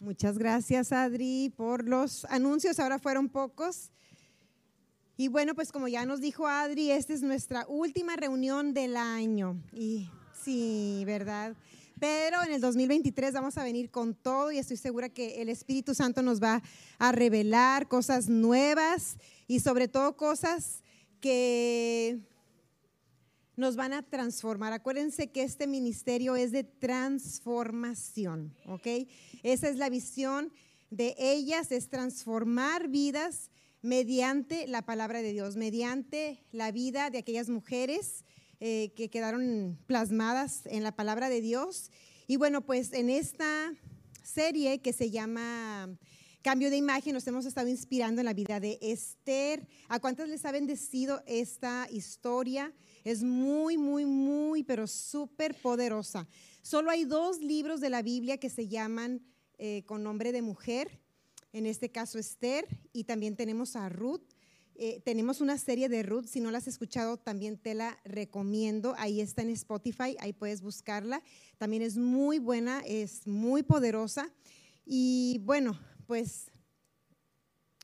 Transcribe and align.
Muchas 0.00 0.38
gracias, 0.38 0.92
Adri, 0.92 1.52
por 1.54 1.86
los 1.86 2.24
anuncios. 2.24 2.80
Ahora 2.80 2.98
fueron 2.98 3.28
pocos. 3.28 3.90
Y 5.18 5.28
bueno, 5.28 5.54
pues 5.54 5.72
como 5.72 5.88
ya 5.88 6.06
nos 6.06 6.22
dijo 6.22 6.46
Adri, 6.46 6.90
esta 6.90 7.12
es 7.12 7.20
nuestra 7.20 7.66
última 7.68 8.16
reunión 8.16 8.72
del 8.72 8.96
año. 8.96 9.62
Y 9.74 10.08
sí, 10.42 11.02
¿verdad? 11.04 11.54
Pero 11.98 12.42
en 12.42 12.52
el 12.52 12.62
2023 12.62 13.34
vamos 13.34 13.58
a 13.58 13.62
venir 13.62 13.90
con 13.90 14.14
todo 14.14 14.50
y 14.50 14.56
estoy 14.56 14.78
segura 14.78 15.10
que 15.10 15.42
el 15.42 15.50
Espíritu 15.50 15.94
Santo 15.94 16.22
nos 16.22 16.42
va 16.42 16.62
a 16.98 17.12
revelar 17.12 17.86
cosas 17.86 18.30
nuevas 18.30 19.18
y 19.46 19.60
sobre 19.60 19.86
todo 19.86 20.16
cosas 20.16 20.82
que 21.20 22.20
nos 23.60 23.76
van 23.76 23.92
a 23.92 24.02
transformar. 24.02 24.72
Acuérdense 24.72 25.30
que 25.30 25.42
este 25.42 25.66
ministerio 25.66 26.34
es 26.34 26.50
de 26.50 26.64
transformación, 26.64 28.56
¿ok? 28.66 28.86
Esa 29.42 29.68
es 29.68 29.76
la 29.76 29.90
visión 29.90 30.52
de 30.90 31.14
ellas, 31.18 31.70
es 31.70 31.88
transformar 31.88 32.88
vidas 32.88 33.50
mediante 33.82 34.66
la 34.66 34.82
palabra 34.82 35.22
de 35.22 35.32
Dios, 35.32 35.56
mediante 35.56 36.42
la 36.52 36.72
vida 36.72 37.10
de 37.10 37.18
aquellas 37.18 37.48
mujeres 37.48 38.24
eh, 38.60 38.92
que 38.96 39.10
quedaron 39.10 39.78
plasmadas 39.86 40.62
en 40.66 40.82
la 40.82 40.92
palabra 40.92 41.28
de 41.28 41.40
Dios. 41.40 41.90
Y 42.26 42.36
bueno, 42.36 42.62
pues 42.62 42.92
en 42.92 43.10
esta 43.10 43.74
serie 44.22 44.80
que 44.80 44.92
se 44.92 45.10
llama 45.10 45.88
Cambio 46.42 46.70
de 46.70 46.76
Imagen, 46.76 47.12
nos 47.12 47.26
hemos 47.26 47.44
estado 47.44 47.68
inspirando 47.68 48.22
en 48.22 48.24
la 48.24 48.32
vida 48.32 48.58
de 48.58 48.78
Esther. 48.80 49.68
¿A 49.88 50.00
cuántas 50.00 50.28
les 50.28 50.44
ha 50.46 50.52
bendecido 50.52 51.22
esta 51.26 51.86
historia? 51.90 52.72
Es 53.04 53.22
muy, 53.22 53.76
muy, 53.78 54.04
muy, 54.04 54.62
pero 54.62 54.86
súper 54.86 55.54
poderosa. 55.60 56.26
Solo 56.62 56.90
hay 56.90 57.04
dos 57.04 57.40
libros 57.40 57.80
de 57.80 57.90
la 57.90 58.02
Biblia 58.02 58.38
que 58.38 58.50
se 58.50 58.68
llaman 58.68 59.22
eh, 59.58 59.82
con 59.86 60.02
nombre 60.02 60.32
de 60.32 60.42
mujer 60.42 61.00
en 61.52 61.66
este 61.66 61.90
caso 61.90 62.18
Esther, 62.18 62.66
y 62.92 63.04
también 63.04 63.36
tenemos 63.36 63.76
a 63.76 63.88
Ruth. 63.88 64.22
Eh, 64.76 65.00
tenemos 65.04 65.40
una 65.40 65.58
serie 65.58 65.88
de 65.88 66.02
Ruth, 66.02 66.26
si 66.26 66.40
no 66.40 66.50
la 66.50 66.58
has 66.58 66.68
escuchado, 66.68 67.18
también 67.18 67.58
te 67.58 67.74
la 67.74 67.98
recomiendo. 68.04 68.94
Ahí 68.96 69.20
está 69.20 69.42
en 69.42 69.50
Spotify, 69.50 70.16
ahí 70.20 70.32
puedes 70.32 70.62
buscarla. 70.62 71.22
También 71.58 71.82
es 71.82 71.98
muy 71.98 72.38
buena, 72.38 72.80
es 72.86 73.26
muy 73.26 73.62
poderosa. 73.62 74.32
Y 74.86 75.40
bueno, 75.42 75.78
pues 76.06 76.50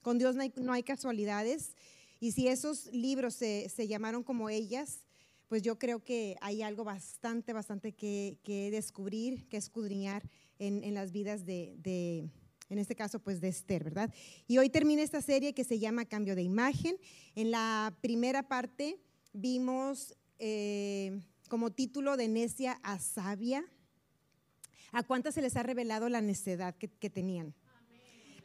con 0.03 0.19
Dios 0.19 0.37
no 0.37 0.73
hay, 0.73 0.83
casualidades. 0.83 1.75
Y 2.21 2.33
si 2.33 2.49
esos 2.49 2.87
libros 2.93 3.35
se, 3.35 3.89
llamaron 3.89 4.23
como 4.23 4.49
ellas, 4.49 5.01
pues 5.49 5.63
yo 5.63 5.79
creo 5.79 6.03
que 6.03 6.37
hay 6.41 6.63
algo 6.63 6.85
bastante, 6.85 7.53
bastante 7.53 7.93
que, 7.93 8.39
descubrir, 8.71 9.49
que 9.49 9.57
escudriñar 9.57 10.29
en, 10.59 10.95
las 10.95 11.13
vidas 11.13 11.47
de 11.47 12.31
en 12.69 12.79
este 12.79 12.95
caso 12.95 13.21
pues 13.21 13.41
de 13.41 13.49
Esther, 13.49 13.85
¿verdad? 13.85 14.13
Y 14.47 14.59
hoy 14.59 14.71
termina 14.71 15.03
esta 15.03 15.23
serie 15.23 15.55
que 15.55 15.65
se 15.65 15.79
llama 15.79 16.05
Cambio 16.05 16.35
de 16.35 16.43
Imagen. 16.43 16.97
En 17.35 17.51
la 17.51 17.97
primera 18.01 18.49
parte 18.49 18.99
vimos 19.33 20.15
eh, 20.39 21.21
como 21.49 21.71
título 21.71 22.17
de 22.17 22.29
necia 22.29 22.81
a 22.83 22.99
sabia. 22.99 23.65
¿A 24.93 25.03
cuántas 25.03 25.35
se 25.35 25.43
les 25.43 25.57
ha 25.57 25.63
revelado 25.63 26.09
la 26.09 26.21
necedad 26.21 26.75
que, 26.77 27.11
tenían? 27.11 27.55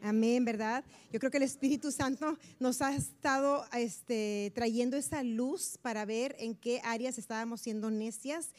Amén, 0.03 0.43
¿verdad? 0.45 0.83
Yo 1.11 1.19
creo 1.19 1.29
que 1.29 1.37
el 1.37 1.43
Espíritu 1.43 1.91
Santo 1.91 2.35
nos 2.59 2.81
ha 2.81 2.95
estado 2.95 3.63
este, 3.73 4.51
trayendo 4.55 4.97
esa 4.97 5.21
luz 5.21 5.77
para 5.79 6.05
ver 6.05 6.35
en 6.39 6.55
qué 6.55 6.81
áreas 6.83 7.19
estábamos 7.19 7.61
siendo 7.61 7.91
necias 7.91 8.49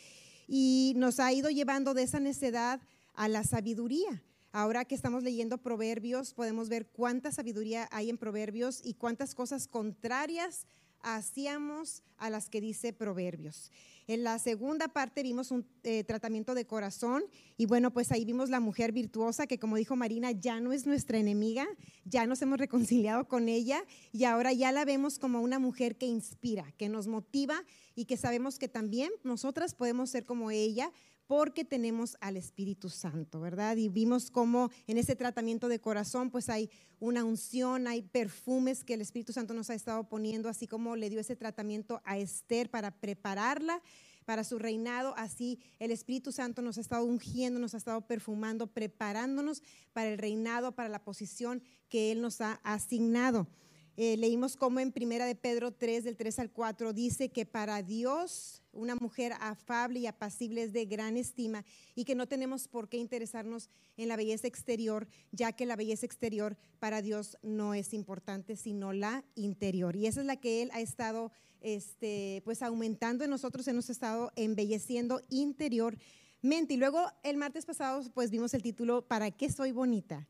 y 0.47 0.93
nos 0.97 1.19
ha 1.19 1.33
ido 1.33 1.51
llevando 1.51 1.95
de 1.95 2.05
esa 2.05 2.21
necedad 2.21 2.81
a 3.15 3.27
la 3.27 3.43
sabiduría. 3.43 4.23
Ahora 4.53 4.85
que 4.85 4.95
estamos 4.95 5.25
leyendo 5.25 5.59
Proverbios, 5.59 6.33
podemos 6.33 6.69
ver 6.69 6.87
cuánta 6.87 7.33
sabiduría 7.33 7.89
hay 7.91 8.09
en 8.09 8.19
Proverbios 8.19 8.81
y 8.85 8.95
cuántas 8.95 9.35
cosas 9.35 9.67
contrarias 9.67 10.67
hacíamos 11.03 12.03
a 12.19 12.31
las 12.31 12.49
que 12.49 12.61
dice 12.61 12.93
Proverbios. 12.93 13.71
En 14.09 14.25
la 14.25 14.39
segunda 14.39 14.89
parte 14.89 15.23
vimos 15.23 15.51
un 15.51 15.67
eh, 15.85 16.03
tratamiento 16.03 16.55
de 16.55 16.67
corazón 16.67 17.23
y 17.57 17.67
bueno, 17.67 17.93
pues 17.93 18.11
ahí 18.11 18.25
vimos 18.25 18.51
la 18.51 18.59
mujer 18.59 18.93
virtuosa 18.93 19.47
que 19.47 19.59
como 19.59 19.77
dijo 19.77 19.95
Marina, 19.95 20.33
ya 20.33 20.61
no 20.61 20.73
es 20.73 20.87
nuestra 20.87 21.19
enemiga, 21.19 21.67
ya 22.05 22.27
nos 22.27 22.43
hemos 22.43 22.59
reconciliado 22.59 23.29
con 23.29 23.49
ella 23.49 23.85
y 24.13 24.25
ahora 24.25 24.53
ya 24.53 24.73
la 24.73 24.85
vemos 24.85 25.19
como 25.19 25.41
una 25.41 25.59
mujer 25.59 25.97
que 25.97 26.07
inspira, 26.07 26.73
que 26.79 26.89
nos 26.89 27.07
motiva 27.07 27.63
y 27.95 28.07
que 28.07 28.17
sabemos 28.17 28.59
que 28.59 28.69
también 28.69 29.13
nosotras 29.23 29.75
podemos 29.75 30.11
ser 30.11 30.25
como 30.25 30.51
ella, 30.51 30.91
porque 31.33 31.65
tenemos 31.65 32.19
al 32.21 32.37
Espíritu 32.37 32.91
Santo, 32.91 33.41
¿verdad? 33.41 33.79
Y 33.79 33.89
vimos 33.89 34.31
cómo 34.31 34.71
en 34.87 34.99
ese 34.99 35.17
tratamiento 35.17 35.69
de 35.69 35.81
corazón 35.81 36.31
pues 36.31 36.51
hay 36.51 36.69
una 37.01 37.25
unción, 37.25 37.87
hay 37.87 38.03
perfumes 38.03 38.85
que 38.85 38.93
el 38.93 39.01
Espíritu 39.01 39.33
Santo 39.33 39.55
nos 39.55 39.71
ha 39.71 39.75
estado 39.75 40.07
poniendo, 40.11 40.51
así 40.51 40.67
como 40.67 40.95
le 40.95 41.09
dio 41.09 41.21
ese 41.21 41.35
tratamiento 41.35 42.03
a 42.05 42.19
Esther 42.19 42.69
para 42.69 42.91
prepararla 42.91 43.81
para 44.27 44.45
su 44.45 44.59
reinado, 44.59 45.15
así 45.17 45.59
el 45.79 45.91
Espíritu 45.91 46.33
Santo 46.33 46.61
nos 46.61 46.77
ha 46.77 46.83
estado 46.83 47.07
ungiendo, 47.07 47.59
nos 47.59 47.73
ha 47.73 47.79
estado 47.79 48.07
perfumando, 48.07 48.67
preparándonos 48.67 49.63
para 49.95 50.11
el 50.11 50.19
reinado, 50.19 50.73
para 50.73 50.91
la 50.91 51.03
posición 51.03 51.63
que 51.89 52.13
Él 52.13 52.21
nos 52.21 52.43
ha 52.43 52.61
asignado. 52.63 53.49
Eh, 53.97 54.19
leímos 54.19 54.59
cómo 54.59 54.81
en 54.81 54.93
Primera 54.93 55.25
de 55.25 55.35
Pedro 55.35 55.73
3, 55.73 56.05
del 56.05 56.19
3 56.19 56.41
al 56.41 56.51
4, 56.51 56.93
dice 56.93 57.31
que 57.31 57.47
para 57.47 57.83
Dios 57.83 58.62
una 58.73 58.95
mujer 58.97 59.33
afable 59.41 60.01
y 60.01 60.07
apacible 60.07 60.63
es 60.63 60.73
de 60.73 60.87
gran 60.87 61.17
estima 61.17 61.65
y 61.95 62.05
que 62.05 62.15
no 62.15 62.27
tenemos 62.27 62.69
por 62.69 62.89
qué 62.89 62.97
interesarnos 62.97 63.69
en 63.97 64.09
la 64.09 64.17
belleza 64.17 64.47
exterior, 64.47 65.09
ya 65.31 65.53
que 65.53 65.67
la 65.67 65.77
belleza 65.77 66.07
exterior 66.07 66.57
para 66.79 67.03
Dios 67.03 67.39
no 67.43 67.75
es 67.75 67.93
importante, 67.95 68.57
sino 68.57 68.93
la 68.93 69.25
interior. 69.35 69.97
Y 69.97 70.07
esa 70.07 70.21
es 70.21 70.27
la 70.27 70.37
que 70.37 70.63
Él 70.63 70.71
ha 70.73 70.81
estado 70.81 71.33
este, 71.61 72.43
pues 72.45 72.63
aumentando 72.63 73.25
en 73.25 73.31
nosotros, 73.31 73.69
hemos 73.69 73.91
estado 73.91 74.33
embelleciendo 74.37 75.21
interiormente. 75.29 76.75
Y 76.75 76.77
luego 76.77 77.07
el 77.23 77.37
martes 77.37 77.67
pasado 77.67 78.03
pues 78.15 78.31
vimos 78.31 78.55
el 78.55 78.63
título, 78.63 79.03
¿Para 79.03 79.31
qué 79.31 79.51
soy 79.51 79.73
bonita? 79.73 80.29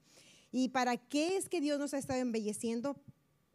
¿Y 0.50 0.68
para 0.68 0.96
qué 0.96 1.36
es 1.36 1.48
que 1.48 1.60
Dios 1.60 1.78
nos 1.78 1.94
ha 1.94 1.98
estado 1.98 2.20
embelleciendo? 2.20 3.00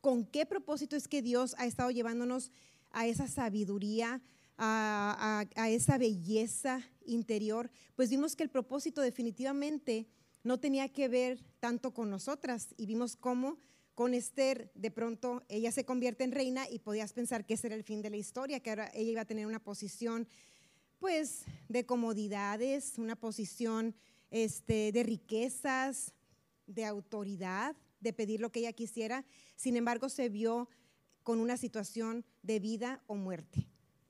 con 0.02 0.26
qué 0.26 0.46
propósito 0.46 0.96
es 0.96 1.08
que 1.08 1.22
Dios 1.22 1.56
ha 1.58 1.66
estado 1.66 1.92
llevándonos 1.92 2.52
a 2.92 3.08
esa 3.08 3.28
sabiduría, 3.28 4.22
a, 4.57 5.45
esa 5.69 5.97
belleza 5.97 6.81
interior, 7.06 7.69
pues 7.95 8.09
vimos 8.09 8.35
que 8.35 8.44
el 8.44 8.50
propósito 8.50 9.01
definitivamente 9.01 10.07
no 10.44 10.59
tenía 10.59 10.90
que 10.90 11.07
ver 11.07 11.44
tanto 11.59 11.94
con 11.94 12.09
nosotras 12.09 12.73
y 12.78 12.85
vimos 12.85 13.16
cómo 13.16 13.57
con 13.96 14.13
Esther 14.13 14.72
de 14.75 14.91
pronto 14.91 15.44
ella 15.50 15.72
se 15.72 15.85
convierte 15.85 16.23
en 16.23 16.31
reina 16.31 16.69
y 16.69 16.79
podías 16.79 17.13
pensar 17.13 17.46
que 17.46 17.56
ese 17.56 17.67
era 17.67 17.75
el 17.75 17.84
fin 17.84 18.01
de 18.01 18.09
la 18.09 18.17
historia, 18.17 18.59
que 18.59 18.69
ahora 18.69 18.91
ella 18.94 19.12
iba 19.12 19.22
a 19.22 19.25
tener 19.25 19.47
una 19.47 19.63
posición 19.63 20.28
pues 21.00 21.44
de 21.67 21.85
comodidades, 21.85 22.97
una 22.97 23.16
posición 23.16 23.96
este, 24.31 24.91
de 24.91 25.03
riquezas, 25.03 26.13
de 26.66 26.85
autoridad, 26.85 27.75
de 28.00 28.13
pedir 28.13 28.40
lo 28.40 28.51
que 28.51 28.59
ella 28.59 28.73
quisiera, 28.73 29.25
sin 29.56 29.75
embargo 29.75 30.09
se 30.09 30.29
vio 30.29 30.69
con 31.23 31.40
una 31.40 31.57
situación 31.57 32.25
de 32.41 32.59
vida 32.59 33.03
o 33.07 33.16
muerte, 33.16 33.67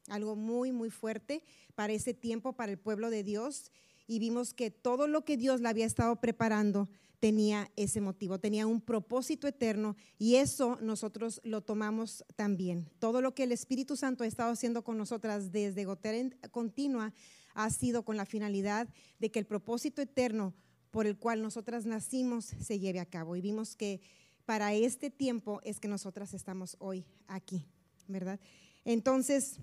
algo 0.08 0.36
muy, 0.36 0.72
muy 0.72 0.90
fuerte 0.90 1.44
para 1.76 1.94
ese 1.94 2.14
tiempo, 2.14 2.54
para 2.54 2.72
el 2.72 2.78
pueblo 2.78 3.10
de 3.10 3.24
Dios, 3.24 3.72
y 4.08 4.20
vimos 4.20 4.54
que 4.54 4.72
todo 4.72 5.08
lo 5.08 5.26
que 5.26 5.38
Dios 5.38 5.62
le 5.62 5.70
había 5.70 5.86
estado 5.86 6.16
preparando 6.22 6.90
tenía 7.20 7.72
ese 7.76 8.00
motivo, 8.00 8.40
tenía 8.40 8.68
un 8.68 8.80
propósito 8.80 9.48
eterno 9.48 9.96
y 10.18 10.36
eso 10.36 10.78
nosotros 10.82 11.42
lo 11.44 11.62
tomamos 11.62 12.24
también. 12.36 12.90
Todo 13.00 13.22
lo 13.22 13.34
que 13.34 13.44
el 13.44 13.52
Espíritu 13.52 13.96
Santo 13.96 14.24
ha 14.24 14.28
estado 14.28 14.52
haciendo 14.52 14.84
con 14.84 14.98
nosotras 14.98 15.52
desde 15.52 15.86
Gotera 15.86 16.30
Continua 16.52 17.14
ha 17.54 17.70
sido 17.72 18.04
con 18.04 18.18
la 18.18 18.26
finalidad 18.26 18.88
de 19.20 19.32
que 19.32 19.40
el 19.40 19.46
propósito 19.46 20.02
eterno 20.02 20.54
por 20.92 21.08
el 21.08 21.18
cual 21.18 21.42
nosotras 21.42 21.86
nacimos 21.86 22.46
se 22.46 22.80
lleve 22.80 23.00
a 23.00 23.06
cabo. 23.06 23.36
Y 23.36 23.42
vimos 23.42 23.76
que 23.76 24.00
para 24.46 24.74
este 24.74 25.10
tiempo 25.10 25.60
es 25.64 25.80
que 25.80 25.88
nosotras 25.88 26.34
estamos 26.34 26.78
hoy 26.80 27.06
aquí, 27.28 27.66
¿verdad? 28.08 28.40
Entonces, 28.86 29.60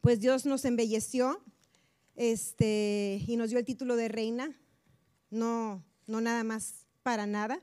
pues 0.00 0.20
Dios 0.20 0.46
nos 0.46 0.64
embelleció 0.64 1.42
este, 2.14 3.22
y 3.26 3.36
nos 3.36 3.50
dio 3.50 3.58
el 3.58 3.64
título 3.64 3.96
de 3.96 4.08
reina, 4.08 4.56
no, 5.30 5.84
no 6.06 6.20
nada 6.20 6.44
más 6.44 6.86
para 7.02 7.26
nada, 7.26 7.62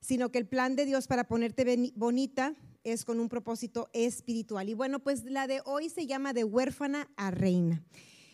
sino 0.00 0.30
que 0.30 0.38
el 0.38 0.46
plan 0.46 0.76
de 0.76 0.84
Dios 0.84 1.06
para 1.06 1.24
ponerte 1.24 1.92
bonita 1.94 2.54
es 2.84 3.04
con 3.04 3.20
un 3.20 3.28
propósito 3.28 3.88
espiritual. 3.92 4.68
Y 4.68 4.74
bueno, 4.74 4.98
pues 4.98 5.24
la 5.24 5.46
de 5.46 5.62
hoy 5.64 5.88
se 5.88 6.06
llama 6.06 6.32
de 6.32 6.44
huérfana 6.44 7.08
a 7.16 7.30
reina. 7.30 7.82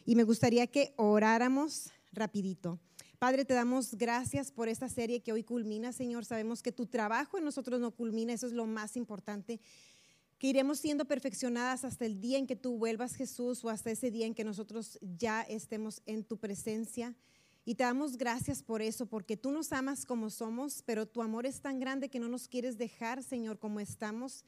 Y 0.05 0.17
me 0.17 0.25
gustaría 0.25 0.67
que 0.67 0.95
oráramos 0.97 1.91
rapidito. 2.13 2.81
Padre, 3.19 3.45
te 3.45 3.53
damos 3.53 3.95
gracias 3.95 4.53
por 4.53 4.69
esta 4.69 4.89
serie 4.89 5.21
que 5.21 5.33
hoy 5.33 5.43
culmina, 5.43 5.93
Señor. 5.93 6.25
Sabemos 6.25 6.63
que 6.63 6.73
tu 6.73 6.87
trabajo 6.87 7.37
en 7.37 7.45
nosotros 7.45 7.81
no 7.81 7.91
culmina, 7.91 8.33
eso 8.33 8.47
es 8.47 8.53
lo 8.53 8.67
más 8.67 8.97
importante. 8.97 9.61
Que 10.39 10.49
iremos 10.49 10.79
siendo 10.79 11.05
perfeccionadas 11.05 11.85
hasta 11.85 12.07
el 12.07 12.21
día 12.21 12.39
en 12.39 12.47
que 12.47 12.57
tú 12.57 12.79
vuelvas, 12.79 13.15
Jesús, 13.15 13.65
o 13.65 13.71
hasta 13.71 13.91
ese 13.91 14.11
día 14.11 14.27
en 14.27 14.35
que 14.35 14.45
nosotros 14.45 14.99
ya 15.19 15.43
estemos 15.43 16.03
en 16.07 16.25
tu 16.25 16.39
presencia. 16.39 17.15
Y 17.65 17.75
te 17.75 17.85
damos 17.85 18.17
gracias 18.17 18.63
por 18.63 18.81
eso, 18.81 19.07
porque 19.07 19.37
tú 19.37 19.51
nos 19.51 19.73
amas 19.73 20.07
como 20.07 20.31
somos, 20.31 20.83
pero 20.87 21.07
tu 21.07 21.21
amor 21.21 21.45
es 21.45 21.61
tan 21.61 21.79
grande 21.79 22.09
que 22.09 22.19
no 22.19 22.29
nos 22.29 22.49
quieres 22.49 22.79
dejar, 22.79 23.23
Señor, 23.23 23.59
como 23.59 23.79
estamos, 23.79 24.45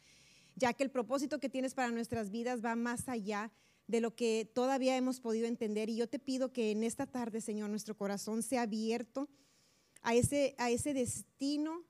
ya 0.56 0.72
que 0.72 0.84
el 0.84 0.90
propósito 0.90 1.38
que 1.38 1.50
tienes 1.50 1.74
para 1.74 1.90
nuestras 1.90 2.30
vidas 2.30 2.64
va 2.64 2.76
más 2.76 3.08
allá 3.10 3.52
de 3.88 4.00
lo 4.00 4.14
que 4.14 4.50
todavía 4.54 4.96
hemos 4.96 5.20
podido 5.20 5.46
entender. 5.46 5.90
Y 5.90 5.96
yo 5.96 6.08
te 6.08 6.18
pido 6.18 6.52
que 6.52 6.70
en 6.70 6.84
esta 6.84 7.06
tarde, 7.06 7.40
Señor, 7.40 7.68
nuestro 7.68 7.96
corazón 7.96 8.42
sea 8.42 8.62
abierto 8.62 9.28
a 10.02 10.14
ese, 10.14 10.54
a 10.58 10.70
ese 10.70 10.94
destino 10.94 11.84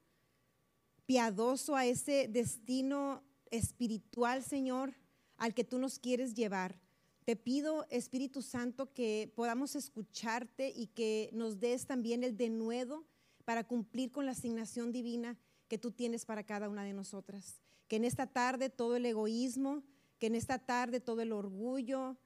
piadoso, 1.07 1.77
a 1.77 1.87
ese 1.87 2.27
destino 2.29 3.23
espiritual, 3.51 4.43
Señor, 4.43 4.95
al 5.37 5.55
que 5.55 5.65
tú 5.65 5.79
nos 5.79 5.99
quieres 5.99 6.35
llevar. 6.35 6.79
Te 7.25 7.37
pido, 7.37 7.87
Espíritu 7.91 8.43
Santo, 8.43 8.93
que 8.93 9.33
podamos 9.35 9.77
escucharte 9.77 10.73
y 10.75 10.89
que 10.89 11.31
nos 11.33 11.61
des 11.61 11.87
también 11.87 12.25
el 12.25 12.37
denuedo 12.37 13.05
para 13.45 13.65
cumplir 13.65 14.11
con 14.11 14.27
la 14.27 14.33
asignación 14.33 14.93
divina 14.93 15.39
que 15.69 15.79
tú 15.79 15.91
tienes 15.91 16.25
para 16.25 16.45
cada 16.45 16.69
una 16.69 16.85
de 16.85 16.93
nosotras. 16.93 17.61
Que 17.89 17.97
en 17.97 18.05
esta 18.05 18.27
tarde 18.27 18.71
todo 18.71 18.97
el 18.97 19.07
egoísmo, 19.07 19.83
que 20.19 20.27
en 20.27 20.35
esta 20.35 20.59
tarde 20.59 21.01
todo 21.01 21.21
el 21.23 21.33
orgullo, 21.33 22.17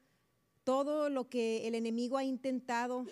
todo 0.65 1.11
lo 1.11 1.29
que 1.29 1.67
el 1.67 1.75
enemigo 1.75 2.17
ha 2.17 2.25
intentado 2.25 3.06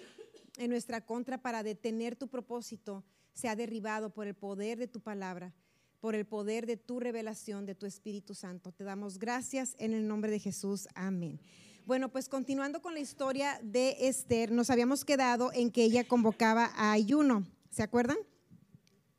en 0.56 0.70
nuestra 0.70 1.04
contra 1.04 1.42
para 1.42 1.62
detener 1.62 2.16
tu 2.16 2.28
propósito, 2.28 3.04
sea 3.34 3.56
derribado 3.56 4.10
por 4.10 4.26
el 4.26 4.34
poder 4.34 4.78
de 4.78 4.88
tu 4.88 5.00
palabra, 5.00 5.54
por 6.02 6.16
el 6.16 6.26
poder 6.26 6.66
de 6.66 6.76
tu 6.76 6.98
revelación, 6.98 7.64
de 7.64 7.76
tu 7.76 7.86
Espíritu 7.86 8.34
Santo. 8.34 8.72
Te 8.72 8.82
damos 8.82 9.20
gracias 9.20 9.76
en 9.78 9.94
el 9.94 10.08
nombre 10.08 10.32
de 10.32 10.40
Jesús. 10.40 10.88
Amén. 10.96 11.38
Bueno, 11.86 12.08
pues 12.08 12.28
continuando 12.28 12.82
con 12.82 12.94
la 12.94 12.98
historia 12.98 13.60
de 13.62 13.96
Esther, 14.00 14.50
nos 14.50 14.68
habíamos 14.68 15.04
quedado 15.04 15.52
en 15.52 15.70
que 15.70 15.84
ella 15.84 16.02
convocaba 16.02 16.72
a 16.74 16.90
ayuno, 16.90 17.46
¿se 17.70 17.84
acuerdan? 17.84 18.16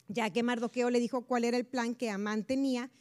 Ya 0.10 0.30
que 0.30 0.44
Mardoqueo 0.44 0.90
le 0.90 1.00
dijo 1.00 1.22
cuál 1.26 1.46
era 1.46 1.56
el 1.56 1.66
plan 1.66 1.96
que 1.96 2.10
Amán 2.10 2.44
tenía, 2.44 2.92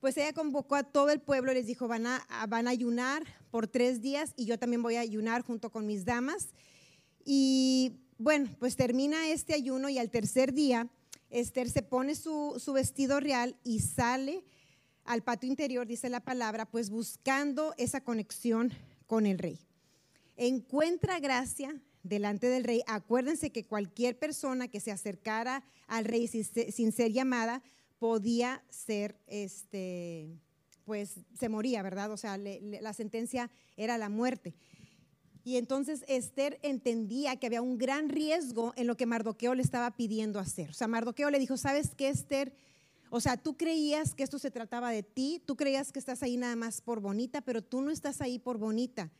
pues 0.00 0.16
ella 0.16 0.32
convocó 0.32 0.76
a 0.76 0.82
todo 0.82 1.10
el 1.10 1.20
pueblo 1.20 1.52
y 1.52 1.56
les 1.56 1.66
dijo, 1.66 1.88
van 1.88 2.06
a, 2.06 2.26
van 2.48 2.68
a 2.68 2.70
ayunar 2.70 3.22
por 3.50 3.68
tres 3.68 4.00
días 4.00 4.32
y 4.34 4.46
yo 4.46 4.58
también 4.58 4.82
voy 4.82 4.96
a 4.96 5.00
ayunar 5.00 5.42
junto 5.42 5.70
con 5.70 5.86
mis 5.86 6.06
damas. 6.06 6.54
Y 7.22 8.00
bueno, 8.16 8.48
pues 8.58 8.76
termina 8.76 9.28
este 9.28 9.52
ayuno 9.52 9.90
y 9.90 9.98
al 9.98 10.10
tercer 10.10 10.54
día 10.54 10.88
Esther 11.30 11.70
se 11.70 11.82
pone 11.82 12.14
su, 12.14 12.60
vestido 12.74 13.20
real 13.20 13.56
y 13.64 13.80
sale 13.80 14.44
al 15.04 15.22
patio 15.22 15.48
interior, 15.48 15.86
dice 15.86 16.08
la 16.08 16.20
palabra, 16.20 16.66
pues 16.66 16.90
buscando 16.90 17.74
esa 17.78 18.02
conexión 18.02 18.72
con 19.06 19.26
el 19.26 19.38
rey. 19.38 19.58
Encuentra 20.36 21.18
gracia 21.18 21.80
delante 22.02 22.48
del 22.48 22.64
rey. 22.64 22.82
Acuérdense 22.86 23.50
que 23.50 23.66
cualquier 23.66 24.18
persona 24.18 24.68
que 24.68 24.80
se 24.80 24.90
acercara 24.90 25.64
al 25.86 26.04
rey 26.04 26.28
sin 26.28 26.92
ser 26.92 27.12
llamada 27.12 27.62
podía 27.98 28.62
ser, 28.70 29.16
este, 29.26 30.28
pues 30.84 31.20
se 31.38 31.48
moría, 31.48 31.82
¿verdad? 31.82 32.10
O 32.10 32.16
sea, 32.16 32.38
la 32.38 32.92
sentencia 32.92 33.50
era 33.76 33.98
la 33.98 34.08
muerte. 34.08 34.54
Y 35.42 35.56
entonces 35.56 36.04
Esther 36.06 36.58
entendía 36.62 37.36
que 37.36 37.46
había 37.46 37.62
un 37.62 37.78
gran 37.78 38.08
riesgo 38.08 38.72
en 38.76 38.86
lo 38.86 38.96
que 38.96 39.06
Mardoqueo 39.06 39.54
le 39.54 39.62
estaba 39.62 39.90
pidiendo 39.96 40.38
hacer. 40.38 40.70
O 40.70 40.74
sea, 40.74 40.88
Mardoqueo 40.88 41.30
le 41.30 41.38
dijo, 41.38 41.56
¿sabes 41.56 41.94
qué, 41.94 42.08
Esther? 42.08 42.52
O 43.08 43.20
sea, 43.20 43.36
tú 43.36 43.56
creías 43.56 44.14
que 44.14 44.22
esto 44.22 44.38
se 44.38 44.50
trataba 44.50 44.90
de 44.90 45.02
ti, 45.02 45.42
tú 45.44 45.56
creías 45.56 45.92
que 45.92 45.98
estás 45.98 46.22
ahí 46.22 46.36
nada 46.36 46.56
más 46.56 46.80
por 46.80 47.00
bonita, 47.00 47.40
pero 47.40 47.62
tú 47.62 47.80
no 47.80 47.90
estás 47.90 48.20
ahí 48.20 48.38
por 48.38 48.58
bonita. 48.58 49.10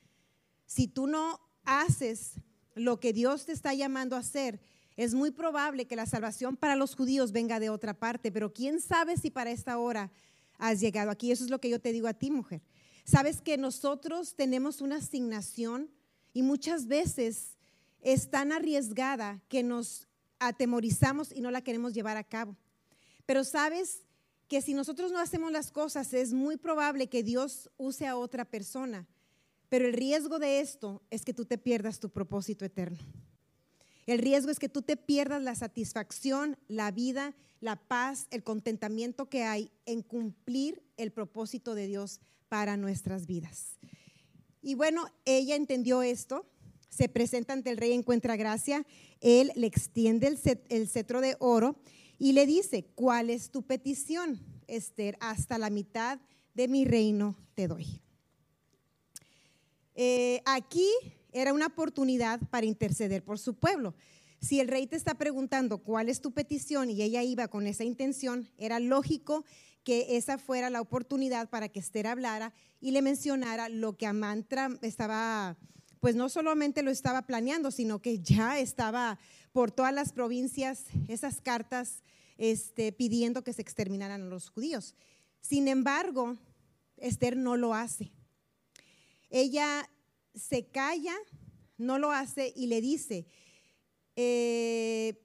Si 0.67 0.87
tú 0.87 1.06
no 1.06 1.40
haces 1.64 2.34
lo 2.75 3.00
que 3.00 3.12
Dios 3.12 3.46
te 3.46 3.52
está 3.52 3.75
llamando 3.75 4.14
a 4.14 4.20
hacer, 4.20 4.61
es 4.96 5.14
muy 5.14 5.31
probable 5.31 5.87
que 5.87 5.96
la 5.96 6.06
salvación 6.06 6.56
para 6.56 6.76
los 6.76 6.94
judíos 6.94 7.32
venga 7.32 7.58
de 7.58 7.70
otra 7.70 7.94
parte, 7.94 8.31
pero 8.31 8.52
quién 8.52 8.81
sabe 8.81 9.16
si 9.16 9.31
para 9.31 9.50
esta 9.50 9.78
hora 9.78 10.12
has 10.58 10.78
llegado 10.78 11.11
aquí. 11.11 11.32
Eso 11.32 11.44
es 11.44 11.50
lo 11.50 11.61
que 11.61 11.70
yo 11.70 11.81
te 11.81 11.93
digo 11.93 12.06
a 12.06 12.14
ti, 12.14 12.31
mujer. 12.31 12.62
Sabes 13.05 13.40
que 13.40 13.56
nosotros 13.56 14.37
tenemos 14.37 14.81
una 14.81 14.96
asignación 14.96 15.90
y 16.32 16.42
muchas 16.42 16.86
veces 16.86 17.56
es 18.02 18.30
tan 18.30 18.52
arriesgada 18.52 19.42
que 19.48 19.62
nos 19.62 20.08
atemorizamos 20.38 21.32
y 21.32 21.40
no 21.40 21.50
la 21.50 21.62
queremos 21.62 21.94
llevar 21.94 22.16
a 22.16 22.24
cabo. 22.24 22.56
Pero 23.26 23.44
sabes 23.44 24.02
que 24.48 24.62
si 24.62 24.74
nosotros 24.74 25.12
no 25.12 25.18
hacemos 25.18 25.52
las 25.52 25.70
cosas, 25.70 26.12
es 26.12 26.32
muy 26.32 26.56
probable 26.56 27.08
que 27.08 27.22
Dios 27.22 27.70
use 27.76 28.06
a 28.06 28.16
otra 28.16 28.44
persona. 28.44 29.06
Pero 29.68 29.86
el 29.86 29.92
riesgo 29.92 30.38
de 30.38 30.60
esto 30.60 31.02
es 31.10 31.24
que 31.24 31.32
tú 31.32 31.44
te 31.44 31.56
pierdas 31.56 32.00
tu 32.00 32.10
propósito 32.10 32.64
eterno. 32.64 32.98
El 34.06 34.18
riesgo 34.18 34.50
es 34.50 34.58
que 34.58 34.68
tú 34.68 34.82
te 34.82 34.96
pierdas 34.96 35.42
la 35.42 35.54
satisfacción, 35.54 36.58
la 36.66 36.90
vida, 36.90 37.36
la 37.60 37.76
paz, 37.76 38.26
el 38.30 38.42
contentamiento 38.42 39.28
que 39.28 39.44
hay 39.44 39.70
en 39.86 40.02
cumplir 40.02 40.82
el 40.96 41.12
propósito 41.12 41.76
de 41.76 41.86
Dios 41.86 42.20
para 42.48 42.76
nuestras 42.76 43.26
vidas. 43.26 43.78
Y 44.62 44.74
bueno, 44.74 45.06
ella 45.24 45.56
entendió 45.56 46.02
esto, 46.02 46.46
se 46.88 47.08
presenta 47.08 47.52
ante 47.52 47.70
el 47.70 47.76
rey, 47.76 47.92
encuentra 47.92 48.36
gracia, 48.36 48.86
él 49.20 49.52
le 49.54 49.66
extiende 49.66 50.26
el, 50.68 50.88
cetro 50.88 51.20
de 51.20 51.36
oro 51.38 51.76
y 52.18 52.32
le 52.32 52.46
dice, 52.46 52.84
¿cuál 52.94 53.30
es 53.30 53.50
tu 53.50 53.62
petición, 53.62 54.40
Esther? 54.66 55.16
Hasta 55.20 55.56
la 55.58 55.70
mitad 55.70 56.20
de 56.54 56.68
mi 56.68 56.84
reino 56.84 57.36
te 57.54 57.68
doy. 57.68 58.00
Eh, 59.94 60.42
aquí 60.44 60.88
era 61.32 61.52
una 61.52 61.66
oportunidad 61.66 62.40
para 62.50 62.66
interceder 62.66 63.24
por 63.24 63.38
su 63.38 63.54
pueblo. 63.54 63.94
Si 64.40 64.58
el 64.58 64.68
rey 64.68 64.86
te 64.86 64.96
está 64.96 65.14
preguntando 65.14 65.78
cuál 65.78 66.08
es 66.08 66.20
tu 66.20 66.32
petición 66.32 66.90
y 66.90 67.02
ella 67.02 67.22
iba 67.22 67.48
con 67.48 67.66
esa 67.66 67.84
intención, 67.84 68.48
era 68.56 68.80
lógico 68.80 69.44
que 69.84 70.16
esa 70.16 70.38
fuera 70.38 70.70
la 70.70 70.80
oportunidad 70.80 71.48
para 71.48 71.68
que 71.68 71.80
Esther 71.80 72.06
hablara 72.06 72.52
y 72.80 72.90
le 72.90 73.02
mencionara 73.02 73.68
lo 73.68 73.96
que 73.96 74.06
Amán 74.06 74.46
estaba, 74.82 75.56
pues 76.00 76.14
no 76.14 76.28
solamente 76.28 76.82
lo 76.82 76.90
estaba 76.90 77.22
planeando, 77.22 77.70
sino 77.70 78.00
que 78.00 78.20
ya 78.20 78.58
estaba 78.58 79.18
por 79.52 79.70
todas 79.70 79.92
las 79.92 80.12
provincias 80.12 80.84
esas 81.08 81.40
cartas 81.40 82.02
este, 82.38 82.92
pidiendo 82.92 83.42
que 83.42 83.52
se 83.52 83.62
exterminaran 83.62 84.22
a 84.22 84.26
los 84.26 84.48
judíos. 84.48 84.94
Sin 85.40 85.68
embargo, 85.68 86.36
Esther 86.96 87.36
no 87.36 87.56
lo 87.56 87.74
hace. 87.74 88.12
Ella 89.30 89.88
se 90.34 90.66
calla, 90.66 91.14
no 91.76 91.98
lo 91.98 92.12
hace 92.12 92.52
y 92.54 92.66
le 92.66 92.80
dice, 92.80 93.26
eh, 94.16 95.19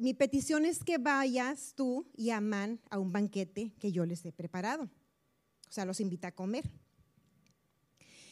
mi 0.00 0.14
petición 0.14 0.64
es 0.64 0.82
que 0.82 0.96
vayas 0.96 1.74
tú 1.76 2.06
y 2.16 2.30
Amán 2.30 2.80
a 2.88 2.98
un 2.98 3.12
banquete 3.12 3.74
que 3.78 3.92
yo 3.92 4.06
les 4.06 4.24
he 4.24 4.32
preparado. 4.32 4.84
O 5.68 5.72
sea, 5.72 5.84
los 5.84 6.00
invita 6.00 6.28
a 6.28 6.34
comer. 6.34 6.70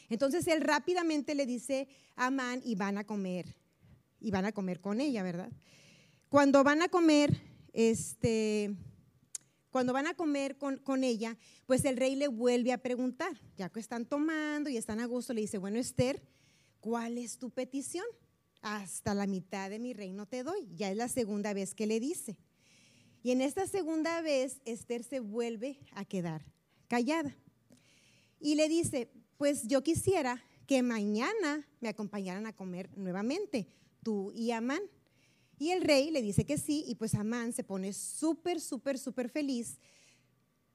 Entonces 0.08 0.46
él 0.46 0.62
rápidamente 0.62 1.34
le 1.34 1.44
dice 1.44 1.86
a 2.16 2.26
Amán 2.26 2.62
y 2.64 2.74
van 2.74 2.96
a 2.96 3.04
comer, 3.04 3.54
y 4.18 4.30
van 4.30 4.46
a 4.46 4.52
comer 4.52 4.80
con 4.80 5.00
ella, 5.00 5.22
¿verdad? 5.22 5.52
Cuando 6.30 6.64
van 6.64 6.80
a 6.80 6.88
comer, 6.88 7.38
este, 7.74 8.74
cuando 9.70 9.92
van 9.92 10.06
a 10.06 10.14
comer 10.14 10.56
con, 10.56 11.04
ella, 11.04 11.36
pues 11.66 11.84
el 11.84 11.98
rey 11.98 12.16
le 12.16 12.28
vuelve 12.28 12.72
a 12.72 12.78
preguntar, 12.78 13.38
ya 13.58 13.68
que 13.68 13.80
están 13.80 14.06
tomando 14.06 14.70
y 14.70 14.78
están 14.78 15.00
a 15.00 15.06
gusto, 15.06 15.34
le 15.34 15.42
dice, 15.42 15.58
bueno, 15.58 15.78
Esther, 15.78 16.22
¿cuál 16.80 17.18
es 17.18 17.36
tu 17.36 17.50
petición? 17.50 18.06
Hasta 18.60 19.14
la 19.14 19.26
mitad 19.26 19.70
de 19.70 19.78
mi 19.78 19.92
reino 19.92 20.26
te 20.26 20.42
doy. 20.42 20.68
Ya 20.74 20.90
es 20.90 20.96
la 20.96 21.08
segunda 21.08 21.52
vez 21.52 21.74
que 21.74 21.86
le 21.86 22.00
dice. 22.00 22.38
Y 23.22 23.30
en 23.30 23.40
esta 23.40 23.66
segunda 23.66 24.20
vez, 24.20 24.60
Esther 24.64 25.02
se 25.02 25.20
vuelve 25.20 25.78
a 25.92 26.04
quedar 26.04 26.44
callada. 26.88 27.36
Y 28.40 28.54
le 28.54 28.68
dice, 28.68 29.10
pues 29.36 29.66
yo 29.66 29.82
quisiera 29.82 30.42
que 30.66 30.82
mañana 30.82 31.66
me 31.80 31.88
acompañaran 31.88 32.46
a 32.46 32.54
comer 32.54 32.90
nuevamente, 32.96 33.68
tú 34.02 34.32
y 34.34 34.50
Amán. 34.50 34.82
Y 35.58 35.70
el 35.70 35.82
rey 35.82 36.10
le 36.10 36.22
dice 36.22 36.44
que 36.44 36.58
sí, 36.58 36.84
y 36.86 36.94
pues 36.94 37.14
Amán 37.14 37.52
se 37.52 37.64
pone 37.64 37.92
súper, 37.92 38.60
súper, 38.60 38.98
súper 38.98 39.28
feliz 39.28 39.78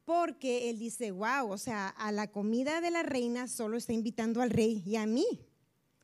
porque 0.05 0.69
él 0.69 0.79
dice, 0.79 1.11
wow, 1.11 1.49
o 1.49 1.57
sea, 1.57 1.87
a 1.89 2.11
la 2.11 2.29
comida 2.31 2.81
de 2.81 2.91
la 2.91 3.03
reina 3.03 3.47
solo 3.47 3.77
está 3.77 3.93
invitando 3.93 4.41
al 4.41 4.49
rey 4.49 4.83
y 4.85 4.95
a 4.97 5.05
mí. 5.05 5.25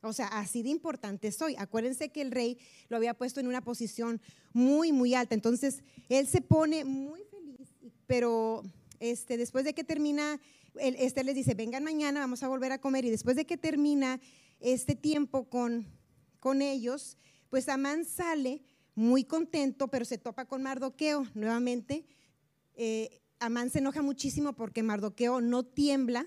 O 0.02 0.12
sea, 0.12 0.26
así 0.28 0.62
de 0.62 0.70
importante 0.70 1.30
soy. 1.30 1.56
Acuérdense 1.58 2.08
que 2.08 2.22
el 2.22 2.30
rey 2.30 2.58
lo 2.88 2.96
había 2.96 3.14
puesto 3.14 3.40
en 3.40 3.46
una 3.46 3.62
posición 3.62 4.20
muy, 4.52 4.92
muy 4.92 5.14
alta. 5.14 5.34
Entonces, 5.34 5.82
él 6.08 6.26
se 6.26 6.40
pone 6.40 6.84
muy 6.84 7.20
feliz, 7.30 7.68
pero 8.06 8.62
este, 8.98 9.36
después 9.36 9.64
de 9.64 9.74
que 9.74 9.84
termina, 9.84 10.40
este 10.74 11.22
les 11.22 11.34
dice, 11.34 11.54
vengan 11.54 11.84
mañana, 11.84 12.20
vamos 12.20 12.42
a 12.42 12.48
volver 12.48 12.72
a 12.72 12.80
comer. 12.80 13.04
Y 13.04 13.10
después 13.10 13.36
de 13.36 13.44
que 13.44 13.58
termina 13.58 14.20
este 14.60 14.94
tiempo 14.94 15.44
con, 15.48 15.86
con 16.38 16.62
ellos, 16.62 17.18
pues 17.50 17.68
Amán 17.68 18.04
sale 18.04 18.62
muy 18.94 19.24
contento, 19.24 19.88
pero 19.88 20.04
se 20.04 20.18
topa 20.18 20.46
con 20.46 20.62
Mardoqueo 20.62 21.26
nuevamente. 21.34 22.06
Eh, 22.74 23.20
Amán 23.38 23.70
se 23.70 23.78
enoja 23.78 24.02
muchísimo 24.02 24.54
porque 24.54 24.82
Mardoqueo 24.82 25.40
no 25.40 25.62
tiembla, 25.64 26.26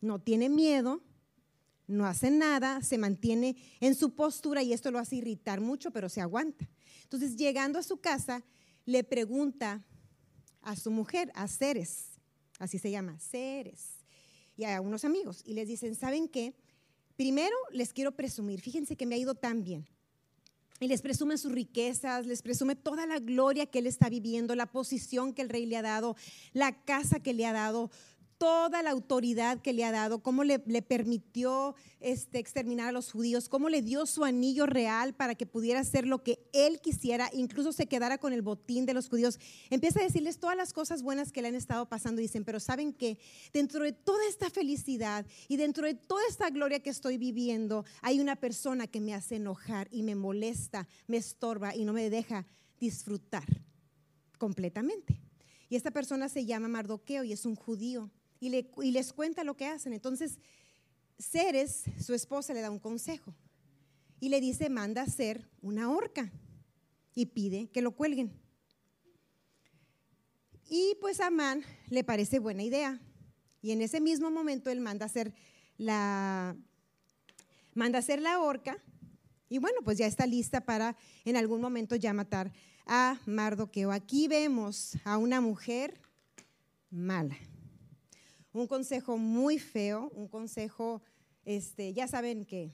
no 0.00 0.20
tiene 0.20 0.48
miedo, 0.48 1.02
no 1.86 2.06
hace 2.06 2.30
nada, 2.30 2.82
se 2.82 2.98
mantiene 2.98 3.56
en 3.80 3.94
su 3.94 4.14
postura 4.14 4.62
y 4.62 4.72
esto 4.72 4.90
lo 4.90 4.98
hace 4.98 5.16
irritar 5.16 5.60
mucho, 5.60 5.90
pero 5.90 6.08
se 6.08 6.20
aguanta. 6.20 6.68
Entonces, 7.02 7.36
llegando 7.36 7.78
a 7.78 7.82
su 7.82 8.00
casa, 8.00 8.44
le 8.84 9.04
pregunta 9.04 9.84
a 10.62 10.76
su 10.76 10.90
mujer, 10.90 11.30
a 11.34 11.48
Ceres, 11.48 12.20
así 12.58 12.78
se 12.78 12.90
llama, 12.90 13.18
Ceres, 13.18 14.04
y 14.56 14.64
a 14.64 14.80
unos 14.80 15.04
amigos, 15.04 15.42
y 15.44 15.54
les 15.54 15.68
dicen, 15.68 15.94
¿saben 15.94 16.28
qué? 16.28 16.54
Primero 17.16 17.56
les 17.72 17.92
quiero 17.92 18.12
presumir, 18.12 18.60
fíjense 18.60 18.96
que 18.96 19.06
me 19.06 19.14
ha 19.14 19.18
ido 19.18 19.34
tan 19.34 19.62
bien. 19.62 19.86
Y 20.80 20.88
les 20.88 21.00
presume 21.00 21.38
sus 21.38 21.52
riquezas, 21.52 22.26
les 22.26 22.42
presume 22.42 22.74
toda 22.74 23.06
la 23.06 23.20
gloria 23.20 23.66
que 23.66 23.78
él 23.78 23.86
está 23.86 24.08
viviendo, 24.08 24.56
la 24.56 24.66
posición 24.66 25.32
que 25.32 25.42
el 25.42 25.48
rey 25.48 25.64
le 25.64 25.76
ha 25.76 25.82
dado, 25.82 26.16
la 26.52 26.82
casa 26.84 27.20
que 27.20 27.34
le 27.34 27.46
ha 27.46 27.52
dado, 27.52 27.92
toda 28.42 28.82
la 28.82 28.90
autoridad 28.90 29.60
que 29.62 29.72
le 29.72 29.84
ha 29.84 29.92
dado, 29.92 30.20
cómo 30.20 30.42
le, 30.42 30.58
permitió 30.58 31.76
este, 32.00 32.40
exterminar 32.40 32.88
a 32.88 32.92
los 32.92 33.12
judíos, 33.12 33.48
cómo 33.48 33.68
le 33.68 33.82
dio 33.82 34.04
su 34.04 34.24
anillo 34.24 34.66
real 34.66 35.14
para 35.14 35.36
que 35.36 35.46
pudiera 35.46 35.78
hacer 35.78 36.08
lo 36.08 36.24
que 36.24 36.40
él 36.52 36.80
quisiera, 36.80 37.30
incluso 37.32 37.70
se 37.70 37.86
quedara 37.86 38.18
con 38.18 38.32
el 38.32 38.42
botín 38.42 38.84
de 38.84 38.94
los 38.94 39.08
judíos. 39.08 39.38
Empieza 39.70 40.00
a 40.00 40.02
decirles 40.02 40.40
todas 40.40 40.56
las 40.56 40.72
cosas 40.72 41.04
buenas 41.04 41.30
que 41.30 41.40
le 41.40 41.46
han 41.46 41.54
estado 41.54 41.88
pasando 41.88 42.20
dicen, 42.20 42.44
pero 42.44 42.58
¿saben 42.58 42.92
qué? 42.92 43.16
Dentro 43.52 43.84
de 43.84 43.92
toda 43.92 44.26
esta 44.28 44.50
felicidad 44.50 45.24
y 45.46 45.56
dentro 45.56 45.86
de 45.86 45.94
toda 45.94 46.22
esta 46.28 46.50
gloria 46.50 46.80
que 46.80 46.90
estoy 46.90 47.18
viviendo, 47.18 47.84
hay 48.00 48.18
una 48.18 48.34
persona 48.34 48.88
que 48.88 49.00
me 49.00 49.14
hace 49.14 49.36
enojar 49.36 49.86
y 49.92 50.02
me 50.02 50.16
molesta, 50.16 50.88
me 51.06 51.18
estorba 51.18 51.76
y 51.76 51.84
no 51.84 51.92
me 51.92 52.10
deja 52.10 52.44
disfrutar 52.80 53.46
completamente. 54.36 55.20
Y 55.68 55.76
esta 55.76 55.92
persona 55.92 56.28
se 56.28 56.44
llama 56.44 56.66
Mardoqueo 56.66 57.22
y 57.22 57.32
es 57.32 57.46
un 57.46 57.54
judío 57.54 58.10
y, 58.42 58.90
les 58.90 59.12
cuenta 59.12 59.44
lo 59.44 59.56
que 59.56 59.66
hacen. 59.66 59.92
Entonces, 59.92 60.38
Ceres, 61.16 61.84
su 62.04 62.12
esposa, 62.12 62.52
le 62.52 62.60
da 62.60 62.70
un 62.70 62.80
consejo 62.80 63.34
y 64.18 64.30
le 64.30 64.40
dice, 64.40 64.68
manda 64.68 65.02
hacer 65.02 65.48
una 65.60 65.90
horca 65.90 66.32
y 67.14 67.26
pide 67.26 67.68
que 67.68 67.82
lo 67.82 67.92
cuelguen. 67.92 68.32
Y 70.68 70.96
pues 71.00 71.20
a 71.20 71.26
Amán 71.28 71.62
le 71.88 72.02
parece 72.02 72.40
buena 72.40 72.64
idea. 72.64 73.00
Y 73.60 73.70
en 73.70 73.80
ese 73.80 74.00
mismo 74.00 74.30
momento 74.30 74.70
él 74.70 74.80
manda 74.80 75.06
hacer 75.06 75.32
la, 75.76 76.56
manda 77.74 78.00
hacer 78.00 78.20
la 78.20 78.40
horca 78.40 78.82
y 79.48 79.58
bueno, 79.58 79.82
pues 79.84 79.98
ya 79.98 80.06
está 80.06 80.26
lista 80.26 80.62
para 80.62 80.96
en 81.24 81.36
algún 81.36 81.60
momento 81.60 81.94
ya 81.94 82.12
matar 82.12 82.52
a 82.86 83.20
Mardoqueo. 83.26 83.92
Aquí 83.92 84.26
vemos 84.26 84.96
a 85.04 85.18
una 85.18 85.40
mujer 85.40 86.00
mala 86.90 87.36
un 88.52 88.66
consejo 88.66 89.16
muy 89.16 89.58
feo, 89.58 90.10
un 90.14 90.28
consejo, 90.28 91.02
este, 91.44 91.92
ya 91.92 92.06
saben 92.06 92.44
que 92.44 92.72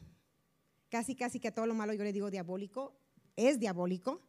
casi, 0.89 1.15
casi 1.15 1.41
que 1.41 1.49
a 1.49 1.55
todo 1.55 1.67
lo 1.67 1.75
malo 1.75 1.95
yo 1.95 2.05
le 2.05 2.13
digo 2.13 2.31
diabólico, 2.31 2.97
es 3.37 3.61
diabólico, 3.61 4.21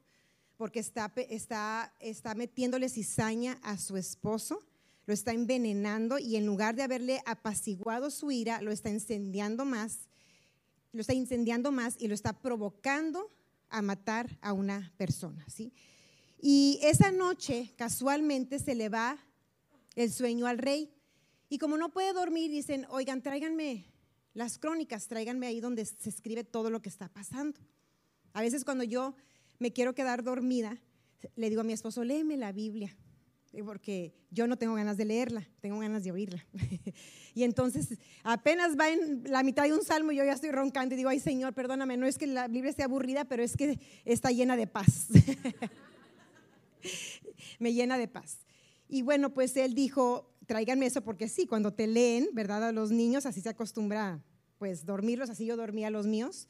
porque 0.57 0.79
está, 0.79 1.11
está, 1.29 1.93
está 1.99 2.35
metiéndole 2.35 2.89
cizaña 2.89 3.59
a 3.63 3.77
su 3.77 3.97
esposo, 3.97 4.65
lo 5.05 5.13
está 5.13 5.31
envenenando 5.31 6.19
y 6.19 6.35
en 6.35 6.45
lugar 6.45 6.75
de 6.75 6.83
haberle 6.83 7.21
apaciguado 7.25 8.11
su 8.11 8.29
ira, 8.29 8.61
lo 8.61 8.71
está 8.71 8.89
incendiando 8.89 9.65
más, 9.65 10.07
lo 10.91 11.01
está 11.01 11.13
incendiando 11.13 11.71
más 11.71 11.95
y 11.97 12.07
lo 12.07 12.13
está 12.13 12.33
provocando 12.33 13.31
a 13.69 13.81
matar 13.81 14.37
a 14.41 14.53
una 14.53 14.93
persona, 14.97 15.45
¿sí? 15.49 15.73
Y 16.41 16.79
esa 16.83 17.11
noche 17.11 17.73
casualmente 17.75 18.59
se 18.59 18.75
le 18.75 18.89
va 18.89 19.17
el 19.95 20.11
sueño 20.11 20.45
al 20.45 20.57
rey 20.57 20.93
y 21.49 21.57
como 21.57 21.77
no 21.77 21.89
puede 21.89 22.13
dormir, 22.13 22.51
dicen, 22.51 22.85
oigan, 22.89 23.21
tráiganme 23.21 23.85
las 24.33 24.59
crónicas, 24.59 25.07
tráiganme 25.07 25.47
ahí 25.47 25.59
donde 25.59 25.83
se 25.83 26.09
escribe 26.09 26.43
todo 26.43 26.69
lo 26.69 26.81
que 26.81 26.89
está 26.89 27.09
pasando. 27.09 27.59
A 28.33 28.41
veces 28.41 28.63
cuando 28.63 28.83
yo 28.83 29.15
me 29.57 29.73
quiero 29.73 29.95
quedar 29.95 30.23
dormida, 30.23 30.77
le 31.35 31.49
digo 31.49 31.61
a 31.61 31.63
mi 31.63 31.73
esposo, 31.73 32.03
léeme 32.03 32.37
la 32.37 32.51
Biblia, 32.51 32.95
porque 33.65 34.13
yo 34.29 34.45
no 34.45 34.57
tengo 34.57 34.75
ganas 34.75 34.97
de 34.97 35.05
leerla, 35.05 35.47
tengo 35.59 35.79
ganas 35.79 36.03
de 36.03 36.11
oírla. 36.11 36.45
y 37.33 37.43
entonces 37.43 37.97
apenas 38.23 38.77
va 38.79 38.89
en 38.89 39.23
la 39.25 39.41
mitad 39.41 39.63
de 39.63 39.73
un 39.73 39.83
salmo 39.83 40.11
yo 40.11 40.23
ya 40.23 40.33
estoy 40.33 40.51
roncando 40.51 40.93
y 40.93 40.97
digo, 40.97 41.09
ay 41.09 41.19
Señor, 41.19 41.53
perdóname, 41.53 41.97
no 41.97 42.05
es 42.05 42.17
que 42.17 42.27
la 42.27 42.47
Biblia 42.47 42.69
esté 42.69 42.83
aburrida, 42.83 43.25
pero 43.25 43.41
es 43.41 43.57
que 43.57 43.79
está 44.05 44.31
llena 44.31 44.55
de 44.55 44.67
paz. 44.67 45.07
me 47.59 47.73
llena 47.73 47.97
de 47.97 48.07
paz. 48.07 48.37
Y 48.87 49.01
bueno, 49.01 49.33
pues 49.33 49.57
él 49.57 49.73
dijo, 49.73 50.29
tráiganme 50.49 50.87
eso 50.87 51.03
porque 51.03 51.29
sí, 51.29 51.45
cuando 51.45 51.71
te 51.71 51.85
leen, 51.85 52.27
¿verdad? 52.33 52.63
A 52.63 52.71
los 52.71 52.89
niños 52.89 53.27
así 53.27 53.39
se 53.39 53.49
acostumbra, 53.49 54.19
pues, 54.57 54.83
dormirlos, 54.83 55.29
así 55.29 55.45
yo 55.45 55.55
dormía 55.55 55.87
a 55.87 55.91
los 55.91 56.07
míos. 56.07 56.47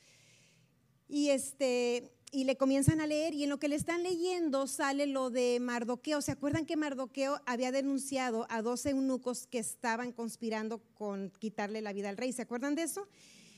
Y, 1.09 1.31
este, 1.31 2.09
y 2.31 2.45
le 2.45 2.55
comienzan 2.55 3.01
a 3.01 3.07
leer 3.07 3.33
y 3.33 3.43
en 3.43 3.49
lo 3.49 3.59
que 3.59 3.67
le 3.67 3.75
están 3.75 4.01
leyendo 4.03 4.67
sale 4.67 5.05
lo 5.05 5.29
de 5.29 5.59
Mardoqueo. 5.59 6.21
¿Se 6.21 6.31
acuerdan 6.31 6.65
que 6.65 6.77
Mardoqueo 6.77 7.41
había 7.45 7.73
denunciado 7.73 8.47
a 8.49 8.61
dos 8.61 8.85
eunucos 8.85 9.47
que 9.47 9.59
estaban 9.59 10.13
conspirando 10.13 10.81
con 10.93 11.29
quitarle 11.37 11.81
la 11.81 11.91
vida 11.91 12.07
al 12.07 12.15
rey? 12.15 12.31
¿Se 12.31 12.43
acuerdan 12.43 12.75
de 12.75 12.83
eso? 12.83 13.09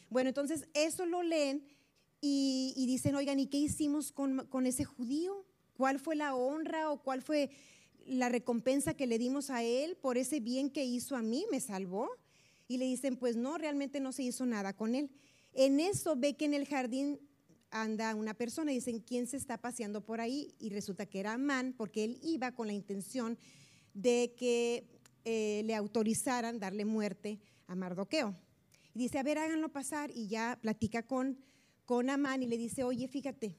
Bueno, 0.10 0.30
entonces 0.30 0.68
eso 0.74 1.06
lo 1.06 1.22
leen 1.22 1.64
y, 2.20 2.74
y 2.76 2.88
dicen, 2.88 3.14
oigan, 3.14 3.40
¿y 3.40 3.46
qué 3.46 3.60
hicimos 3.60 4.12
con, 4.12 4.48
con 4.48 4.66
ese 4.66 4.86
judío? 4.86 5.46
¿Cuál 5.78 6.00
fue 6.00 6.16
la 6.16 6.34
honra 6.34 6.90
o 6.90 7.04
cuál 7.04 7.22
fue 7.22 7.52
la 8.06 8.30
recompensa 8.30 8.94
que 8.94 9.08
le 9.08 9.18
dimos 9.18 9.50
a 9.50 9.64
él 9.64 9.96
por 9.96 10.18
ese 10.18 10.40
bien 10.40 10.70
que 10.70 10.86
hizo 10.86 11.16
a 11.16 11.22
mí, 11.22 11.46
me 11.52 11.60
salvó. 11.60 12.10
Y 12.68 12.78
le 12.78 12.86
dicen, 12.86 13.18
pues 13.18 13.36
no, 13.36 13.58
realmente 13.58 14.00
no 14.00 14.12
se 14.12 14.24
hizo 14.24 14.46
nada 14.46 14.74
con 14.74 14.96
él. 14.96 15.10
En 15.54 15.80
eso 15.80 16.16
ve 16.16 16.36
que 16.36 16.46
en 16.46 16.54
el 16.54 16.66
jardín 16.66 17.20
anda 17.70 18.16
una 18.16 18.34
persona 18.34 18.72
y 18.72 18.76
dicen, 18.76 19.00
¿quién 19.00 19.28
se 19.28 19.38
está 19.38 19.58
paseando 19.58 20.02
por 20.02 20.22
ahí? 20.22 20.54
Y 20.60 20.70
resulta 20.70 21.06
que 21.06 21.20
era 21.20 21.34
Amán, 21.34 21.74
porque 21.78 22.04
él 22.04 22.20
iba 22.22 22.54
con 22.54 22.68
la 22.68 22.74
intención 22.74 23.38
de 23.94 24.34
que 24.38 24.86
eh, 25.26 25.64
le 25.66 25.76
autorizaran 25.76 26.60
darle 26.60 26.86
muerte 26.86 27.40
a 27.68 27.76
Mardoqueo. 27.76 28.36
Y 28.94 29.00
dice, 29.00 29.20
a 29.20 29.24
ver, 29.24 29.38
háganlo 29.38 29.70
pasar. 29.70 30.12
Y 30.14 30.28
ya 30.28 30.58
platica 30.62 31.04
con, 31.04 31.38
con 31.86 32.10
Amán 32.10 32.44
y 32.44 32.48
le 32.48 32.58
dice, 32.58 32.84
oye, 32.84 33.08
fíjate, 33.08 33.56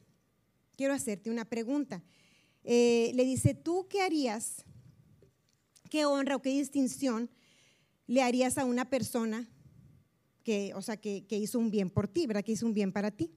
quiero 0.77 0.95
hacerte 0.95 1.31
una 1.31 1.45
pregunta. 1.45 2.03
Eh, 2.65 3.13
le 3.15 3.25
dice, 3.25 3.55
¿tú 3.55 3.87
qué 3.89 4.03
harías? 4.03 4.65
¿Qué 5.91 6.07
honra 6.07 6.37
o 6.37 6.43
qué 6.43 6.51
distinción 6.51 7.31
le 8.07 8.23
harías 8.23 8.59
a 8.59 8.65
una 8.65 8.89
persona 8.89 9.49
que, 10.43 10.73
o 10.75 10.83
sea, 10.83 10.97
que, 10.97 11.25
hizo 11.31 11.59
un 11.59 11.71
bien 11.71 11.91
por 11.91 12.09
ti, 12.09 12.27
¿verdad? 12.27 12.45
Que 12.45 12.53
hizo 12.53 12.67
un 12.67 12.75
bien 12.75 12.93
para 12.93 13.11
ti. 13.11 13.31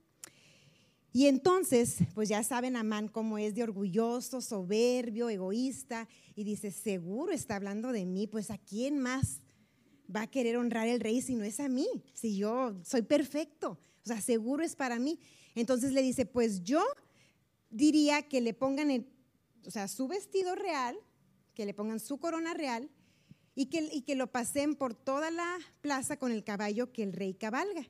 Y 1.13 1.27
entonces, 1.27 1.99
pues 2.13 2.27
ya 2.27 2.43
saben 2.43 2.75
Amán 2.75 3.07
cómo 3.07 3.37
es 3.37 3.55
de 3.55 3.63
orgulloso, 3.63 4.41
soberbio, 4.41 5.29
egoísta, 5.29 6.09
y 6.35 6.43
dice, 6.43 6.71
seguro 6.71 7.31
está 7.31 7.55
hablando 7.55 7.91
de 7.91 8.05
mí, 8.05 8.27
pues 8.27 8.51
a 8.51 8.57
quién 8.57 8.99
más 8.99 9.39
va 10.13 10.23
a 10.23 10.27
querer 10.27 10.57
honrar 10.57 10.87
el 10.87 10.99
rey 10.99 11.21
si 11.21 11.35
no 11.35 11.45
es 11.45 11.59
a 11.59 11.69
mí, 11.69 11.87
si 12.13 12.35
yo 12.35 12.75
soy 12.83 13.01
perfecto, 13.01 13.79
o 14.03 14.07
sea, 14.07 14.19
seguro 14.19 14.63
es 14.63 14.75
para 14.75 14.99
mí. 14.99 15.19
Entonces 15.55 15.93
le 15.93 16.01
dice, 16.01 16.25
pues 16.25 16.63
yo 16.63 16.83
diría 17.69 18.23
que 18.23 18.41
le 18.41 18.53
pongan 18.53 18.91
en, 18.91 19.07
o 19.65 19.71
sea, 19.71 19.87
su 19.87 20.07
vestido 20.07 20.55
real, 20.55 20.97
que 21.53 21.65
le 21.65 21.73
pongan 21.73 21.99
su 21.99 22.19
corona 22.19 22.53
real 22.53 22.89
y 23.55 23.67
que, 23.67 23.89
y 23.91 24.01
que 24.01 24.15
lo 24.15 24.31
pasen 24.31 24.75
por 24.75 24.93
toda 24.93 25.31
la 25.31 25.57
plaza 25.81 26.17
con 26.17 26.31
el 26.31 26.43
caballo 26.43 26.91
que 26.91 27.03
el 27.03 27.13
rey 27.13 27.33
cabalga. 27.33 27.87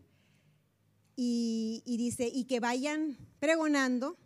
Y, 1.18 1.82
dice, 1.86 2.30
y 2.32 2.44
que 2.44 2.60
vayan 2.60 3.18
pregonando, 3.40 4.18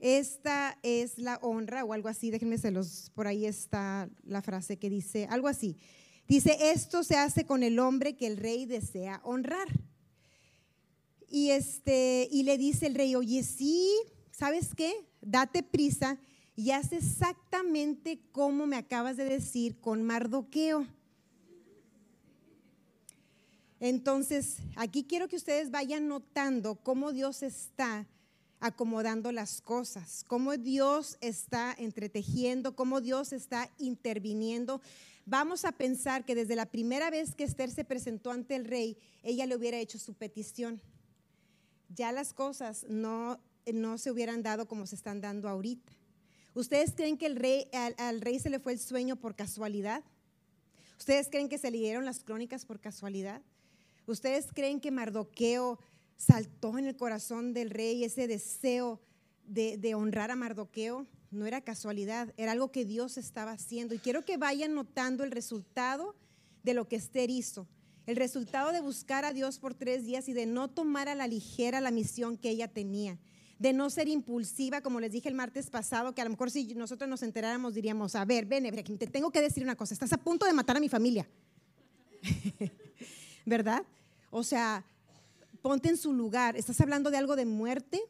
esta 0.00 0.78
es 0.82 1.18
la 1.18 1.36
honra 1.42 1.84
o 1.84 1.92
algo 1.92 2.08
así, 2.08 2.30
déjenme 2.30 2.58
se 2.58 2.72
por 3.14 3.26
ahí 3.26 3.44
está 3.44 4.08
la 4.24 4.42
frase 4.42 4.78
que 4.78 4.88
dice, 4.88 5.26
algo 5.30 5.48
así. 5.48 5.76
Dice, 6.26 6.56
esto 6.72 7.04
se 7.04 7.16
hace 7.16 7.44
con 7.44 7.62
el 7.62 7.78
hombre 7.78 8.16
que 8.16 8.26
el 8.26 8.38
rey 8.38 8.64
desea 8.64 9.20
honrar. 9.22 9.68
Y, 11.28 11.50
este, 11.50 12.28
y 12.32 12.42
le 12.42 12.56
dice 12.56 12.86
el 12.86 12.94
rey, 12.94 13.14
oye, 13.14 13.42
sí, 13.42 13.90
¿sabes 14.30 14.74
qué? 14.74 14.92
Date 15.20 15.62
prisa 15.62 16.18
y 16.54 16.72
hace 16.72 16.96
exactamente 16.96 18.20
como 18.32 18.66
me 18.66 18.76
acabas 18.76 19.16
de 19.16 19.24
decir 19.24 19.80
con 19.80 20.02
Mardoqueo. 20.02 20.86
Entonces, 23.80 24.58
aquí 24.76 25.04
quiero 25.04 25.28
que 25.28 25.36
ustedes 25.36 25.70
vayan 25.70 26.06
notando 26.06 26.76
cómo 26.76 27.12
Dios 27.12 27.42
está 27.42 28.06
acomodando 28.60 29.32
las 29.32 29.60
cosas, 29.60 30.24
cómo 30.28 30.56
Dios 30.56 31.16
está 31.20 31.74
entretejiendo, 31.76 32.76
cómo 32.76 33.00
Dios 33.00 33.32
está 33.32 33.68
interviniendo. 33.78 34.80
Vamos 35.26 35.64
a 35.64 35.72
pensar 35.72 36.24
que 36.24 36.36
desde 36.36 36.54
la 36.54 36.66
primera 36.66 37.10
vez 37.10 37.34
que 37.34 37.42
Esther 37.42 37.70
se 37.72 37.84
presentó 37.84 38.30
ante 38.30 38.54
el 38.54 38.66
rey, 38.66 38.96
ella 39.24 39.46
le 39.46 39.56
hubiera 39.56 39.78
hecho 39.78 39.98
su 39.98 40.14
petición. 40.14 40.80
Ya 41.88 42.12
las 42.12 42.32
cosas 42.32 42.86
no, 42.88 43.40
no 43.72 43.98
se 43.98 44.12
hubieran 44.12 44.44
dado 44.44 44.68
como 44.68 44.86
se 44.86 44.94
están 44.94 45.20
dando 45.20 45.48
ahorita. 45.48 45.92
¿Ustedes 46.54 46.92
creen 46.94 47.16
que 47.16 47.26
el 47.26 47.36
rey, 47.36 47.68
al, 47.72 48.20
rey 48.20 48.38
se 48.38 48.50
le 48.50 48.58
fue 48.58 48.72
el 48.72 48.78
sueño 48.78 49.16
por 49.16 49.34
casualidad? 49.34 50.04
¿Ustedes 50.98 51.28
creen 51.30 51.48
que 51.48 51.56
se 51.56 51.70
leyeron 51.70 52.04
las 52.04 52.22
crónicas 52.22 52.66
por 52.66 52.78
casualidad? 52.78 53.40
¿Ustedes 54.06 54.48
creen 54.52 54.78
que 54.78 54.90
Mardoqueo 54.90 55.78
saltó 56.16 56.76
en 56.76 56.86
el 56.86 56.96
corazón 56.96 57.54
del 57.54 57.70
rey 57.70 58.04
ese 58.04 58.26
deseo 58.26 59.00
de, 59.44 59.78
de 59.78 59.94
honrar 59.94 60.30
a 60.30 60.36
Mardoqueo? 60.36 61.06
No 61.30 61.46
era 61.46 61.62
casualidad, 61.62 62.34
era 62.36 62.52
algo 62.52 62.70
que 62.70 62.84
Dios 62.84 63.16
estaba 63.16 63.52
haciendo. 63.52 63.94
Y 63.94 63.98
quiero 63.98 64.22
que 64.22 64.36
vayan 64.36 64.74
notando 64.74 65.24
el 65.24 65.30
resultado 65.30 66.14
de 66.62 66.74
lo 66.74 66.86
que 66.86 66.96
Esther 66.96 67.30
hizo. 67.30 67.66
El 68.04 68.16
resultado 68.16 68.72
de 68.72 68.82
buscar 68.82 69.24
a 69.24 69.32
Dios 69.32 69.58
por 69.58 69.74
tres 69.74 70.04
días 70.04 70.28
y 70.28 70.34
de 70.34 70.44
no 70.44 70.68
tomar 70.68 71.08
a 71.08 71.14
la 71.14 71.26
ligera 71.26 71.80
la 71.80 71.90
misión 71.90 72.36
que 72.36 72.50
ella 72.50 72.68
tenía 72.68 73.18
de 73.62 73.72
no 73.72 73.90
ser 73.90 74.08
impulsiva, 74.08 74.80
como 74.80 74.98
les 74.98 75.12
dije 75.12 75.28
el 75.28 75.36
martes 75.36 75.70
pasado, 75.70 76.12
que 76.16 76.20
a 76.20 76.24
lo 76.24 76.30
mejor 76.30 76.50
si 76.50 76.74
nosotros 76.74 77.08
nos 77.08 77.22
enteráramos 77.22 77.74
diríamos, 77.74 78.16
a 78.16 78.24
ver, 78.24 78.44
ven, 78.44 78.64
te 78.98 79.06
tengo 79.06 79.30
que 79.30 79.40
decir 79.40 79.62
una 79.62 79.76
cosa, 79.76 79.94
estás 79.94 80.12
a 80.12 80.16
punto 80.16 80.44
de 80.44 80.52
matar 80.52 80.76
a 80.76 80.80
mi 80.80 80.88
familia. 80.88 81.28
¿Verdad? 83.46 83.84
O 84.32 84.42
sea, 84.42 84.84
ponte 85.62 85.88
en 85.88 85.96
su 85.96 86.12
lugar, 86.12 86.56
estás 86.56 86.80
hablando 86.80 87.12
de 87.12 87.18
algo 87.18 87.36
de 87.36 87.46
muerte 87.46 88.02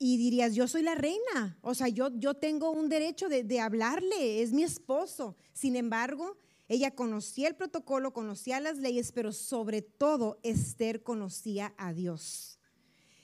y 0.00 0.16
dirías, 0.16 0.52
yo 0.56 0.66
soy 0.66 0.82
la 0.82 0.96
reina, 0.96 1.56
o 1.62 1.76
sea, 1.76 1.86
yo, 1.86 2.10
yo 2.18 2.34
tengo 2.34 2.72
un 2.72 2.88
derecho 2.88 3.28
de, 3.28 3.44
de 3.44 3.60
hablarle, 3.60 4.42
es 4.42 4.52
mi 4.52 4.64
esposo. 4.64 5.36
Sin 5.52 5.76
embargo, 5.76 6.36
ella 6.66 6.90
conocía 6.90 7.46
el 7.46 7.54
protocolo, 7.54 8.12
conocía 8.12 8.58
las 8.58 8.78
leyes, 8.78 9.12
pero 9.12 9.30
sobre 9.30 9.80
todo 9.80 10.40
Esther 10.42 11.04
conocía 11.04 11.72
a 11.76 11.92
Dios. 11.92 12.57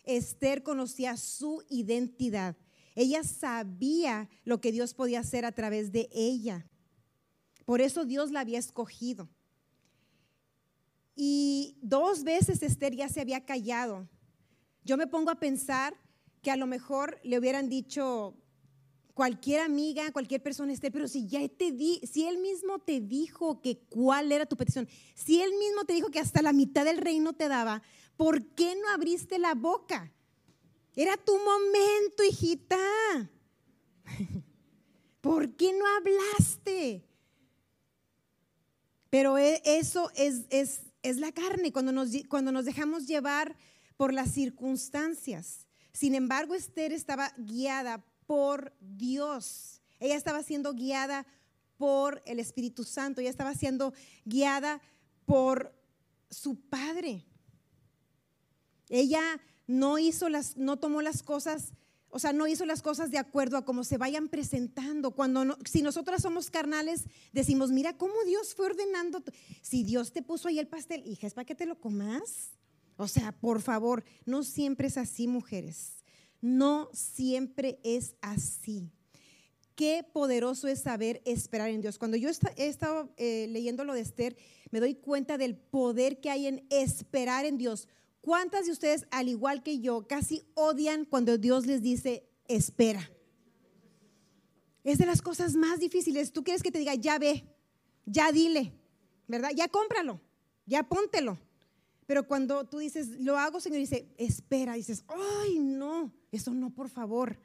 Esther 0.04 0.62
conocía 0.62 1.16
su 1.16 1.62
identidad. 1.68 2.56
Ella 2.94 3.24
sabía 3.24 4.28
lo 4.44 4.60
que 4.60 4.72
Dios 4.72 4.94
podía 4.94 5.20
hacer 5.20 5.44
a 5.44 5.52
través 5.52 5.90
de 5.92 6.08
ella. 6.12 6.66
Por 7.64 7.80
eso 7.80 8.04
Dios 8.04 8.30
la 8.30 8.40
había 8.40 8.58
escogido. 8.58 9.28
Y 11.16 11.76
dos 11.80 12.24
veces 12.24 12.62
Esther 12.62 12.94
ya 12.94 13.08
se 13.08 13.20
había 13.20 13.44
callado. 13.44 14.08
Yo 14.84 14.96
me 14.96 15.06
pongo 15.06 15.30
a 15.30 15.40
pensar 15.40 15.96
que 16.42 16.50
a 16.50 16.56
lo 16.56 16.66
mejor 16.66 17.18
le 17.22 17.38
hubieran 17.38 17.68
dicho 17.68 18.36
cualquier 19.14 19.60
amiga, 19.60 20.12
cualquier 20.12 20.42
persona, 20.42 20.72
Esther, 20.72 20.92
pero 20.92 21.08
si 21.08 21.26
ya 21.26 21.48
te 21.48 21.72
di, 21.72 22.00
si 22.00 22.26
él 22.26 22.38
mismo 22.38 22.80
te 22.80 23.00
dijo 23.00 23.62
que 23.62 23.78
cuál 23.88 24.32
era 24.32 24.44
tu 24.44 24.56
petición, 24.56 24.88
si 25.14 25.40
él 25.40 25.50
mismo 25.52 25.84
te 25.84 25.94
dijo 25.94 26.10
que 26.10 26.18
hasta 26.18 26.42
la 26.42 26.52
mitad 26.52 26.84
del 26.84 26.98
reino 26.98 27.32
te 27.32 27.48
daba, 27.48 27.82
¿por 28.16 28.44
qué 28.54 28.76
no 28.76 28.88
abriste 28.90 29.38
la 29.38 29.54
boca? 29.54 30.12
Era 30.96 31.16
tu 31.16 31.36
momento, 31.38 32.22
hijita. 32.28 32.78
¿Por 35.20 35.56
qué 35.56 35.72
no 35.72 35.84
hablaste? 35.86 37.04
Pero 39.10 39.38
e, 39.38 39.62
eso 39.64 40.10
es, 40.14 40.46
la 41.02 41.32
carne, 41.32 41.72
cuando 41.72 41.92
nos, 41.92 42.10
cuando 42.28 42.52
nos 42.52 42.64
dejamos 42.64 43.06
llevar 43.06 43.56
por 43.96 44.12
las 44.12 44.32
circunstancias. 44.32 45.66
Sin 45.92 46.14
embargo, 46.14 46.54
Esther 46.54 46.92
estaba 46.92 47.32
guiada 47.38 48.04
por 48.26 48.72
Dios. 48.80 49.80
Ella 50.00 50.16
estaba 50.16 50.42
siendo 50.42 50.74
guiada 50.74 51.26
por 51.76 52.22
el 52.26 52.38
Espíritu 52.38 52.84
Santo. 52.84 53.20
Ella 53.20 53.30
estaba 53.30 53.54
siendo 53.54 53.94
guiada 54.24 54.80
por 55.24 55.72
su 56.30 56.56
Padre. 56.56 57.24
Ella 58.94 59.40
no 59.66 59.98
hizo 59.98 60.28
las, 60.28 60.56
no 60.56 60.78
tomó 60.78 61.02
las 61.02 61.24
cosas, 61.24 61.72
o 62.10 62.20
sea, 62.20 62.32
no 62.32 62.46
hizo 62.46 62.64
las 62.64 62.80
cosas 62.80 63.10
de 63.10 63.18
acuerdo 63.18 63.56
a 63.56 63.64
cómo 63.64 63.82
se 63.82 63.98
vayan 63.98 64.28
presentando. 64.28 65.10
Cuando 65.10 65.58
si 65.64 65.82
nosotras 65.82 66.22
somos 66.22 66.48
carnales, 66.48 67.06
decimos, 67.32 67.72
mira 67.72 67.96
cómo 67.96 68.14
Dios 68.24 68.54
fue 68.54 68.66
ordenando. 68.66 69.24
Si 69.62 69.82
Dios 69.82 70.12
te 70.12 70.22
puso 70.22 70.46
ahí 70.46 70.60
el 70.60 70.68
pastel, 70.68 71.02
hija, 71.06 71.26
¿es 71.26 71.34
para 71.34 71.44
que 71.44 71.56
te 71.56 71.66
lo 71.66 71.80
comas? 71.80 72.52
O 72.96 73.08
sea, 73.08 73.32
por 73.32 73.60
favor, 73.62 74.04
no 74.26 74.44
siempre 74.44 74.86
es 74.86 74.96
así, 74.96 75.26
mujeres. 75.26 76.04
No 76.40 76.88
siempre 76.92 77.80
es 77.82 78.14
así. 78.20 78.92
Qué 79.74 80.06
poderoso 80.12 80.68
es 80.68 80.82
saber 80.82 81.20
esperar 81.24 81.70
en 81.70 81.80
Dios. 81.80 81.98
Cuando 81.98 82.16
yo 82.16 82.28
he 82.28 82.68
estado 82.68 83.12
eh, 83.16 83.48
leyendo 83.50 83.82
lo 83.82 83.92
de 83.92 84.02
Esther, 84.02 84.36
me 84.70 84.78
doy 84.78 84.94
cuenta 84.94 85.36
del 85.36 85.56
poder 85.56 86.20
que 86.20 86.30
hay 86.30 86.46
en 86.46 86.64
esperar 86.70 87.44
en 87.44 87.58
Dios. 87.58 87.88
¿Cuántas 88.24 88.64
de 88.64 88.72
ustedes, 88.72 89.06
al 89.10 89.28
igual 89.28 89.62
que 89.62 89.80
yo, 89.80 90.06
casi 90.08 90.46
odian 90.54 91.04
cuando 91.04 91.36
Dios 91.36 91.66
les 91.66 91.82
dice, 91.82 92.26
espera? 92.48 93.10
Es 94.82 94.96
de 94.96 95.04
las 95.04 95.20
cosas 95.20 95.56
más 95.56 95.78
difíciles. 95.78 96.32
Tú 96.32 96.42
quieres 96.42 96.62
que 96.62 96.72
te 96.72 96.78
diga, 96.78 96.94
ya 96.94 97.18
ve, 97.18 97.44
ya 98.06 98.32
dile, 98.32 98.72
¿verdad? 99.28 99.50
Ya 99.54 99.68
cómpralo, 99.68 100.22
ya 100.64 100.84
póntelo. 100.84 101.38
Pero 102.06 102.26
cuando 102.26 102.64
tú 102.64 102.78
dices, 102.78 103.20
lo 103.20 103.36
hago, 103.36 103.60
Señor, 103.60 103.80
dice, 103.80 104.08
espera, 104.16 104.72
dices, 104.72 105.04
ay, 105.42 105.58
no, 105.58 106.10
eso 106.32 106.54
no, 106.54 106.70
por 106.70 106.88
favor. 106.88 107.38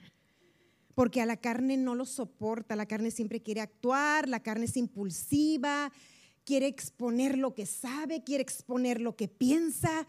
Porque 0.96 1.20
a 1.20 1.26
la 1.26 1.36
carne 1.36 1.76
no 1.76 1.94
lo 1.94 2.06
soporta, 2.06 2.78
la 2.78 2.86
carne 2.86 3.12
siempre 3.12 3.42
quiere 3.42 3.60
actuar, 3.60 4.30
la 4.30 4.42
carne 4.42 4.64
es 4.64 4.78
impulsiva, 4.78 5.92
quiere 6.46 6.68
exponer 6.68 7.38
lo 7.38 7.54
que 7.54 7.66
sabe, 7.66 8.24
quiere 8.24 8.44
exponer 8.44 9.02
lo 9.02 9.18
que 9.18 9.28
piensa, 9.28 10.08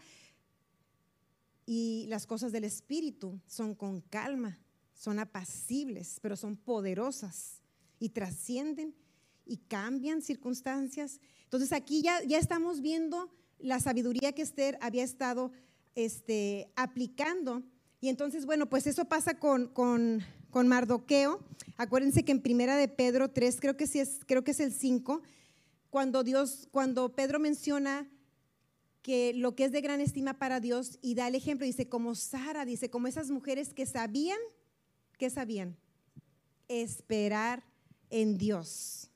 y 1.65 2.05
las 2.07 2.25
cosas 2.25 2.51
del 2.51 2.63
Espíritu 2.63 3.39
son 3.45 3.75
con 3.75 4.01
calma, 4.01 4.59
son 4.93 5.19
apacibles, 5.19 6.19
pero 6.21 6.35
son 6.35 6.57
poderosas 6.57 7.61
y 7.99 8.09
trascienden 8.09 8.95
y 9.45 9.57
cambian 9.57 10.21
circunstancias. 10.21 11.19
Entonces 11.43 11.71
aquí 11.71 12.01
ya, 12.01 12.23
ya 12.23 12.37
estamos 12.37 12.81
viendo 12.81 13.29
la 13.59 13.79
sabiduría 13.79 14.33
que 14.33 14.41
Esther 14.41 14.77
había 14.81 15.03
estado 15.03 15.51
este, 15.95 16.71
aplicando. 16.75 17.63
Y 17.99 18.09
entonces, 18.09 18.45
bueno, 18.45 18.69
pues 18.69 18.87
eso 18.87 19.05
pasa 19.05 19.35
con, 19.35 19.67
con, 19.67 20.21
con, 20.49 20.67
Mardoqueo. 20.67 21.39
Acuérdense 21.77 22.23
que 22.23 22.31
en 22.31 22.41
Primera 22.41 22.75
de 22.75 22.87
Pedro 22.87 23.29
3, 23.29 23.59
creo 23.59 23.77
que, 23.77 23.87
sí 23.87 23.99
es, 23.99 24.19
creo 24.25 24.43
que 24.43 24.51
es 24.51 24.59
el 24.59 24.73
5, 24.73 25.21
cuando 25.89 26.23
Dios, 26.23 26.67
cuando 26.71 27.13
Pedro 27.13 27.39
menciona 27.39 28.09
que 29.01 29.33
lo 29.33 29.55
que 29.55 29.65
es 29.65 29.71
de 29.71 29.81
gran 29.81 29.99
estima 29.99 30.37
para 30.37 30.59
Dios 30.59 30.99
y 31.01 31.15
da 31.15 31.27
el 31.27 31.35
ejemplo, 31.35 31.65
dice, 31.65 31.89
como 31.89 32.15
Sara, 32.15 32.65
dice, 32.65 32.89
como 32.89 33.07
esas 33.07 33.31
mujeres 33.31 33.73
que 33.73 33.85
sabían, 33.85 34.37
¿qué 35.17 35.29
sabían? 35.29 35.77
Esperar 36.67 37.63
en 38.09 38.37
Dios. 38.37 39.09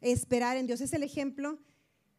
Esperar 0.00 0.56
en 0.56 0.66
Dios 0.66 0.80
es 0.80 0.92
el 0.92 1.02
ejemplo, 1.02 1.58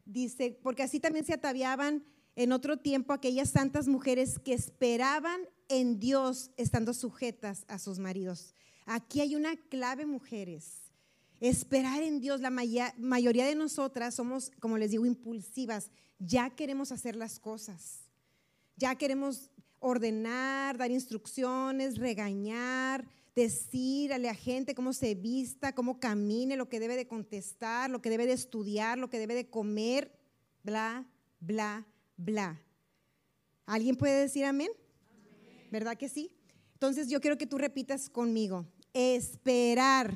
dice, 0.05 0.57
porque 0.63 0.83
así 0.83 0.99
también 0.99 1.25
se 1.25 1.33
ataviaban 1.33 2.05
en 2.35 2.51
otro 2.51 2.77
tiempo 2.77 3.11
aquellas 3.11 3.49
santas 3.49 3.87
mujeres 3.87 4.39
que 4.39 4.53
esperaban 4.53 5.41
en 5.67 5.99
Dios 5.99 6.51
estando 6.57 6.93
sujetas 6.93 7.65
a 7.67 7.79
sus 7.79 7.99
maridos. 7.99 8.53
Aquí 8.85 9.19
hay 9.21 9.35
una 9.35 9.55
clave, 9.55 10.05
mujeres. 10.05 10.91
Esperar 11.39 12.03
en 12.03 12.19
Dios, 12.19 12.39
la 12.39 12.51
mayoría 12.51 13.45
de 13.45 13.55
nosotras 13.55 14.13
somos, 14.13 14.51
como 14.59 14.77
les 14.77 14.91
digo, 14.91 15.05
impulsivas 15.05 15.89
ya 16.25 16.49
queremos 16.49 16.91
hacer 16.91 17.15
las 17.15 17.39
cosas. 17.39 17.99
Ya 18.75 18.95
queremos 18.95 19.49
ordenar, 19.79 20.77
dar 20.77 20.91
instrucciones, 20.91 21.97
regañar, 21.97 23.05
decirle 23.35 24.15
a 24.15 24.19
la 24.19 24.35
gente 24.35 24.75
cómo 24.75 24.93
se 24.93 25.15
vista, 25.15 25.73
cómo 25.73 25.99
camine, 25.99 26.55
lo 26.55 26.69
que 26.69 26.79
debe 26.79 26.95
de 26.95 27.07
contestar, 27.07 27.89
lo 27.89 28.01
que 28.01 28.09
debe 28.09 28.27
de 28.27 28.33
estudiar, 28.33 28.97
lo 28.97 29.09
que 29.09 29.19
debe 29.19 29.33
de 29.33 29.49
comer, 29.49 30.11
bla, 30.63 31.05
bla, 31.39 31.87
bla. 32.17 32.61
¿Alguien 33.65 33.95
puede 33.95 34.21
decir 34.21 34.45
amén? 34.45 34.69
¿Verdad 35.71 35.97
que 35.97 36.09
sí? 36.09 36.35
Entonces 36.73 37.09
yo 37.09 37.21
quiero 37.21 37.37
que 37.37 37.47
tú 37.47 37.57
repitas 37.57 38.09
conmigo. 38.09 38.65
Esperar. 38.93 40.13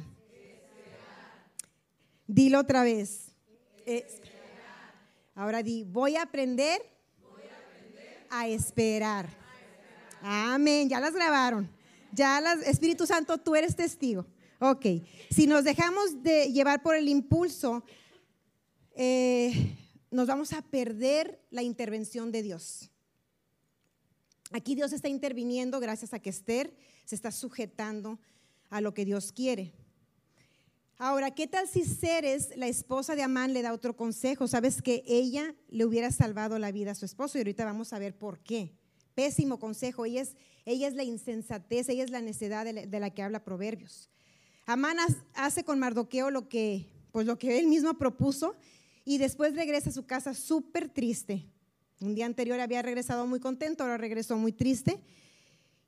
Dilo 2.28 2.60
otra 2.60 2.84
vez. 2.84 3.32
Ahora 5.38 5.62
di, 5.62 5.84
voy 5.84 6.16
a 6.16 6.22
aprender, 6.22 6.82
a, 8.30 8.48
esperar. 8.48 9.28
Amén, 10.22 10.88
ya 10.88 11.02
las 11.02 11.14
grabaron. 11.14 11.70
Ya 12.14 12.40
las, 12.40 12.66
Espíritu 12.66 13.06
Santo, 13.06 13.38
tú 13.38 13.54
eres 13.54 13.76
testigo. 13.76 14.26
Ok, 14.60 14.86
si 15.30 15.46
nos 15.46 15.66
dejamos 15.66 16.24
de 16.24 16.54
llevar 16.54 16.82
por 16.82 16.96
el 16.96 17.10
impulso, 17.10 17.84
eh, 18.96 19.76
nos 20.10 20.26
vamos 20.26 20.54
a 20.54 20.62
perder 20.62 21.42
la 21.52 21.64
intervención 21.64 22.32
de 22.32 22.42
Dios. 22.42 22.90
Aquí 24.52 24.74
Dios 24.74 24.94
está 24.94 25.10
interviniendo 25.10 25.82
gracias 25.82 26.14
a 26.14 26.20
que 26.20 26.30
Esther 26.30 26.74
se 27.04 27.16
está 27.16 27.32
sujetando 27.32 28.20
a 28.70 28.80
lo 28.80 28.94
que 28.94 29.04
Dios 29.04 29.34
quiere. 29.34 29.74
Ahora, 30.98 31.32
¿qué 31.32 31.46
tal 31.46 31.68
si 31.68 31.84
Ceres, 31.84 32.56
la 32.56 32.68
esposa 32.68 33.18
de 33.18 33.24
Amán, 33.24 33.52
le 33.52 33.62
da 33.62 33.74
otro 33.74 33.98
consejo? 33.98 34.48
Sabes 34.48 34.82
que 34.82 35.04
ella 35.06 35.54
le 35.68 35.84
hubiera 35.84 36.10
salvado 36.10 36.58
la 36.58 36.72
vida 36.72 36.92
a 36.92 36.96
su 36.96 37.04
esposo 37.04 37.38
y 37.38 37.42
ahorita 37.42 37.66
vamos 37.66 37.92
a 37.92 38.00
ver 38.00 38.18
por 38.18 38.40
qué. 38.40 38.72
Pésimo 39.14 39.60
consejo. 39.60 40.06
Ella 40.06 40.22
es, 40.22 40.38
ella 40.64 40.88
es 40.88 40.94
la 40.94 41.04
insensatez, 41.04 41.90
ella 41.90 42.06
es 42.06 42.12
la 42.12 42.22
necedad 42.22 42.66
de 42.66 43.00
la, 43.00 43.10
que 43.10 43.22
habla 43.22 43.44
Proverbios. 43.44 44.10
Amán 44.66 44.96
hace 45.34 45.66
con 45.66 45.80
Mardoqueo 45.80 46.32
lo 46.32 46.48
que, 46.48 46.86
pues 47.12 47.28
lo 47.28 47.38
que 47.38 47.60
él 47.60 47.68
mismo 47.68 47.98
propuso 47.98 48.56
y 49.04 49.18
después 49.18 49.54
regresa 49.54 49.90
a 49.90 49.94
su 49.94 50.06
casa 50.06 50.34
súper 50.34 50.88
triste. 50.88 51.46
Un 52.00 52.16
día 52.16 52.26
anterior 52.26 52.60
había 52.62 52.82
regresado 52.82 53.28
muy 53.28 53.42
contento, 53.42 53.84
ahora 53.84 53.98
regresó 53.98 54.38
muy 54.38 54.54
triste. 54.54 55.02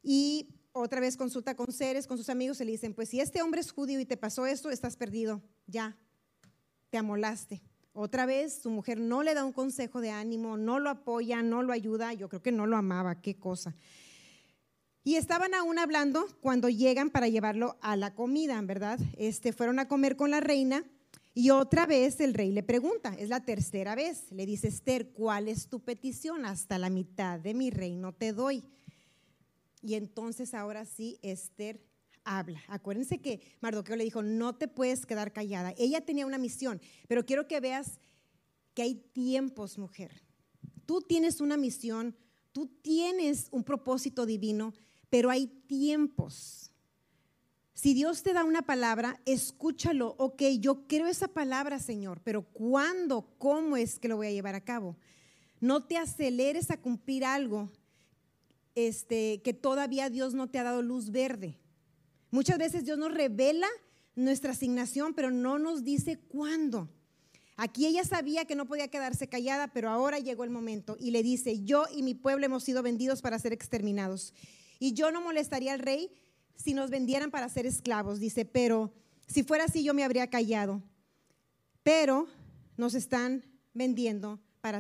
Y 0.04 0.50
otra 0.72 1.00
vez 1.00 1.18
consulta 1.18 1.56
con 1.56 1.72
seres, 1.72 2.08
con 2.08 2.18
sus 2.18 2.30
amigos, 2.30 2.62
y 2.62 2.66
le 2.66 2.72
dicen, 2.72 2.94
pues 2.94 3.10
si 3.10 3.20
este 3.20 3.42
hombre 3.42 3.62
es 3.62 3.72
judío 3.72 4.00
y 4.00 4.06
te 4.06 4.18
pasó 4.18 4.46
esto, 4.46 4.70
estás 4.70 4.96
perdido, 4.96 5.42
ya, 5.66 5.98
te 6.90 6.98
amolaste. 6.98 7.62
Otra 7.94 8.26
vez 8.26 8.60
su 8.62 8.70
mujer 8.70 9.00
no 9.00 9.24
le 9.24 9.34
da 9.34 9.44
un 9.44 9.54
consejo 9.54 10.02
de 10.02 10.12
ánimo, 10.12 10.56
no 10.56 10.80
lo 10.80 10.92
apoya, 10.92 11.42
no 11.42 11.64
lo 11.64 11.74
ayuda, 11.74 12.14
yo 12.14 12.30
creo 12.30 12.44
que 12.44 12.52
no 12.52 12.68
lo 12.68 12.78
amaba, 12.78 13.22
qué 13.22 13.36
cosa. 13.36 13.76
Y 15.04 15.16
estaban 15.16 15.54
aún 15.54 15.80
hablando 15.80 16.28
cuando 16.42 16.70
llegan 16.70 17.10
para 17.10 17.28
llevarlo 17.28 17.78
a 17.82 17.96
la 17.96 18.14
comida, 18.14 18.62
¿verdad? 18.62 19.00
Este, 19.18 19.54
fueron 19.54 19.80
a 19.80 19.88
comer 19.88 20.16
con 20.16 20.30
la 20.30 20.42
reina 20.42 20.84
y 21.34 21.52
otra 21.52 21.86
vez 21.86 22.20
el 22.20 22.34
rey 22.34 22.52
le 22.52 22.64
pregunta, 22.64 23.14
es 23.18 23.30
la 23.30 23.46
tercera 23.46 23.96
vez, 23.96 24.32
le 24.32 24.46
dice 24.46 24.68
Esther, 24.68 25.10
¿cuál 25.10 25.48
es 25.48 25.70
tu 25.70 25.80
petición? 25.80 26.46
Hasta 26.46 26.78
la 26.78 26.90
mitad 26.90 27.40
de 27.40 27.54
mi 27.54 27.70
reino 27.70 28.12
te 28.12 28.34
doy. 28.34 28.64
Y 29.82 29.96
entonces 29.96 30.54
ahora 30.54 30.86
sí 30.86 31.20
Esther 31.22 31.82
habla. 32.24 32.62
Acuérdense 32.68 33.20
que 33.20 33.42
Mardoqueo 33.62 33.96
le 33.96 34.04
dijo, 34.04 34.22
no 34.22 34.56
te 34.56 34.68
puedes 34.68 35.06
quedar 35.06 35.32
callada. 35.32 35.74
Ella 35.78 36.02
tenía 36.02 36.26
una 36.26 36.38
misión, 36.38 36.82
pero 37.08 37.26
quiero 37.26 37.48
que 37.48 37.60
veas 37.60 38.00
que 38.74 38.82
hay 38.82 38.96
tiempos, 38.96 39.78
mujer. 39.78 40.24
Tú 40.86 41.02
tienes 41.02 41.42
una 41.42 41.58
misión, 41.58 42.16
tú 42.52 42.68
tienes 42.68 43.48
un 43.52 43.64
propósito 43.64 44.26
divino, 44.26 44.74
pero 45.10 45.30
hay 45.30 45.48
tiempos. 45.48 46.72
Si 47.74 47.94
Dios 47.94 48.24
te 48.24 48.34
da 48.34 48.44
una 48.44 48.64
palabra, 48.64 49.22
escúchalo. 49.26 50.16
Ok, 50.18 50.42
yo 50.60 50.88
creo 50.88 51.08
esa 51.08 51.28
palabra, 51.28 51.80
Señor, 51.80 52.22
pero 52.24 52.42
¿cuándo? 52.42 53.36
¿Cómo 53.38 53.78
es 53.78 54.00
que 54.00 54.08
lo 54.08 54.18
voy 54.18 54.28
a 54.28 54.32
llevar 54.32 54.56
a 54.56 54.64
cabo? 54.64 54.98
No 55.60 55.86
te 55.86 55.98
aceleres 55.98 56.72
a 56.72 56.82
cumplir 56.82 57.24
algo 57.24 57.72
este, 58.78 59.42
que 59.42 59.56
todavía 59.56 60.12
Dios 60.12 60.36
no 60.36 60.52
te 60.52 60.60
ha 60.60 60.64
dado 60.64 60.84
luz 60.84 61.10
verde. 61.10 61.58
Muchas 62.30 62.60
veces 62.60 62.86
Dios 62.86 63.00
nos 63.00 63.12
revela 63.12 63.68
nuestra 64.14 64.52
asignación, 64.52 65.16
pero 65.16 65.32
no 65.32 65.58
nos 65.58 65.84
dice 65.84 66.20
cuándo. 66.20 66.88
Aquí 67.56 67.88
ella 67.88 68.04
sabía 68.04 68.46
que 68.46 68.54
no 68.54 68.68
podía 68.68 68.88
quedarse 68.88 69.28
callada, 69.28 69.70
pero 69.74 69.90
ahora 69.90 70.20
llegó 70.20 70.44
el 70.44 70.52
momento 70.52 70.96
y 71.00 71.10
le 71.10 71.24
dice, 71.24 71.64
yo 71.64 71.86
y 71.92 72.04
mi 72.04 72.14
pueblo 72.14 72.46
hemos 72.46 72.64
sido 72.64 72.84
vendidos 72.84 73.24
para 73.24 73.40
ser 73.40 73.52
exterminados. 73.52 74.36
Y 74.78 74.94
yo 74.94 75.10
no 75.12 75.22
molestaría 75.22 75.74
al 75.74 75.80
rey 75.80 76.12
si 76.56 76.76
nos 76.76 76.92
vendieran 76.92 77.32
para 77.32 77.50
ser 77.50 77.66
esclavos, 77.66 78.20
dice, 78.20 78.46
pero 78.46 78.94
si 79.26 79.42
fuera 79.42 79.64
así 79.64 79.84
yo 79.84 79.96
me 79.96 80.04
habría 80.04 80.30
callado. 80.30 80.84
Pero 81.82 82.28
nos 82.78 82.94
están 82.94 83.44
vendiendo 83.74 84.40
para, 84.62 84.78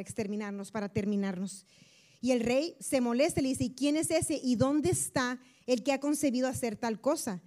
exterminarnos, 0.00 0.70
para 0.70 0.88
terminarnos. 0.88 1.66
Y 2.24 2.32
el 2.32 2.40
rey 2.40 2.74
se 2.80 3.02
molesta 3.02 3.40
y 3.40 3.42
le 3.42 3.48
dice, 3.50 3.64
¿y 3.64 3.74
quién 3.74 3.96
es 3.96 4.10
ese? 4.10 4.40
¿Y 4.42 4.56
dónde 4.56 4.88
está 4.88 5.38
el 5.66 5.82
que 5.82 5.92
ha 5.92 6.00
concebido 6.00 6.48
hacer 6.48 6.74
tal 6.74 6.98
cosa? 6.98 7.42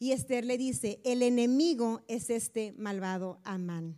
Y 0.00 0.10
Esther 0.10 0.44
le 0.44 0.58
dice, 0.58 1.00
el 1.04 1.22
enemigo 1.22 2.02
es 2.08 2.30
este 2.30 2.72
malvado 2.72 3.38
Amán. 3.44 3.96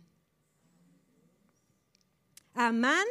Amán 2.53 3.03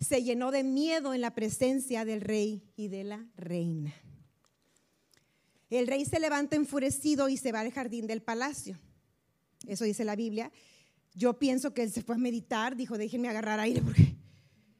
se 0.00 0.24
llenó 0.24 0.50
de 0.50 0.64
miedo 0.64 1.14
en 1.14 1.20
la 1.20 1.36
presencia 1.36 2.04
del 2.04 2.20
rey 2.20 2.64
y 2.74 2.88
de 2.88 3.04
la 3.04 3.24
reina. 3.36 3.94
El 5.70 5.86
rey 5.86 6.04
se 6.04 6.18
levanta 6.18 6.56
enfurecido 6.56 7.28
y 7.28 7.36
se 7.36 7.52
va 7.52 7.60
al 7.60 7.70
jardín 7.70 8.08
del 8.08 8.22
palacio. 8.22 8.76
Eso 9.68 9.84
dice 9.84 10.04
la 10.04 10.16
Biblia. 10.16 10.50
Yo 11.14 11.38
pienso 11.38 11.72
que 11.72 11.84
él 11.84 11.92
se 11.92 12.02
fue 12.02 12.16
a 12.16 12.18
meditar, 12.18 12.74
dijo, 12.74 12.98
déjenme 12.98 13.28
agarrar 13.28 13.60
aire 13.60 13.82
porque 13.82 14.20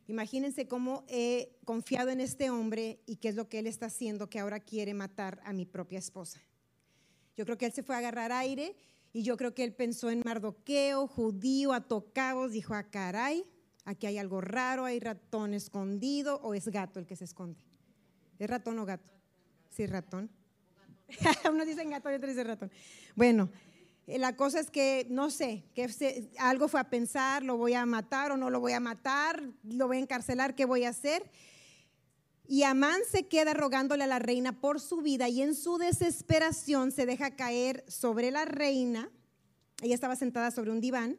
Imagínense 0.09 0.67
cómo 0.67 1.05
he 1.09 1.57
confiado 1.65 2.11
en 2.11 2.21
este 2.21 2.51
hombre 2.51 3.01
y 3.07 3.17
qué 3.17 3.29
es 3.29 3.35
lo 3.35 3.49
que 3.49 3.61
él 3.61 3.67
está 3.67 3.87
haciendo 3.87 4.29
que 4.29 4.41
ahora 4.41 4.61
quiere 4.61 4.95
matar 4.95 5.41
a 5.45 5.53
mi 5.53 5.65
propia 5.65 5.99
esposa. 5.99 6.41
Yo 7.37 7.45
creo 7.45 7.57
que 7.57 7.67
él 7.67 7.73
se 7.73 7.83
fue 7.83 7.95
a 7.95 7.99
agarrar 7.99 8.33
aire 8.33 8.77
y 9.13 9.23
yo 9.23 9.37
creo 9.37 9.55
que 9.55 9.65
él 9.65 9.75
pensó 9.75 10.11
en 10.11 10.23
Mardoqueo, 10.25 11.07
judío, 11.07 11.73
a 11.73 11.83
tocados, 11.83 12.53
dijo, 12.53 12.75
ah, 12.75 12.85
caray, 12.85 13.45
aquí 13.85 14.07
hay 14.07 14.19
algo 14.19 14.41
raro, 14.41 14.85
hay 14.85 14.99
ratón 15.01 15.55
escondido 15.55 16.41
o 16.43 16.55
es 16.55 16.69
gato 16.69 16.99
el 16.99 17.07
que 17.07 17.17
se 17.17 17.25
esconde. 17.25 17.65
¿Es 18.39 18.51
ratón 18.51 18.79
o 18.79 18.85
gato? 18.85 19.11
Sí, 19.71 19.87
ratón. 19.87 20.31
Unos 21.51 21.67
dicen 21.67 21.91
gato 21.91 22.11
y 22.11 22.15
otros 22.15 22.31
dicen 22.31 22.47
ratón. 22.47 22.71
Bueno, 23.15 23.51
la 24.07 24.37
cosa 24.37 24.59
es 24.61 24.71
que, 24.71 25.07
no 25.11 25.31
sé, 25.31 25.65
que 25.75 25.89
algo 26.39 26.69
fue 26.69 26.81
a 26.81 26.91
pensar, 26.91 27.43
lo 27.43 27.57
voy 27.57 27.75
a 27.75 27.87
matar 27.87 28.33
o 28.33 28.37
no 28.37 28.51
lo 28.51 28.61
voy 28.61 28.73
a 28.73 28.81
matar, 28.81 29.43
lo 29.63 29.87
voy 29.87 29.99
a 29.99 30.01
encarcelar, 30.01 30.55
¿qué 30.55 30.65
voy 30.65 30.85
a 30.85 30.91
hacer? 30.91 31.31
Y 32.49 32.65
Amán 32.65 33.01
se 33.09 33.29
queda 33.29 33.55
rogándole 33.55 34.05
a 34.05 34.09
la 34.09 34.19
reina 34.19 34.61
por 34.61 34.81
su 34.81 35.03
vida 35.03 35.29
y 35.29 35.41
en 35.43 35.55
su 35.55 35.79
desesperación 35.79 36.91
se 36.91 37.07
deja 37.07 37.37
caer 37.37 37.85
sobre 37.87 38.31
la 38.31 38.45
reina. 38.45 39.11
Ella 39.81 39.95
estaba 39.95 40.17
sentada 40.17 40.51
sobre 40.51 40.73
un 40.73 40.81
diván 40.81 41.19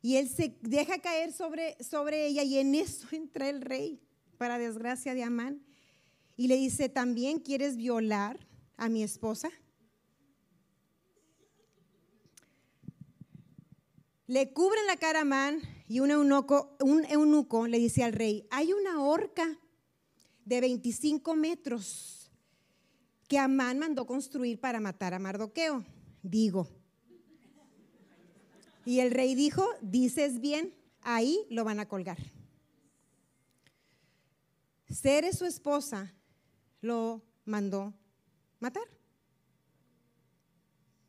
y 0.00 0.16
él 0.16 0.28
se 0.28 0.56
deja 0.62 0.98
caer 1.00 1.32
sobre, 1.32 1.76
sobre 1.82 2.26
ella 2.26 2.42
y 2.42 2.58
en 2.58 2.74
eso 2.74 3.06
entra 3.12 3.48
el 3.48 3.60
rey, 3.60 4.00
para 4.38 4.58
desgracia 4.58 5.14
de 5.14 5.24
Amán, 5.24 5.62
y 6.36 6.46
le 6.46 6.56
dice, 6.56 6.88
¿también 6.88 7.40
quieres 7.40 7.76
violar 7.76 8.38
a 8.76 8.88
mi 8.88 9.02
esposa? 9.02 9.50
Le 14.28 14.52
cubren 14.52 14.86
la 14.86 14.98
cara 14.98 15.20
a 15.20 15.22
Amán 15.22 15.62
y 15.88 16.00
un 16.00 16.10
eunuco, 16.10 16.76
un 16.80 17.06
eunuco 17.06 17.66
le 17.66 17.78
dice 17.78 18.04
al 18.04 18.12
rey, 18.12 18.46
hay 18.50 18.74
una 18.74 19.02
horca 19.02 19.58
de 20.44 20.60
25 20.60 21.34
metros 21.34 22.30
que 23.26 23.38
Amán 23.38 23.78
mandó 23.78 24.06
construir 24.06 24.60
para 24.60 24.80
matar 24.80 25.14
a 25.14 25.18
Mardoqueo. 25.18 25.82
Digo. 26.22 26.68
Y 28.84 29.00
el 29.00 29.12
rey 29.12 29.34
dijo, 29.34 29.66
dices 29.80 30.40
bien, 30.40 30.74
ahí 31.00 31.46
lo 31.48 31.64
van 31.64 31.80
a 31.80 31.88
colgar. 31.88 32.18
Ceres, 34.90 35.38
su 35.38 35.46
esposa, 35.46 36.14
lo 36.82 37.22
mandó 37.46 37.94
matar. 38.60 38.84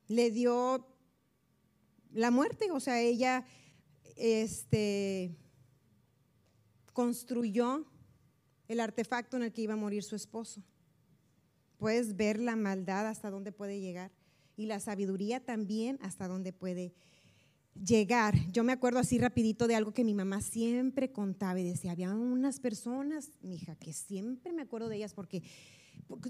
Le 0.08 0.32
dio 0.32 0.88
la 2.12 2.32
muerte, 2.32 2.72
o 2.72 2.80
sea, 2.80 3.02
ella 3.02 3.46
este, 4.16 5.36
construyó 6.94 7.86
el 8.68 8.80
artefacto 8.80 9.38
en 9.38 9.44
el 9.44 9.54
que 9.54 9.62
iba 9.62 9.74
a 9.74 9.78
morir 9.78 10.04
su 10.04 10.16
esposo. 10.16 10.64
Puedes 11.78 12.16
ver 12.16 12.40
la 12.40 12.56
maldad 12.56 13.08
hasta 13.08 13.30
dónde 13.30 13.52
puede 13.52 13.80
llegar 13.80 14.12
y 14.58 14.66
la 14.66 14.80
sabiduría 14.80 15.40
también 15.40 15.98
hasta 16.02 16.28
dónde 16.28 16.52
puede 16.52 16.94
llegar. 17.74 18.36
Yo 18.52 18.64
me 18.64 18.74
acuerdo 18.74 19.00
así 19.00 19.18
rapidito 19.18 19.68
de 19.68 19.76
algo 19.76 19.94
que 19.94 20.04
mi 20.04 20.14
mamá 20.14 20.42
siempre 20.42 21.12
contaba 21.12 21.60
y 21.60 21.64
decía, 21.64 21.92
había 21.92 22.14
unas 22.14 22.60
personas, 22.60 23.30
mija, 23.42 23.76
que 23.76 23.94
siempre 23.94 24.52
me 24.52 24.64
acuerdo 24.64 24.90
de 24.90 24.98
ellas 24.98 25.14
porque 25.14 25.42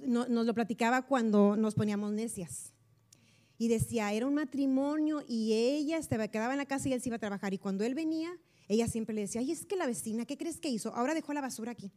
nos 0.06 0.30
lo 0.30 0.54
platicaba 0.54 1.08
cuando 1.08 1.56
nos 1.56 1.74
poníamos 1.74 2.12
necias 2.12 2.74
y 3.60 3.68
decía, 3.68 4.12
era 4.14 4.26
un 4.26 4.36
matrimonio 4.36 5.22
y 5.28 5.52
ella 5.54 6.02
se 6.02 6.30
quedaba 6.30 6.54
en 6.54 6.58
la 6.60 6.66
casa 6.66 6.88
y 6.88 6.94
él 6.94 7.02
se 7.02 7.10
iba 7.10 7.18
a 7.18 7.20
trabajar. 7.20 7.54
Y 7.54 7.58
cuando 7.58 7.84
él 7.84 7.94
venía, 7.94 8.32
ella 8.70 8.88
siempre 8.88 9.14
le 9.14 9.22
decía, 9.22 9.42
ay, 9.42 9.52
es 9.52 9.66
que 9.66 9.76
la 9.76 9.86
vecina, 9.86 10.26
¿qué 10.26 10.38
crees 10.38 10.62
que 10.62 10.70
hizo? 10.70 10.96
Ahora 10.96 11.14
dejó 11.14 11.34
la 11.34 11.42
basura 11.42 11.74
aquí. 11.74 11.92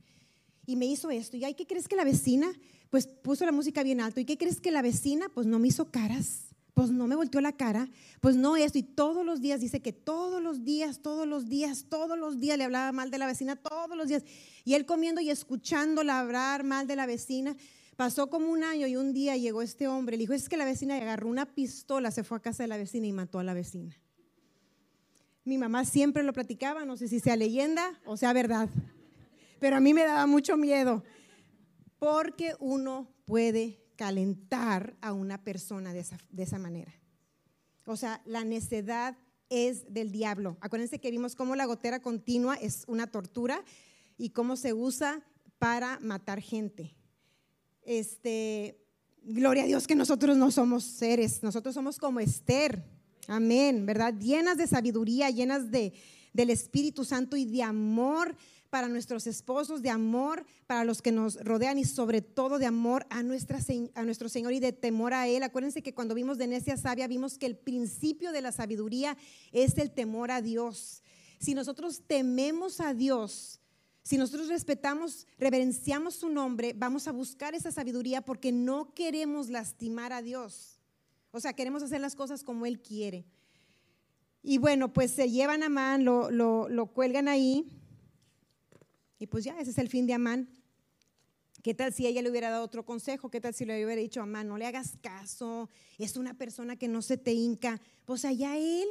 Y 0.67 0.75
me 0.75 0.87
hizo 0.87 1.13
esto. 1.13 1.37
Y 1.37 1.45
ay, 1.45 1.55
¿qué 1.55 1.65
crees 1.65 1.87
que 1.87 1.95
la 1.95 2.05
vecina? 2.05 2.53
Pues 2.91 3.07
puso 3.07 3.47
la 3.47 3.53
música 3.53 3.85
bien 3.85 4.01
alto. 4.01 4.19
¿Y 4.19 4.25
qué 4.25 4.37
crees 4.37 4.61
que 4.61 4.73
la 4.73 4.83
vecina? 4.83 5.29
Pues 5.33 5.47
no 5.47 5.61
me 5.61 5.69
hizo 5.69 5.89
caras. 5.93 6.47
Pues 6.75 6.91
no 6.91 7.07
me 7.07 7.15
volteó 7.15 7.41
la 7.41 7.53
cara. 7.53 7.89
Pues 8.21 8.35
no 8.35 8.57
esto. 8.57 8.79
Y 8.79 8.83
todos 8.83 9.25
los 9.25 9.41
días, 9.41 9.61
dice 9.61 9.81
que 9.81 9.93
todos 9.93 10.43
los 10.43 10.65
días, 10.65 10.99
todos 11.01 11.29
los 11.29 11.49
días, 11.49 11.87
todos 11.89 12.19
los 12.19 12.41
días 12.41 12.59
le 12.59 12.65
hablaba 12.65 12.91
mal 12.91 13.13
de 13.13 13.19
la 13.19 13.27
vecina, 13.27 13.55
todos 13.55 13.97
los 13.97 14.09
días. 14.09 14.25
Y 14.65 14.75
él 14.75 14.85
comiendo 14.85 15.21
y 15.21 15.31
escuchándola 15.31 16.19
hablar 16.19 16.65
mal 16.65 16.89
de 16.89 16.97
la 16.97 17.07
vecina. 17.07 17.57
Pasó 17.97 18.31
como 18.31 18.51
un 18.51 18.65
año 18.65 18.87
y 18.87 18.97
un 18.97 19.13
día 19.13 19.37
llegó 19.37 19.63
este 19.63 19.87
hombre. 19.87 20.17
Le 20.17 20.23
dijo, 20.23 20.33
es 20.33 20.49
que 20.49 20.57
la 20.57 20.65
vecina 20.65 20.97
agarró 20.97 21.29
una 21.29 21.47
pistola, 21.47 22.11
se 22.11 22.25
fue 22.25 22.39
a 22.39 22.41
casa 22.41 22.63
de 22.63 22.69
la 22.69 22.79
vecina 22.79 23.07
y 23.07 23.13
mató 23.13 23.39
a 23.39 23.45
la 23.45 23.55
vecina. 23.55 23.97
Mi 25.45 25.59
mamá 25.59 25.85
siempre 25.85 26.23
lo 26.23 26.33
platicaba, 26.33 26.85
no 26.85 26.97
sé 26.97 27.09
si 27.09 27.21
sea 27.21 27.37
leyenda 27.37 28.01
o 28.07 28.17
sea 28.17 28.33
verdad, 28.33 28.69
pero 29.59 29.77
a 29.77 29.81
mí 29.81 29.93
me 29.93 30.05
daba 30.05 30.27
mucho 30.27 30.57
miedo, 30.57 31.03
porque 31.99 32.55
uno 32.61 33.13
puede 33.25 33.81
calentar 33.97 34.97
a 35.01 35.13
una 35.13 35.43
persona 35.43 35.93
de 35.93 36.01
esa, 36.01 36.19
de 36.31 36.45
esa 36.45 36.59
manera. 36.59 36.93
O 37.87 37.97
sea, 37.97 38.23
la 38.25 38.45
necedad 38.45 39.19
es 39.49 39.93
del 39.93 40.13
diablo. 40.13 40.57
Acuérdense 40.61 41.01
que 41.01 41.11
vimos 41.11 41.35
cómo 41.35 41.57
la 41.57 41.67
gotera 41.67 42.01
continua 42.01 42.55
es 42.55 42.85
una 42.87 43.09
tortura 43.09 43.65
y 44.17 44.31
cómo 44.31 44.57
se 44.57 44.73
usa 44.73 45.23
para 45.59 45.99
matar 46.01 46.41
gente 46.41 46.95
este, 47.85 48.79
gloria 49.23 49.65
a 49.65 49.67
Dios 49.67 49.87
que 49.87 49.95
nosotros 49.95 50.37
no 50.37 50.51
somos 50.51 50.85
seres, 50.85 51.43
nosotros 51.43 51.75
somos 51.75 51.99
como 51.99 52.21
Esther. 52.21 52.85
Amén, 53.29 53.87
¿verdad? 53.87 54.15
Llenas 54.19 54.57
de 54.57 54.67
sabiduría, 54.67 55.31
llenas 55.31 55.71
de, 55.71 55.93
del 56.33 56.51
Espíritu 56.51 57.05
Santo 57.05 57.37
y 57.37 57.45
de 57.45 57.63
amor 57.63 58.37
para 58.73 58.89
nuestros 58.89 59.27
esposos, 59.27 59.83
de 59.83 59.91
amor 59.91 60.47
para 60.67 60.85
los 60.85 61.03
que 61.03 61.13
nos 61.13 61.37
rodean 61.45 61.79
y 61.79 61.85
sobre 61.85 62.23
todo 62.23 62.59
de 62.59 62.65
amor 62.65 63.07
a, 63.11 63.23
nuestra, 63.23 63.59
a 63.95 64.03
nuestro 64.03 64.31
Señor 64.31 64.55
y 64.55 64.61
de 64.61 64.73
temor 64.73 65.13
a 65.13 65.29
Él. 65.29 65.43
Acuérdense 65.43 65.83
que 65.83 65.93
cuando 65.93 66.15
vimos 66.15 66.39
de 66.39 66.47
necia 66.47 66.77
sabia 66.79 67.07
vimos 67.07 67.37
que 67.37 67.47
el 67.47 67.57
principio 67.57 68.33
de 68.33 68.41
la 68.41 68.51
sabiduría 68.51 69.17
es 69.53 69.77
el 69.77 69.91
temor 69.91 70.31
a 70.31 70.41
Dios. 70.41 71.03
Si 71.39 71.55
nosotros 71.55 72.03
tememos 72.07 72.81
a 72.81 72.95
Dios, 72.95 73.61
si 74.03 74.19
nosotros 74.19 74.49
respetamos, 74.49 75.27
reverenciamos 75.39 76.17
su 76.17 76.29
nombre, 76.29 76.75
vamos 76.77 77.07
a 77.07 77.13
buscar 77.13 77.55
esa 77.55 77.71
sabiduría 77.71 78.21
porque 78.23 78.51
no 78.51 78.95
queremos 78.95 79.49
lastimar 79.49 80.13
a 80.13 80.23
Dios. 80.23 80.81
O 81.31 81.41
sea, 81.41 81.53
queremos 81.53 81.83
hacer 81.83 82.01
las 82.01 82.17
cosas 82.17 82.43
como 82.43 82.67
Él 82.67 82.81
quiere. 82.81 83.25
Y 84.43 84.59
bueno, 84.59 84.93
pues 84.93 85.13
se 85.13 85.31
llevan 85.31 85.63
a 85.63 85.67
Amán, 85.67 86.05
lo, 86.05 86.31
lo, 86.31 86.87
cuelgan 86.89 87.29
ahí. 87.29 87.65
Y 89.21 89.29
pues 89.29 89.45
ya, 89.45 89.59
ese 89.61 89.71
es 89.71 89.79
el 89.79 89.89
fin 89.89 90.07
de 90.07 90.15
Amán. 90.15 90.49
¿Qué 91.63 91.75
tal 91.75 91.93
si 91.93 92.09
ella 92.09 92.23
le 92.23 92.31
hubiera 92.31 92.51
dado 92.51 92.65
otro 92.65 92.85
consejo? 92.85 93.31
¿Qué 93.31 93.41
tal 93.41 93.55
si 93.55 93.65
le 93.65 93.85
hubiera 93.85 94.03
dicho 94.03 94.19
a 94.19 94.25
Amán, 94.25 94.49
no 94.49 94.59
le 94.59 94.67
hagas 94.67 94.99
caso, 95.01 95.71
es 95.97 96.17
una 96.17 96.35
persona 96.35 96.75
que 96.75 96.89
no 96.89 97.03
se 97.03 97.17
te 97.17 97.33
hinca? 97.33 97.81
Pues 98.05 98.25
allá 98.25 98.59
él, 98.59 98.89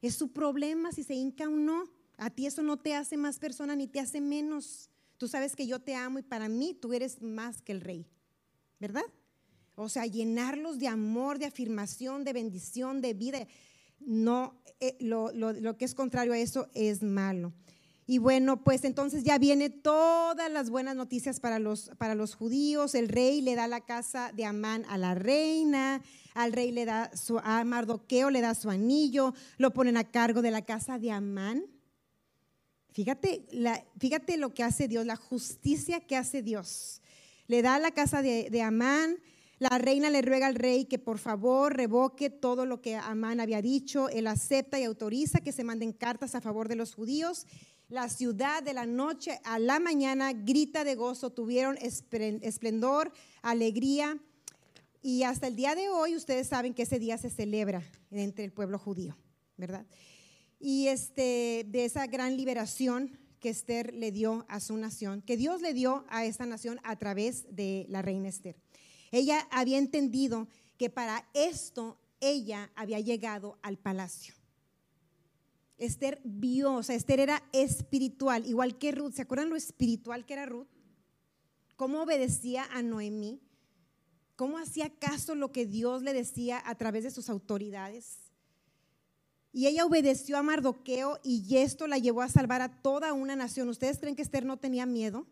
es 0.00 0.14
su 0.14 0.32
problema 0.32 0.92
si 0.92 1.04
se 1.04 1.12
hinca 1.12 1.46
o 1.46 1.50
no. 1.50 1.84
A 2.20 2.28
ti 2.28 2.46
eso 2.46 2.62
no 2.62 2.76
te 2.76 2.94
hace 2.94 3.16
más 3.16 3.38
persona 3.38 3.74
ni 3.74 3.86
te 3.86 3.98
hace 3.98 4.20
menos. 4.20 4.90
Tú 5.16 5.26
sabes 5.26 5.56
que 5.56 5.66
yo 5.66 5.80
te 5.80 5.94
amo 5.94 6.18
y 6.18 6.22
para 6.22 6.50
mí 6.50 6.76
tú 6.78 6.92
eres 6.92 7.22
más 7.22 7.62
que 7.62 7.72
el 7.72 7.80
rey, 7.80 8.06
¿verdad? 8.78 9.04
O 9.74 9.88
sea, 9.88 10.04
llenarlos 10.04 10.78
de 10.78 10.86
amor, 10.86 11.38
de 11.38 11.46
afirmación, 11.46 12.22
de 12.22 12.34
bendición, 12.34 13.00
de 13.00 13.14
vida. 13.14 13.48
No, 14.00 14.60
eh, 14.80 14.98
lo, 15.00 15.78
que 15.78 15.86
es 15.86 15.94
contrario 15.94 16.34
a 16.34 16.38
eso 16.38 16.68
es 16.74 17.02
malo. 17.02 17.54
Y 18.06 18.18
bueno, 18.18 18.62
pues 18.64 18.84
entonces 18.84 19.24
ya 19.24 19.38
viene 19.38 19.70
todas 19.70 20.50
las 20.50 20.68
buenas 20.68 20.96
noticias 20.96 21.40
para 21.40 21.58
los, 21.58 21.90
para 21.96 22.14
los 22.14 22.34
judíos. 22.34 22.94
El 22.94 23.08
rey 23.08 23.40
le 23.40 23.54
da 23.54 23.66
la 23.66 23.80
casa 23.80 24.30
de 24.34 24.44
Amán 24.44 24.84
a 24.90 24.98
la 24.98 25.14
reina, 25.14 26.02
al 26.34 26.52
rey 26.52 26.70
le 26.70 26.84
da 26.84 27.16
su, 27.16 27.38
a 27.38 27.64
Mardoqueo 27.64 28.28
le 28.28 28.42
da 28.42 28.54
su 28.54 28.68
anillo, 28.68 29.32
lo 29.56 29.72
ponen 29.72 29.96
a 29.96 30.10
cargo 30.10 30.42
de 30.42 30.50
la 30.50 30.66
casa 30.66 30.98
de 30.98 31.12
Amán. 31.12 31.64
Fíjate, 32.92 33.46
fíjate 33.98 34.36
lo 34.36 34.52
que 34.52 34.62
hace 34.62 34.88
Dios, 34.88 35.06
la 35.06 35.16
justicia 35.16 36.00
que 36.00 36.16
hace 36.16 36.42
Dios. 36.42 37.00
Le 37.46 37.62
da 37.62 37.78
la 37.78 37.90
casa 37.90 38.22
de 38.22 38.62
Amán, 38.62 39.18
la 39.58 39.78
reina 39.78 40.08
le 40.10 40.22
ruega 40.22 40.46
al 40.46 40.54
rey 40.54 40.86
que 40.86 40.98
por 40.98 41.18
favor 41.18 41.76
revoque 41.76 42.30
todo 42.30 42.64
lo 42.64 42.80
que 42.80 42.96
Amán 42.96 43.40
había 43.40 43.60
dicho. 43.60 44.08
Él 44.08 44.26
acepta 44.26 44.80
y 44.80 44.84
autoriza 44.84 45.40
que 45.40 45.52
se 45.52 45.64
manden 45.64 45.92
cartas 45.92 46.34
a 46.34 46.40
favor 46.40 46.68
de 46.68 46.76
los 46.76 46.94
judíos 46.94 47.46
la 47.90 48.08
ciudad 48.08 48.62
de 48.62 48.72
la 48.72 48.86
noche 48.86 49.40
a 49.44 49.58
la 49.58 49.80
mañana 49.80 50.32
grita 50.32 50.84
de 50.84 50.94
gozo, 50.94 51.30
tuvieron 51.30 51.76
esplendor, 51.76 53.12
alegría. 53.42 54.16
Y 55.02 55.24
hasta 55.24 55.48
el 55.48 55.56
día 55.56 55.74
de 55.74 55.88
hoy 55.88 56.14
ustedes 56.14 56.46
saben 56.46 56.72
que 56.72 56.82
ese 56.82 57.00
día 57.00 57.18
se 57.18 57.30
celebra 57.30 57.82
entre 58.12 58.44
el 58.44 58.52
pueblo 58.52 58.78
judío, 58.78 59.16
¿verdad? 59.56 59.84
Y 60.60 60.88
este, 60.88 61.66
de 61.68 61.84
esa 61.86 62.06
gran 62.06 62.36
liberación 62.36 63.18
que 63.40 63.48
Esther 63.48 63.94
le 63.94 64.12
dio 64.12 64.44
a 64.48 64.60
su 64.60 64.76
nación, 64.76 65.22
que 65.22 65.36
Dios 65.36 65.62
le 65.62 65.72
dio 65.74 66.04
a 66.08 66.26
esta 66.26 66.46
nación 66.46 66.78
a 66.84 66.96
través 66.96 67.46
de 67.56 67.86
la 67.88 68.02
reina 68.02 68.28
Esther. 68.28 68.56
Ella 69.10 69.48
había 69.50 69.78
entendido 69.78 70.46
que 70.76 70.90
para 70.90 71.26
esto 71.34 71.98
ella 72.20 72.70
había 72.76 73.00
llegado 73.00 73.58
al 73.62 73.78
palacio. 73.78 74.34
Esther 75.78 76.20
vio, 76.22 76.74
o 76.74 76.82
sea, 76.82 76.94
Esther 76.94 77.20
era 77.20 77.42
espiritual, 77.52 78.46
igual 78.46 78.76
que 78.76 78.92
Ruth. 78.92 79.14
¿Se 79.14 79.22
acuerdan 79.22 79.48
lo 79.48 79.56
espiritual 79.56 80.26
que 80.26 80.34
era 80.34 80.44
Ruth? 80.44 80.68
¿Cómo 81.76 82.02
obedecía 82.02 82.68
a 82.70 82.82
Noemí? 82.82 83.40
¿Cómo 84.36 84.58
hacía 84.58 84.90
caso 84.90 85.34
lo 85.34 85.52
que 85.52 85.64
Dios 85.64 86.02
le 86.02 86.12
decía 86.12 86.62
a 86.64 86.74
través 86.74 87.04
de 87.04 87.10
sus 87.10 87.30
autoridades? 87.30 88.29
Y 89.52 89.66
ella 89.66 89.84
obedeció 89.84 90.38
a 90.38 90.42
Mardoqueo 90.42 91.18
y 91.24 91.56
esto 91.56 91.86
la 91.86 91.98
llevó 91.98 92.22
a 92.22 92.28
salvar 92.28 92.62
a 92.62 92.80
toda 92.82 93.12
una 93.12 93.34
nación. 93.34 93.68
¿Ustedes 93.68 93.98
creen 93.98 94.14
que 94.14 94.22
Esther 94.22 94.44
no 94.44 94.58
tenía 94.58 94.86
miedo? 94.86 95.26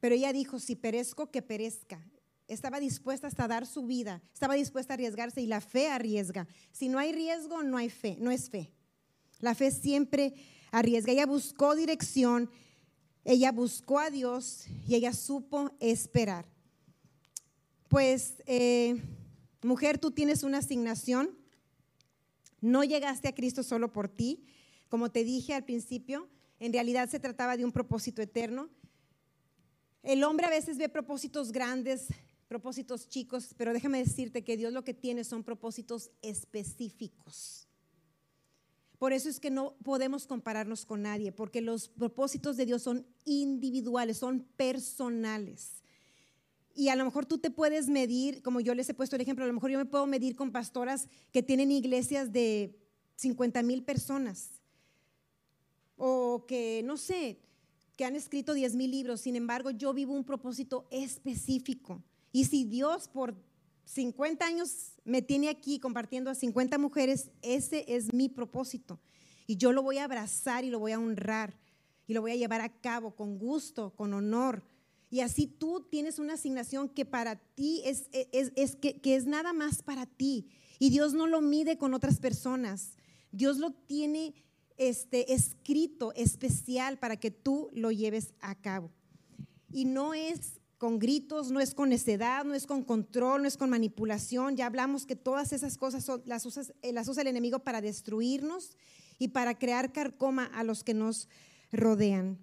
Pero 0.00 0.14
ella 0.14 0.32
dijo, 0.32 0.58
si 0.58 0.76
perezco, 0.76 1.30
que 1.30 1.42
perezca. 1.42 2.04
Estaba 2.48 2.80
dispuesta 2.80 3.28
hasta 3.28 3.46
dar 3.46 3.64
su 3.64 3.86
vida, 3.86 4.20
estaba 4.34 4.54
dispuesta 4.54 4.92
a 4.92 4.96
arriesgarse 4.96 5.40
y 5.40 5.46
la 5.46 5.60
fe 5.60 5.88
arriesga. 5.88 6.48
Si 6.72 6.88
no 6.88 6.98
hay 6.98 7.12
riesgo, 7.12 7.62
no 7.62 7.76
hay 7.76 7.90
fe, 7.90 8.16
no 8.18 8.30
es 8.30 8.50
fe. 8.50 8.72
La 9.38 9.54
fe 9.54 9.70
siempre 9.70 10.34
arriesga. 10.72 11.12
Ella 11.12 11.26
buscó 11.26 11.76
dirección, 11.76 12.50
ella 13.24 13.52
buscó 13.52 14.00
a 14.00 14.10
Dios 14.10 14.64
y 14.88 14.96
ella 14.96 15.12
supo 15.12 15.70
esperar. 15.78 16.44
Pues, 17.88 18.34
eh, 18.46 19.00
mujer, 19.62 19.98
tú 19.98 20.10
tienes 20.10 20.42
una 20.42 20.58
asignación. 20.58 21.39
No 22.60 22.84
llegaste 22.84 23.28
a 23.28 23.34
Cristo 23.34 23.62
solo 23.62 23.92
por 23.92 24.08
ti. 24.08 24.44
Como 24.88 25.10
te 25.10 25.24
dije 25.24 25.54
al 25.54 25.64
principio, 25.64 26.28
en 26.58 26.72
realidad 26.72 27.08
se 27.08 27.20
trataba 27.20 27.56
de 27.56 27.64
un 27.64 27.72
propósito 27.72 28.22
eterno. 28.22 28.68
El 30.02 30.24
hombre 30.24 30.46
a 30.46 30.50
veces 30.50 30.78
ve 30.78 30.88
propósitos 30.88 31.52
grandes, 31.52 32.08
propósitos 32.48 33.08
chicos, 33.08 33.54
pero 33.56 33.72
déjame 33.72 33.98
decirte 33.98 34.42
que 34.42 34.56
Dios 34.56 34.72
lo 34.72 34.84
que 34.84 34.94
tiene 34.94 35.24
son 35.24 35.44
propósitos 35.44 36.10
específicos. 36.22 37.68
Por 38.98 39.14
eso 39.14 39.30
es 39.30 39.40
que 39.40 39.50
no 39.50 39.76
podemos 39.82 40.26
compararnos 40.26 40.84
con 40.84 41.02
nadie, 41.02 41.32
porque 41.32 41.62
los 41.62 41.88
propósitos 41.88 42.58
de 42.58 42.66
Dios 42.66 42.82
son 42.82 43.06
individuales, 43.24 44.18
son 44.18 44.46
personales. 44.56 45.79
Y 46.74 46.88
a 46.88 46.96
lo 46.96 47.04
mejor 47.04 47.26
tú 47.26 47.38
te 47.38 47.50
puedes 47.50 47.88
medir, 47.88 48.42
como 48.42 48.60
yo 48.60 48.74
les 48.74 48.88
he 48.88 48.94
puesto 48.94 49.16
el 49.16 49.22
ejemplo, 49.22 49.44
a 49.44 49.48
lo 49.48 49.54
mejor 49.54 49.70
yo 49.70 49.78
me 49.78 49.84
puedo 49.84 50.06
medir 50.06 50.36
con 50.36 50.52
pastoras 50.52 51.08
que 51.32 51.42
tienen 51.42 51.72
iglesias 51.72 52.32
de 52.32 52.78
50 53.16 53.62
mil 53.62 53.82
personas. 53.82 54.60
O 55.96 56.46
que, 56.46 56.82
no 56.84 56.96
sé, 56.96 57.40
que 57.96 58.04
han 58.04 58.16
escrito 58.16 58.54
10 58.54 58.76
mil 58.76 58.90
libros. 58.90 59.20
Sin 59.20 59.36
embargo, 59.36 59.70
yo 59.70 59.92
vivo 59.92 60.14
un 60.14 60.24
propósito 60.24 60.86
específico. 60.90 62.02
Y 62.32 62.44
si 62.44 62.64
Dios 62.64 63.08
por 63.08 63.34
50 63.84 64.46
años 64.46 64.92
me 65.04 65.20
tiene 65.20 65.48
aquí 65.48 65.78
compartiendo 65.80 66.30
a 66.30 66.34
50 66.34 66.78
mujeres, 66.78 67.30
ese 67.42 67.84
es 67.88 68.12
mi 68.14 68.28
propósito. 68.28 69.00
Y 69.46 69.56
yo 69.56 69.72
lo 69.72 69.82
voy 69.82 69.98
a 69.98 70.04
abrazar 70.04 70.64
y 70.64 70.70
lo 70.70 70.78
voy 70.78 70.92
a 70.92 70.98
honrar 70.98 71.58
y 72.06 72.14
lo 72.14 72.22
voy 72.22 72.32
a 72.32 72.36
llevar 72.36 72.60
a 72.60 72.68
cabo 72.68 73.14
con 73.14 73.38
gusto, 73.38 73.90
con 73.96 74.14
honor. 74.14 74.62
Y 75.10 75.20
así 75.20 75.48
tú 75.48 75.86
tienes 75.90 76.20
una 76.20 76.34
asignación 76.34 76.88
que 76.88 77.04
para 77.04 77.36
ti 77.36 77.82
es, 77.84 78.08
es, 78.12 78.76
que, 78.76 79.00
es 79.02 79.26
nada 79.26 79.52
más 79.52 79.82
para 79.82 80.06
ti. 80.06 80.48
Y 80.78 80.90
Dios 80.90 81.14
no 81.14 81.26
lo 81.26 81.40
mide 81.40 81.76
con 81.76 81.94
otras 81.94 82.20
personas. 82.20 82.96
Dios 83.32 83.58
lo 83.58 83.72
tiene 83.72 84.34
este, 84.76 85.34
escrito 85.34 86.12
especial 86.14 86.98
para 86.98 87.18
que 87.18 87.32
tú 87.32 87.70
lo 87.72 87.90
lleves 87.90 88.34
a 88.40 88.54
cabo. 88.54 88.92
Y 89.72 89.84
no 89.84 90.14
es 90.14 90.60
con 90.78 91.00
gritos, 91.00 91.50
no 91.50 91.60
es 91.60 91.74
con 91.74 91.90
necedad, 91.90 92.44
no 92.44 92.54
es 92.54 92.66
con 92.66 92.84
control, 92.84 93.42
no 93.42 93.48
es 93.48 93.56
con 93.56 93.68
manipulación. 93.68 94.56
Ya 94.56 94.66
hablamos 94.66 95.06
que 95.06 95.16
todas 95.16 95.52
esas 95.52 95.76
cosas 95.76 96.08
las, 96.24 96.46
eh, 96.82 96.92
las 96.92 97.08
usa 97.08 97.22
el 97.22 97.28
enemigo 97.28 97.58
para 97.58 97.80
destruirnos 97.80 98.76
y 99.18 99.28
para 99.28 99.58
crear 99.58 99.92
carcoma 99.92 100.46
a 100.46 100.62
los 100.62 100.84
que 100.84 100.94
nos 100.94 101.28
rodean. 101.72 102.38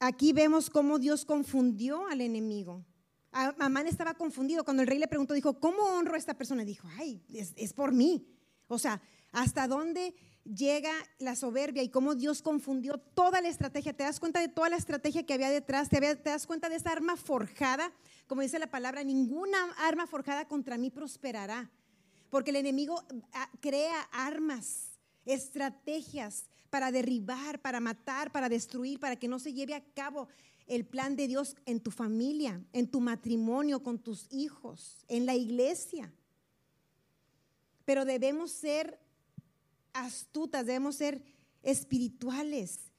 Aquí 0.00 0.32
vemos 0.32 0.70
cómo 0.70 0.98
Dios 0.98 1.24
confundió 1.24 2.06
al 2.06 2.20
enemigo. 2.20 2.84
Amán 3.32 3.86
estaba 3.86 4.14
confundido. 4.14 4.64
Cuando 4.64 4.82
el 4.82 4.88
rey 4.88 4.98
le 4.98 5.08
preguntó, 5.08 5.34
dijo, 5.34 5.58
¿cómo 5.58 5.82
honro 5.82 6.14
a 6.14 6.18
esta 6.18 6.34
persona? 6.34 6.64
Dijo, 6.64 6.88
ay, 6.98 7.22
es, 7.32 7.72
por 7.72 7.92
mí. 7.92 8.26
O 8.68 8.78
sea, 8.78 9.02
¿hasta 9.32 9.66
dónde 9.66 10.14
llega 10.44 10.92
la 11.18 11.34
soberbia 11.36 11.82
y 11.82 11.90
cómo 11.90 12.14
Dios 12.14 12.42
confundió 12.42 12.98
toda 12.98 13.40
la 13.40 13.48
estrategia. 13.48 13.92
¿Te 13.92 14.04
das 14.04 14.20
cuenta 14.20 14.40
de 14.40 14.48
toda 14.48 14.70
la 14.70 14.76
estrategia 14.76 15.24
que 15.26 15.34
había 15.34 15.50
detrás? 15.50 15.88
¿Te, 15.88 16.00
das 16.00 16.46
cuenta 16.46 16.68
de 16.68 16.76
esa 16.76 16.90
arma 16.90 17.16
forjada? 17.16 17.92
Como 18.26 18.42
dice 18.42 18.58
la 18.58 18.70
palabra, 18.70 19.04
ninguna 19.04 19.58
arma 19.78 20.06
forjada 20.06 20.46
contra 20.48 20.78
mí 20.78 20.90
prosperará. 20.90 21.70
Porque 22.30 22.50
el 22.50 22.56
enemigo 22.56 23.02
ah, 23.32 23.50
crea 23.60 24.00
armas, 24.12 24.98
estrategias 25.24 26.46
para 26.70 26.92
derribar, 26.92 27.60
para 27.60 27.80
matar, 27.80 28.32
para 28.32 28.48
destruir, 28.48 28.98
para 28.98 29.16
que 29.16 29.28
no 29.28 29.38
se 29.38 29.52
lleve 29.52 29.74
a 29.74 29.84
cabo 29.94 30.28
el 30.66 30.84
plan 30.84 31.16
de 31.16 31.26
Dios 31.26 31.56
en 31.64 31.80
tu 31.80 31.90
familia, 31.90 32.62
en 32.72 32.88
tu 32.88 33.00
matrimonio, 33.00 33.82
con 33.82 33.98
tus 33.98 34.26
hijos, 34.30 35.04
en 35.08 35.26
la 35.26 35.34
iglesia. 35.34 36.12
Pero 37.84 38.04
debemos 38.04 38.50
ser 38.50 39.00
astutas, 39.94 40.66
debemos 40.66 40.96
ser 40.96 41.22
espirituales. 41.62 42.92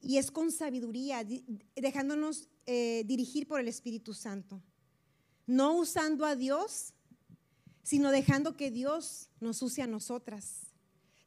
Y 0.00 0.18
es 0.18 0.30
con 0.30 0.52
sabiduría, 0.52 1.26
dejándonos 1.74 2.48
eh, 2.66 3.02
dirigir 3.04 3.48
por 3.48 3.58
el 3.58 3.66
Espíritu 3.66 4.14
Santo. 4.14 4.62
No 5.44 5.74
usando 5.74 6.24
a 6.24 6.36
Dios, 6.36 6.94
sino 7.82 8.10
dejando 8.10 8.56
que 8.56 8.70
Dios 8.70 9.28
nos 9.40 9.60
use 9.60 9.82
a 9.82 9.86
nosotras. 9.88 10.67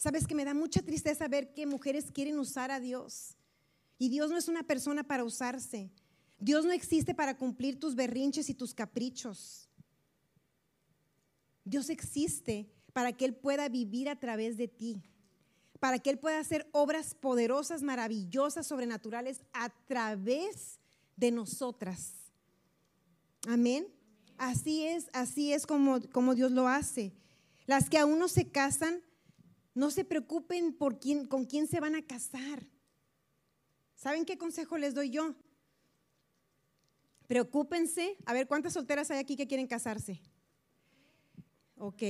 Sabes 0.02 0.26
que 0.26 0.34
me 0.34 0.46
da 0.46 0.56
mucha 0.56 0.82
tristeza 0.82 1.28
ver 1.28 1.54
que 1.54 1.68
mujeres 1.68 2.12
quieren 2.12 2.40
usar 2.40 2.72
a 2.72 2.80
Dios. 2.80 3.38
Y 4.00 4.10
Dios 4.10 4.32
no 4.32 4.38
es 4.38 4.48
una 4.48 4.64
persona 4.64 5.04
para 5.04 5.24
usarse. 5.24 5.92
Dios 6.40 6.66
no 6.66 6.72
existe 6.72 7.14
para 7.14 7.38
cumplir 7.38 7.80
tus 7.80 7.94
berrinches 7.94 8.50
y 8.50 8.56
tus 8.56 8.74
caprichos. 8.74 9.70
Dios 11.64 11.92
existe 11.92 12.68
para 12.94 13.14
que 13.14 13.26
Él 13.26 13.36
pueda 13.36 13.70
vivir 13.70 14.10
a 14.10 14.20
través 14.20 14.58
de 14.58 14.68
ti, 14.68 15.04
para 15.80 16.00
que 16.00 16.10
Él 16.10 16.18
pueda 16.18 16.40
hacer 16.40 16.68
obras 16.72 17.14
poderosas, 17.14 17.84
maravillosas, 17.84 18.66
sobrenaturales 18.66 19.42
a 19.54 19.70
través 19.86 20.80
de 21.16 21.30
nosotras. 21.30 22.16
Amén. 23.48 23.88
Así 24.40 24.84
es, 24.84 25.12
así 25.14 25.54
es 25.54 25.68
como, 25.68 26.02
como 26.10 26.34
Dios 26.34 26.52
lo 26.52 26.68
hace. 26.68 27.14
Las 27.68 27.88
que 27.88 28.00
aún 28.00 28.18
no 28.18 28.28
se 28.28 28.50
casan, 28.50 29.04
no 29.74 29.92
se 29.92 30.04
preocupen 30.04 30.74
por 30.74 31.00
quién, 31.00 31.26
con 31.28 31.46
quién 31.46 31.68
se 31.68 31.80
van 31.80 31.96
a 31.96 32.06
casar. 32.06 32.66
¿Saben 33.96 34.26
qué 34.26 34.38
consejo 34.38 34.78
les 34.78 34.94
doy 34.94 35.12
yo? 35.12 35.36
Preocúpense. 37.28 38.18
A 38.26 38.34
ver, 38.34 38.48
¿cuántas 38.48 38.74
solteras 38.74 39.10
hay 39.12 39.20
aquí 39.20 39.36
que 39.36 39.48
quieren 39.48 39.68
casarse? 39.68 40.22
Ok. 41.78 42.04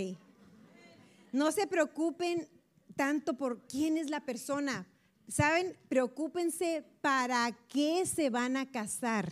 No 1.31 1.51
se 1.51 1.67
preocupen 1.67 2.49
tanto 2.95 3.37
por 3.37 3.67
quién 3.67 3.97
es 3.97 4.09
la 4.09 4.25
persona. 4.25 4.87
¿Saben? 5.27 5.77
Preocúpense 5.87 6.83
para 7.01 7.51
qué 7.67 8.05
se 8.05 8.29
van 8.29 8.57
a 8.57 8.71
casar. 8.71 9.31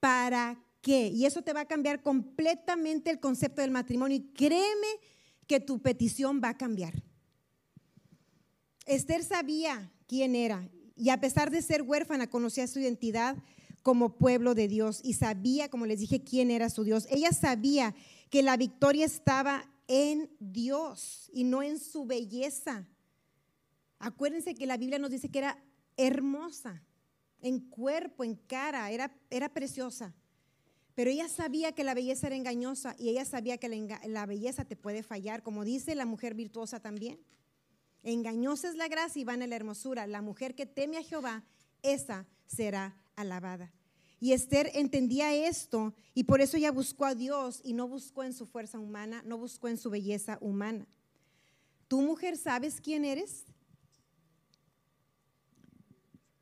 ¿Para 0.00 0.58
qué? 0.80 1.08
Y 1.08 1.24
eso 1.24 1.42
te 1.42 1.52
va 1.52 1.60
a 1.60 1.68
cambiar 1.68 2.02
completamente 2.02 3.10
el 3.10 3.20
concepto 3.20 3.62
del 3.62 3.70
matrimonio. 3.70 4.16
Y 4.16 4.32
créeme 4.32 4.88
que 5.52 5.60
tu 5.60 5.82
petición 5.82 6.40
va 6.42 6.48
a 6.48 6.56
cambiar. 6.56 6.94
Esther 8.86 9.22
sabía 9.22 9.92
quién 10.06 10.34
era 10.34 10.66
y 10.96 11.10
a 11.10 11.20
pesar 11.20 11.50
de 11.50 11.60
ser 11.60 11.82
huérfana 11.82 12.30
conocía 12.30 12.66
su 12.66 12.80
identidad 12.80 13.36
como 13.82 14.16
pueblo 14.16 14.54
de 14.54 14.66
Dios 14.66 15.02
y 15.04 15.12
sabía, 15.12 15.68
como 15.68 15.84
les 15.84 16.00
dije, 16.00 16.24
quién 16.24 16.50
era 16.50 16.70
su 16.70 16.84
Dios. 16.84 17.06
Ella 17.10 17.32
sabía 17.32 17.94
que 18.30 18.42
la 18.42 18.56
victoria 18.56 19.04
estaba 19.04 19.68
en 19.88 20.30
Dios 20.40 21.30
y 21.34 21.44
no 21.44 21.62
en 21.62 21.78
su 21.78 22.06
belleza. 22.06 22.88
Acuérdense 23.98 24.54
que 24.54 24.66
la 24.66 24.78
Biblia 24.78 24.98
nos 24.98 25.10
dice 25.10 25.28
que 25.28 25.40
era 25.40 25.62
hermosa, 25.98 26.82
en 27.42 27.60
cuerpo, 27.60 28.24
en 28.24 28.36
cara, 28.36 28.90
era, 28.90 29.14
era 29.28 29.50
preciosa. 29.50 30.14
Pero 30.94 31.10
ella 31.10 31.28
sabía 31.28 31.72
que 31.72 31.84
la 31.84 31.94
belleza 31.94 32.26
era 32.26 32.36
engañosa 32.36 32.94
y 32.98 33.08
ella 33.08 33.24
sabía 33.24 33.58
que 33.58 33.68
la, 34.06 34.26
belleza 34.26 34.64
te 34.64 34.76
puede 34.76 35.02
fallar, 35.02 35.42
como 35.42 35.64
dice 35.64 35.94
la 35.94 36.04
mujer 36.04 36.34
virtuosa 36.34 36.80
también. 36.80 37.18
Engañosa 38.02 38.68
es 38.68 38.76
la 38.76 38.88
gracia 38.88 39.20
y 39.20 39.24
van 39.24 39.42
en 39.42 39.50
la 39.50 39.56
hermosura. 39.56 40.06
La 40.06 40.20
mujer 40.20 40.54
que 40.54 40.66
teme 40.66 40.98
a 40.98 41.02
Jehová, 41.02 41.44
esa 41.82 42.26
será 42.46 42.96
alabada. 43.16 43.72
Y 44.20 44.32
Esther 44.32 44.70
entendía 44.74 45.34
esto 45.34 45.94
y 46.14 46.24
por 46.24 46.40
eso 46.40 46.56
ella 46.56 46.70
buscó 46.70 47.06
a 47.06 47.14
Dios 47.14 47.60
y 47.64 47.72
no 47.72 47.88
buscó 47.88 48.22
en 48.22 48.32
su 48.32 48.46
fuerza 48.46 48.78
humana, 48.78 49.22
no 49.24 49.38
buscó 49.38 49.68
en 49.68 49.78
su 49.78 49.90
belleza 49.90 50.38
humana. 50.40 50.86
¿Tú 51.88 52.02
mujer 52.02 52.36
sabes 52.36 52.80
quién 52.80 53.04
eres? 53.04 53.44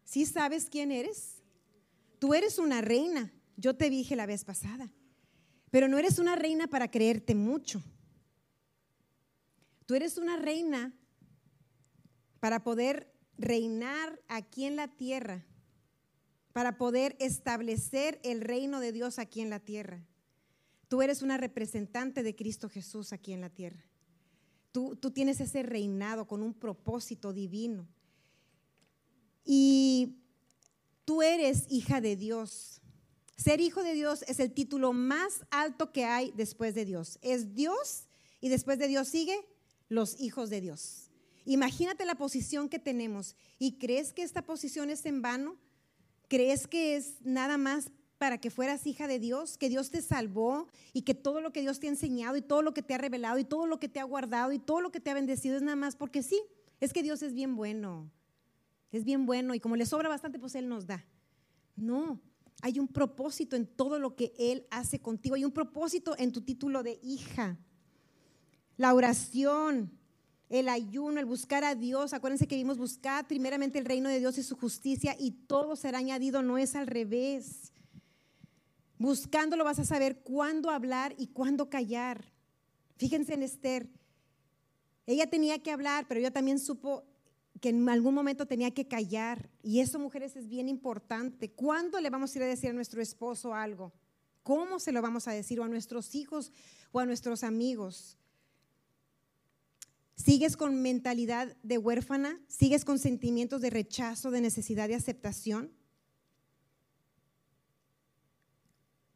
¿Sí 0.05 0.27
sabes 0.27 0.69
quién 0.69 0.91
eres? 0.91 1.37
Tú 2.19 2.35
eres 2.35 2.59
una 2.59 2.81
reina. 2.81 3.33
Yo 3.61 3.77
te 3.77 3.90
dije 3.90 4.16
la 4.16 4.25
vez 4.25 4.44
pasada. 4.44 4.90
Pero 5.70 5.87
no 5.87 5.99
eres 5.99 6.18
una 6.18 6.35
reina 6.35 6.66
para 6.66 6.90
creerte 6.90 7.35
mucho. 7.35 7.83
Tú 9.85 9.94
eres 9.94 10.16
una 10.16 10.37
reina 10.37 10.94
para 12.40 12.64
poder 12.64 13.12
reinar 13.37 14.20
aquí 14.29 14.64
en 14.64 14.77
la 14.77 14.88
tierra, 14.88 15.44
para 16.53 16.79
poder 16.79 17.16
establecer 17.20 18.18
el 18.25 18.40
reino 18.40 18.81
de 18.81 18.92
Dios 18.92 19.18
aquí 19.18 19.42
en 19.42 19.51
la 19.51 19.61
tierra. 19.61 20.07
Tú 20.88 21.03
eres 21.03 21.23
una 21.23 21.37
representante 21.37 22.23
de 22.23 22.35
Cristo 22.35 22.68
Jesús 22.68 23.12
aquí 23.12 23.33
en 23.33 23.42
la 23.42 23.51
tierra. 23.51 23.85
Tú, 24.73 24.96
tú 24.96 25.11
tienes 25.11 25.38
ese 25.40 25.62
reinado 25.62 26.27
con 26.27 26.42
un 26.42 26.55
propósito 26.55 27.33
divino. 27.33 27.87
Y 29.44 30.16
tú 31.05 31.23
eres 31.23 31.66
hija 31.68 32.01
de 32.01 32.16
Dios. 32.16 32.80
Ser 33.42 33.62
hijo 33.62 33.83
de 33.83 33.94
Dios 33.94 34.22
es 34.29 34.38
el 34.38 34.53
título 34.53 34.92
más 34.92 35.46
alto 35.50 35.92
que 35.92 36.05
hay 36.05 36.31
después 36.37 36.74
de 36.74 36.85
Dios. 36.85 37.18
Es 37.22 37.55
Dios 37.55 38.05
y 38.38 38.50
después 38.50 38.79
de 38.79 38.87
Dios 38.87 39.09
sigue 39.09 39.35
los 39.88 40.20
hijos 40.20 40.50
de 40.50 40.61
Dios. 40.61 41.11
Imagínate 41.46 42.05
la 42.05 42.16
posición 42.16 42.68
que 42.68 42.79
tenemos. 42.79 43.35
¿Y 43.59 43.79
crees 43.79 44.12
que 44.12 44.24
esta 44.24 44.42
posición 44.42 44.90
es 44.90 45.07
en 45.07 45.22
vano? 45.22 45.57
¿Crees 46.29 46.66
que 46.66 46.96
es 46.96 47.14
nada 47.22 47.57
más 47.57 47.90
para 48.18 48.37
que 48.37 48.50
fueras 48.50 48.87
hija 48.87 49.09
de 49.09 49.18
Dios? 49.18 49.57
Que 49.57 49.70
Dios 49.70 49.90
te 49.90 50.03
salvó 50.03 50.68
y 50.92 51.00
que 51.00 51.14
todo 51.14 51.40
lo 51.40 51.50
que 51.50 51.62
Dios 51.62 51.81
te 51.81 51.87
ha 51.87 51.90
enseñado 51.90 52.37
y 52.37 52.42
todo 52.42 52.61
lo 52.61 52.74
que 52.74 52.83
te 52.83 52.92
ha 52.92 52.98
revelado 52.98 53.38
y 53.38 53.44
todo 53.44 53.66
lo 53.66 53.81
que 53.81 53.88
te 53.88 54.00
ha 54.00 54.05
guardado 54.05 54.53
y 54.53 54.59
todo 54.59 54.83
lo 54.83 54.92
que 54.92 55.00
te 55.00 55.09
ha 55.09 55.14
bendecido 55.14 55.57
es 55.57 55.62
nada 55.62 55.76
más 55.76 55.96
porque 55.96 56.22
sí. 56.22 56.42
Es 56.79 56.92
que 56.92 57.03
Dios 57.03 57.22
es 57.22 57.33
bien 57.33 57.57
bueno. 57.57 58.11
Es 58.92 59.07
bien 59.07 59.24
bueno 59.24 59.55
y 59.55 59.61
como 59.61 59.76
le 59.76 59.87
sobra 59.87 60.11
bastante, 60.11 60.38
pues 60.38 60.55
Él 60.57 60.68
nos 60.68 60.87
da. 60.87 61.03
No, 61.74 62.20
hay 62.62 62.79
un 62.79 62.88
propósito 62.88 63.57
en 63.57 63.66
todo 63.66 63.99
lo 63.99 64.16
que 64.16 64.33
Él 64.38 64.66
hace 64.70 65.01
contigo. 65.01 65.35
Hay 65.35 65.44
un 65.44 65.53
propósito 65.53 66.14
en 66.18 66.33
tu 66.33 66.42
título 66.42 66.83
de 66.83 66.99
hija. 67.03 67.59
La 68.77 68.94
oración, 68.94 69.90
el 70.49 70.68
ayuno, 70.68 71.20
el 71.20 71.27
buscar 71.27 71.64
a 71.64 71.75
Dios. 71.75 72.12
Acuérdense 72.12 72.49
que 72.49 72.57
vimos 72.57 72.77
buscar 72.77 73.27
primeramente 73.27 73.79
el 73.79 73.85
reino 73.85 74.09
de 74.09 74.18
Dios 74.18 74.37
y 74.38 74.42
su 74.42 74.57
justicia 74.57 75.16
y 75.18 75.31
todo 75.31 75.77
será 75.77 75.99
añadido, 75.99 76.42
no 76.42 76.59
es 76.59 76.75
al 76.75 76.87
revés. 76.87 77.73
Buscándolo 78.99 79.64
vas 79.64 79.79
a 79.79 79.85
saber 79.85 80.20
cuándo 80.20 80.70
hablar 80.70 81.14
y 81.16 81.29
cuándo 81.29 81.70
callar. 81.70 82.25
Fíjense 82.96 83.35
en 83.35 83.42
Esther. 83.42 83.88
Ella 85.07 85.31
tenía 85.31 85.62
que 85.62 85.70
hablar, 85.70 86.07
pero 86.07 86.20
ella 86.20 86.33
también 86.33 86.59
supo 86.59 87.05
que 87.61 87.68
en 87.68 87.88
algún 87.88 88.14
momento 88.14 88.46
tenía 88.46 88.73
que 88.73 88.88
callar. 88.88 89.51
Y 89.62 89.81
eso, 89.81 89.99
mujeres, 89.99 90.37
es 90.37 90.49
bien 90.49 90.68
importante. 90.68 91.51
¿Cuándo 91.51 92.01
le 92.01 92.11
vamos 92.11 92.35
a 92.35 92.38
ir 92.38 92.42
a 92.44 92.49
decir 92.49 92.70
a 92.70 92.73
nuestro 92.73 93.03
esposo 93.03 93.55
algo? 93.55 93.92
¿Cómo 94.42 94.79
se 94.79 94.92
lo 94.92 95.03
vamos 95.03 95.29
a 95.29 95.33
decir? 95.33 95.61
O 95.61 95.64
a 95.64 95.68
nuestros 95.68 96.14
hijos 96.14 96.53
o 96.92 97.01
a 97.01 97.07
nuestros 97.07 97.44
amigos. 97.44 98.16
¿Sigues 100.16 100.57
con 100.57 100.83
mentalidad 100.83 101.57
de 101.62 101.79
huérfana? 101.79 102.40
¿Sigues 102.49 102.85
con 102.85 102.99
sentimientos 102.99 103.61
de 103.61 103.70
rechazo, 103.70 104.31
de 104.31 104.40
necesidad 104.40 104.88
de 104.88 104.94
aceptación? 104.94 105.73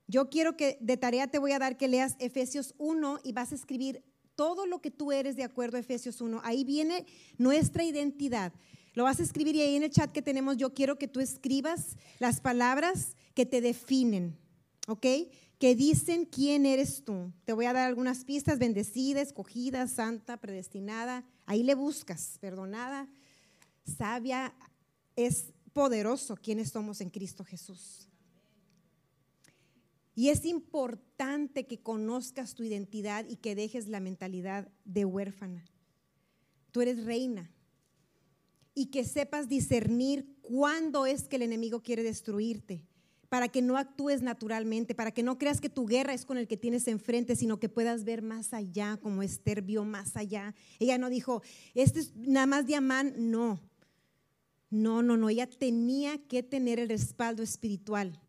Yo 0.06 0.28
quiero 0.28 0.56
que 0.56 0.78
de 0.80 0.96
tarea 0.96 1.26
te 1.28 1.38
voy 1.38 1.52
a 1.52 1.58
dar 1.58 1.76
que 1.76 1.88
leas 1.88 2.16
Efesios 2.18 2.74
1 2.78 3.20
y 3.24 3.32
vas 3.32 3.52
a 3.52 3.54
escribir 3.54 4.04
todo 4.36 4.66
lo 4.66 4.80
que 4.80 4.90
tú 4.90 5.12
eres 5.12 5.36
de 5.36 5.44
acuerdo 5.44 5.76
a 5.76 5.80
Efesios 5.80 6.20
1. 6.20 6.40
Ahí 6.44 6.64
viene 6.64 7.06
nuestra 7.38 7.84
identidad. 7.84 8.52
Lo 8.94 9.04
vas 9.04 9.20
a 9.20 9.22
escribir 9.24 9.56
y 9.56 9.60
ahí 9.62 9.76
en 9.76 9.82
el 9.82 9.90
chat 9.90 10.12
que 10.12 10.22
tenemos 10.22 10.56
yo 10.56 10.72
quiero 10.72 10.98
que 10.98 11.08
tú 11.08 11.20
escribas 11.20 11.96
las 12.20 12.40
palabras 12.40 13.16
que 13.34 13.44
te 13.44 13.60
definen, 13.60 14.38
¿ok? 14.86 15.06
Que 15.58 15.74
dicen 15.74 16.24
quién 16.24 16.64
eres 16.64 17.04
tú. 17.04 17.32
Te 17.44 17.52
voy 17.52 17.66
a 17.66 17.72
dar 17.72 17.88
algunas 17.88 18.24
pistas, 18.24 18.58
bendecida, 18.58 19.20
escogida, 19.20 19.88
santa, 19.88 20.36
predestinada. 20.36 21.24
Ahí 21.46 21.64
le 21.64 21.74
buscas, 21.74 22.38
perdonada, 22.40 23.08
sabia, 23.98 24.54
es 25.16 25.52
poderoso 25.72 26.36
quienes 26.36 26.70
somos 26.70 27.00
en 27.00 27.10
Cristo 27.10 27.44
Jesús. 27.44 28.08
Y 30.14 30.28
es 30.28 30.44
importante 30.44 31.66
que 31.66 31.80
conozcas 31.80 32.54
tu 32.54 32.62
identidad 32.62 33.26
y 33.28 33.36
que 33.36 33.54
dejes 33.54 33.88
la 33.88 34.00
mentalidad 34.00 34.68
de 34.84 35.04
huérfana. 35.04 35.64
Tú 36.70 36.80
eres 36.80 37.04
reina. 37.04 37.50
Y 38.76 38.86
que 38.86 39.04
sepas 39.04 39.48
discernir 39.48 40.26
cuándo 40.42 41.06
es 41.06 41.28
que 41.28 41.36
el 41.36 41.42
enemigo 41.42 41.82
quiere 41.82 42.02
destruirte, 42.02 42.84
para 43.28 43.48
que 43.48 43.62
no 43.62 43.76
actúes 43.76 44.22
naturalmente, 44.22 44.96
para 44.96 45.12
que 45.12 45.22
no 45.22 45.38
creas 45.38 45.60
que 45.60 45.68
tu 45.68 45.86
guerra 45.86 46.12
es 46.12 46.24
con 46.24 46.38
el 46.38 46.48
que 46.48 46.56
tienes 46.56 46.88
enfrente, 46.88 47.36
sino 47.36 47.58
que 47.60 47.68
puedas 47.68 48.04
ver 48.04 48.22
más 48.22 48.52
allá, 48.52 48.96
como 49.00 49.22
Esther 49.22 49.62
vio 49.62 49.84
más 49.84 50.16
allá. 50.16 50.54
Ella 50.80 50.98
no 50.98 51.08
dijo, 51.08 51.42
este 51.74 52.00
es 52.00 52.16
nada 52.16 52.46
más 52.46 52.66
diamante, 52.66 53.18
no. 53.18 53.60
No, 54.70 55.02
no, 55.02 55.16
no, 55.16 55.28
ella 55.28 55.48
tenía 55.48 56.18
que 56.26 56.42
tener 56.42 56.80
el 56.80 56.88
respaldo 56.88 57.44
espiritual 57.44 58.20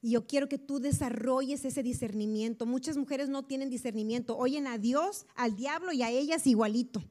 y 0.00 0.12
yo 0.12 0.26
quiero 0.26 0.48
que 0.48 0.58
tú 0.58 0.78
desarrolles 0.78 1.64
ese 1.64 1.82
discernimiento. 1.82 2.66
Muchas 2.66 2.96
mujeres 2.96 3.28
no 3.28 3.44
tienen 3.44 3.68
discernimiento. 3.68 4.36
Oyen 4.36 4.66
a 4.66 4.78
Dios, 4.78 5.26
al 5.34 5.56
diablo 5.56 5.92
y 5.92 6.02
a 6.02 6.10
ellas 6.10 6.46
igualito. 6.46 7.02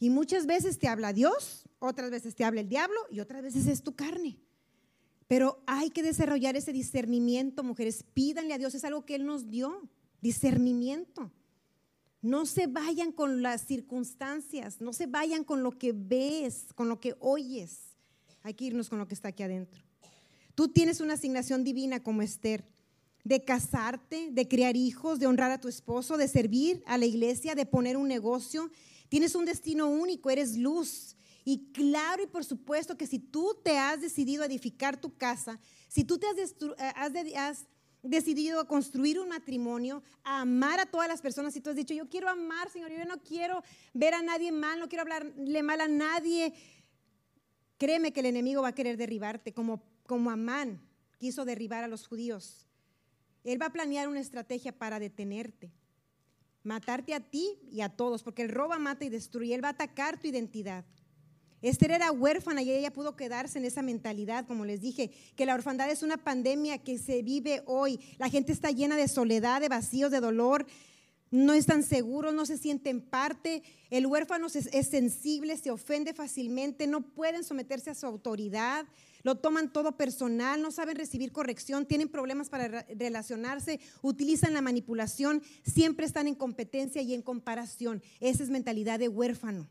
Y 0.00 0.10
muchas 0.10 0.46
veces 0.46 0.78
te 0.78 0.88
habla 0.88 1.12
Dios, 1.12 1.68
otras 1.78 2.10
veces 2.10 2.34
te 2.34 2.44
habla 2.44 2.62
el 2.62 2.68
diablo 2.68 2.98
y 3.10 3.20
otras 3.20 3.42
veces 3.42 3.66
es 3.66 3.82
tu 3.82 3.94
carne. 3.94 4.38
Pero 5.28 5.62
hay 5.66 5.90
que 5.90 6.02
desarrollar 6.02 6.56
ese 6.56 6.72
discernimiento, 6.72 7.62
mujeres. 7.62 8.02
Pídanle 8.14 8.54
a 8.54 8.58
Dios, 8.58 8.74
es 8.74 8.84
algo 8.84 9.04
que 9.04 9.14
Él 9.14 9.26
nos 9.26 9.48
dio, 9.48 9.88
discernimiento. 10.20 11.30
No 12.22 12.46
se 12.46 12.66
vayan 12.66 13.12
con 13.12 13.42
las 13.42 13.60
circunstancias, 13.60 14.80
no 14.80 14.92
se 14.92 15.06
vayan 15.06 15.44
con 15.44 15.62
lo 15.62 15.78
que 15.78 15.92
ves, 15.92 16.72
con 16.74 16.88
lo 16.88 16.98
que 16.98 17.14
oyes. 17.20 17.96
Hay 18.42 18.54
que 18.54 18.64
irnos 18.64 18.88
con 18.88 18.98
lo 18.98 19.06
que 19.06 19.14
está 19.14 19.28
aquí 19.28 19.42
adentro. 19.42 19.89
Tú 20.54 20.68
tienes 20.68 21.00
una 21.00 21.14
asignación 21.14 21.64
divina 21.64 22.02
como 22.02 22.22
Esther, 22.22 22.64
de 23.24 23.44
casarte, 23.44 24.30
de 24.30 24.48
criar 24.48 24.76
hijos, 24.76 25.18
de 25.18 25.26
honrar 25.26 25.50
a 25.50 25.60
tu 25.60 25.68
esposo, 25.68 26.16
de 26.16 26.28
servir 26.28 26.82
a 26.86 26.98
la 26.98 27.06
iglesia, 27.06 27.54
de 27.54 27.66
poner 27.66 27.96
un 27.96 28.08
negocio. 28.08 28.70
Tienes 29.08 29.34
un 29.34 29.44
destino 29.44 29.88
único, 29.88 30.30
eres 30.30 30.56
luz. 30.56 31.16
Y 31.44 31.72
claro 31.72 32.22
y 32.22 32.26
por 32.26 32.44
supuesto 32.44 32.96
que 32.96 33.06
si 33.06 33.18
tú 33.18 33.56
te 33.62 33.78
has 33.78 34.00
decidido 34.00 34.44
edificar 34.44 35.00
tu 35.00 35.16
casa, 35.16 35.58
si 35.88 36.04
tú 36.04 36.18
te 36.18 36.26
has, 36.26 36.36
eh, 36.38 37.36
has 37.36 37.66
decidido 38.02 38.66
construir 38.66 39.18
un 39.18 39.28
matrimonio, 39.28 40.02
amar 40.22 40.80
a 40.80 40.86
todas 40.86 41.08
las 41.08 41.20
personas 41.20 41.54
y 41.56 41.60
tú 41.60 41.70
has 41.70 41.76
dicho, 41.76 41.94
yo 41.94 42.08
quiero 42.08 42.28
amar, 42.28 42.70
Señor, 42.70 42.90
yo 42.90 43.04
no 43.04 43.18
quiero 43.22 43.62
ver 43.92 44.14
a 44.14 44.22
nadie 44.22 44.52
mal, 44.52 44.78
no 44.78 44.88
quiero 44.88 45.02
hablarle 45.02 45.62
mal 45.62 45.80
a 45.80 45.88
nadie, 45.88 46.54
créeme 47.78 48.12
que 48.12 48.20
el 48.20 48.26
enemigo 48.26 48.62
va 48.62 48.68
a 48.68 48.74
querer 48.74 48.96
derribarte, 48.96 49.52
como, 49.52 49.82
como 50.10 50.32
Amán 50.32 50.80
quiso 51.18 51.44
derribar 51.44 51.84
a 51.84 51.86
los 51.86 52.08
judíos. 52.08 52.66
Él 53.44 53.62
va 53.62 53.66
a 53.66 53.72
planear 53.72 54.08
una 54.08 54.18
estrategia 54.18 54.76
para 54.76 54.98
detenerte, 54.98 55.70
matarte 56.64 57.14
a 57.14 57.20
ti 57.20 57.60
y 57.70 57.80
a 57.82 57.90
todos, 57.90 58.24
porque 58.24 58.42
él 58.42 58.48
roba, 58.48 58.80
mata 58.80 59.04
y 59.04 59.08
destruye, 59.08 59.54
él 59.54 59.62
va 59.62 59.68
a 59.68 59.78
atacar 59.78 60.18
tu 60.18 60.26
identidad. 60.26 60.84
Esther 61.62 61.92
era 61.92 62.10
huérfana 62.10 62.60
y 62.60 62.72
ella 62.72 62.92
pudo 62.92 63.14
quedarse 63.14 63.60
en 63.60 63.66
esa 63.66 63.82
mentalidad, 63.82 64.48
como 64.48 64.64
les 64.64 64.80
dije, 64.80 65.12
que 65.36 65.46
la 65.46 65.54
orfandad 65.54 65.88
es 65.88 66.02
una 66.02 66.16
pandemia 66.16 66.78
que 66.78 66.98
se 66.98 67.22
vive 67.22 67.62
hoy. 67.66 68.00
La 68.18 68.28
gente 68.28 68.50
está 68.50 68.72
llena 68.72 68.96
de 68.96 69.06
soledad, 69.06 69.60
de 69.60 69.68
vacíos, 69.68 70.10
de 70.10 70.18
dolor, 70.18 70.66
no 71.30 71.52
están 71.52 71.84
seguros, 71.84 72.34
no 72.34 72.46
se 72.46 72.58
sienten 72.58 73.00
parte. 73.00 73.62
El 73.90 74.06
huérfano 74.06 74.48
es, 74.48 74.88
sensible, 74.88 75.56
se 75.56 75.70
ofende 75.70 76.14
fácilmente, 76.14 76.88
no 76.88 77.02
pueden 77.02 77.44
someterse 77.44 77.90
a 77.90 77.94
su 77.94 78.06
autoridad, 78.06 78.86
lo 79.22 79.36
toman 79.36 79.72
todo 79.72 79.96
personal, 79.96 80.62
no 80.62 80.70
saben 80.70 80.96
recibir 80.96 81.32
corrección, 81.32 81.86
tienen 81.86 82.08
problemas 82.08 82.48
para 82.48 82.86
relacionarse, 82.88 83.80
utilizan 84.02 84.54
la 84.54 84.62
manipulación, 84.62 85.42
siempre 85.64 86.06
están 86.06 86.26
en 86.26 86.34
competencia 86.34 87.02
y 87.02 87.14
en 87.14 87.22
comparación. 87.22 88.02
Esa 88.20 88.42
es 88.42 88.50
mentalidad 88.50 88.98
de 88.98 89.08
huérfano. 89.08 89.68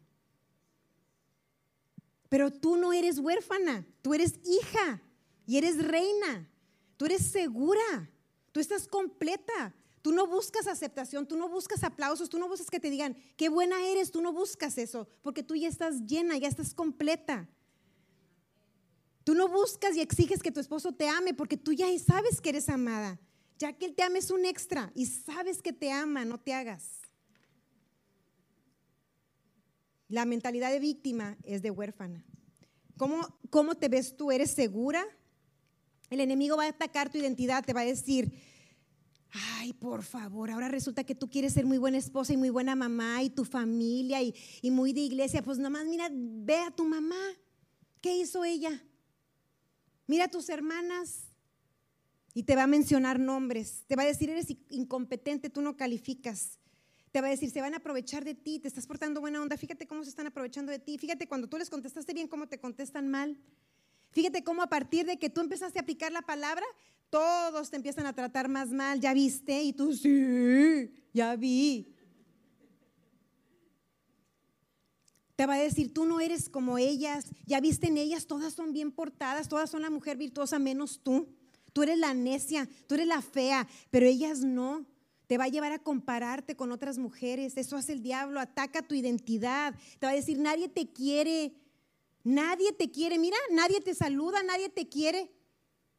Pero 2.29 2.51
tú 2.51 2.77
no 2.77 2.93
eres 2.93 3.19
huérfana, 3.19 3.87
tú 4.01 4.13
eres 4.13 4.39
hija 4.45 5.01
y 5.45 5.57
eres 5.57 5.83
reina, 5.83 6.47
tú 6.95 7.05
eres 7.05 7.23
segura, 7.23 8.09
tú 8.51 8.59
estás 8.59 8.87
completa. 8.87 9.75
Tú 10.01 10.13
no 10.13 10.27
buscas 10.27 10.65
aceptación, 10.67 11.27
tú 11.27 11.35
no 11.35 11.49
buscas 11.49 11.83
aplausos, 11.83 12.29
tú 12.29 12.39
no 12.39 12.47
buscas 12.47 12.69
que 12.69 12.79
te 12.79 12.89
digan, 12.89 13.17
qué 13.35 13.49
buena 13.49 13.85
eres, 13.85 14.11
tú 14.11 14.21
no 14.21 14.31
buscas 14.31 14.77
eso, 14.77 15.09
porque 15.21 15.43
tú 15.43 15.55
ya 15.55 15.67
estás 15.67 16.05
llena, 16.05 16.37
ya 16.37 16.47
estás 16.47 16.73
completa. 16.73 17.49
Tú 19.29 19.35
no 19.35 19.47
buscas 19.47 19.95
y 19.95 20.01
exiges 20.01 20.41
que 20.41 20.51
tu 20.51 20.59
esposo 20.59 20.91
te 20.91 21.07
ame, 21.07 21.35
porque 21.35 21.55
tú 21.55 21.71
ya 21.71 21.85
sabes 21.99 22.41
que 22.41 22.49
eres 22.49 22.67
amada. 22.67 23.19
Ya 23.59 23.73
que 23.73 23.85
él 23.85 23.93
te 23.93 24.01
ame 24.01 24.17
es 24.17 24.31
un 24.31 24.43
extra 24.43 24.91
y 24.95 25.05
sabes 25.05 25.61
que 25.61 25.71
te 25.71 25.91
ama, 25.91 26.25
no 26.25 26.39
te 26.39 26.51
hagas. 26.51 27.01
La 30.07 30.25
mentalidad 30.25 30.71
de 30.71 30.79
víctima 30.79 31.37
es 31.43 31.61
de 31.61 31.69
huérfana. 31.69 32.25
¿Cómo, 32.97 33.21
¿Cómo 33.51 33.75
te 33.75 33.87
ves 33.87 34.17
tú? 34.17 34.31
¿Eres 34.31 34.49
segura? 34.49 35.05
El 36.09 36.21
enemigo 36.21 36.57
va 36.57 36.63
a 36.65 36.69
atacar 36.69 37.11
tu 37.11 37.19
identidad, 37.19 37.63
te 37.63 37.73
va 37.73 37.81
a 37.81 37.85
decir, 37.85 38.33
ay, 39.29 39.73
por 39.73 40.01
favor, 40.01 40.49
ahora 40.49 40.69
resulta 40.69 41.03
que 41.03 41.13
tú 41.13 41.29
quieres 41.29 41.53
ser 41.53 41.67
muy 41.67 41.77
buena 41.77 41.99
esposa 41.99 42.33
y 42.33 42.37
muy 42.37 42.49
buena 42.49 42.75
mamá 42.75 43.21
y 43.21 43.29
tu 43.29 43.45
familia 43.45 44.23
y, 44.23 44.33
y 44.63 44.71
muy 44.71 44.91
de 44.91 45.01
iglesia. 45.01 45.43
Pues 45.43 45.59
nomás 45.59 45.85
mira, 45.85 46.09
ve 46.11 46.57
a 46.61 46.71
tu 46.71 46.83
mamá. 46.83 47.21
¿Qué 48.01 48.17
hizo 48.17 48.43
ella? 48.43 48.83
Mira 50.09 50.23
a 50.25 50.27
tus 50.27 50.49
hermanas. 50.49 51.25
Y 52.33 52.41
te 52.41 52.55
va 52.55 52.63
a 52.63 52.67
mencionar 52.67 53.19
nombres. 53.19 53.83
Te 53.85 53.95
va 53.95 54.01
a 54.01 54.07
decir, 54.07 54.27
eres 54.31 54.47
incompetente, 54.71 55.51
tú 55.51 55.61
no 55.61 55.77
calificas. 55.77 56.57
Te 57.11 57.21
va 57.21 57.27
a 57.27 57.29
decir, 57.29 57.51
se 57.51 57.61
van 57.61 57.75
a 57.75 57.77
aprovechar 57.77 58.25
de 58.25 58.33
ti, 58.33 58.57
te 58.57 58.67
estás 58.67 58.87
portando 58.87 59.21
buena 59.21 59.39
onda, 59.39 59.55
fíjate 59.55 59.85
cómo 59.85 60.03
se 60.03 60.09
están 60.09 60.25
aprovechando 60.25 60.71
de 60.71 60.79
ti, 60.79 60.97
fíjate 60.97 61.27
cuando 61.27 61.47
tú 61.47 61.57
les 61.57 61.69
contestaste 61.69 62.13
bien, 62.13 62.27
cómo 62.27 62.47
te 62.47 62.59
contestan 62.59 63.07
mal. 63.07 63.37
Fíjate 64.09 64.43
cómo 64.43 64.63
a 64.63 64.67
partir 64.67 65.05
de 65.05 65.19
que 65.19 65.29
tú 65.29 65.41
empezaste 65.41 65.77
a 65.77 65.83
aplicar 65.83 66.11
la 66.11 66.23
palabra, 66.23 66.65
todos 67.11 67.69
te 67.69 67.75
empiezan 67.75 68.07
a 68.07 68.13
tratar 68.13 68.49
más 68.49 68.69
mal, 68.69 68.99
ya 68.99 69.13
viste, 69.13 69.61
y 69.61 69.73
tú 69.73 69.93
sí, 69.93 70.91
ya 71.13 71.35
vi. 71.35 71.93
Te 75.39 75.45
va 75.45 75.53
a 75.53 75.59
decir, 75.59 75.93
tú 75.93 76.03
no 76.03 76.19
eres 76.19 76.49
como 76.49 76.77
ellas, 76.77 77.27
ya 77.45 77.61
viste 77.61 77.87
en 77.87 77.95
ellas, 77.95 78.27
todas 78.27 78.53
son 78.53 78.73
bien 78.73 78.91
portadas, 78.91 79.47
todas 79.47 79.69
son 79.69 79.81
la 79.81 79.89
mujer 79.89 80.17
virtuosa 80.17 80.59
menos 80.59 80.99
tú. 81.01 81.29
Tú 81.71 81.81
eres 81.81 81.97
la 81.97 82.13
necia, 82.13 82.67
tú 82.87 82.95
eres 82.95 83.07
la 83.07 83.21
fea, 83.21 83.65
pero 83.89 84.05
ellas 84.05 84.41
no 84.41 84.85
te 85.27 85.37
va 85.37 85.45
a 85.45 85.47
llevar 85.47 85.71
a 85.71 85.79
compararte 85.79 86.57
con 86.57 86.73
otras 86.73 86.97
mujeres. 86.97 87.55
Eso 87.55 87.77
hace 87.77 87.93
el 87.93 88.03
diablo, 88.03 88.41
ataca 88.41 88.81
tu 88.81 88.95
identidad. 88.95 89.73
Te 89.97 90.07
va 90.07 90.11
a 90.11 90.15
decir, 90.15 90.37
nadie 90.39 90.67
te 90.67 90.91
quiere, 90.91 91.53
nadie 92.25 92.73
te 92.73 92.91
quiere. 92.91 93.17
Mira, 93.17 93.37
nadie 93.49 93.79
te 93.79 93.95
saluda, 93.95 94.43
nadie 94.43 94.67
te 94.67 94.89
quiere. 94.89 95.31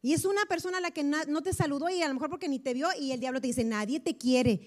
Y 0.02 0.12
es 0.12 0.26
una 0.26 0.44
persona 0.44 0.76
a 0.76 0.82
la 0.82 0.90
que 0.90 1.02
no 1.02 1.42
te 1.42 1.54
saludó 1.54 1.88
y 1.88 2.02
a 2.02 2.08
lo 2.08 2.12
mejor 2.12 2.28
porque 2.28 2.50
ni 2.50 2.58
te 2.58 2.74
vio 2.74 2.88
y 3.00 3.12
el 3.12 3.20
diablo 3.20 3.40
te 3.40 3.46
dice, 3.46 3.64
nadie 3.64 4.00
te 4.00 4.18
quiere. 4.18 4.60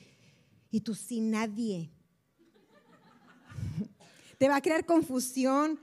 Y 0.71 0.81
tú 0.81 0.95
sí, 0.95 1.21
nadie. 1.21 1.91
Te 4.43 4.49
va 4.49 4.57
a 4.57 4.61
crear 4.61 4.85
confusión. 4.85 5.79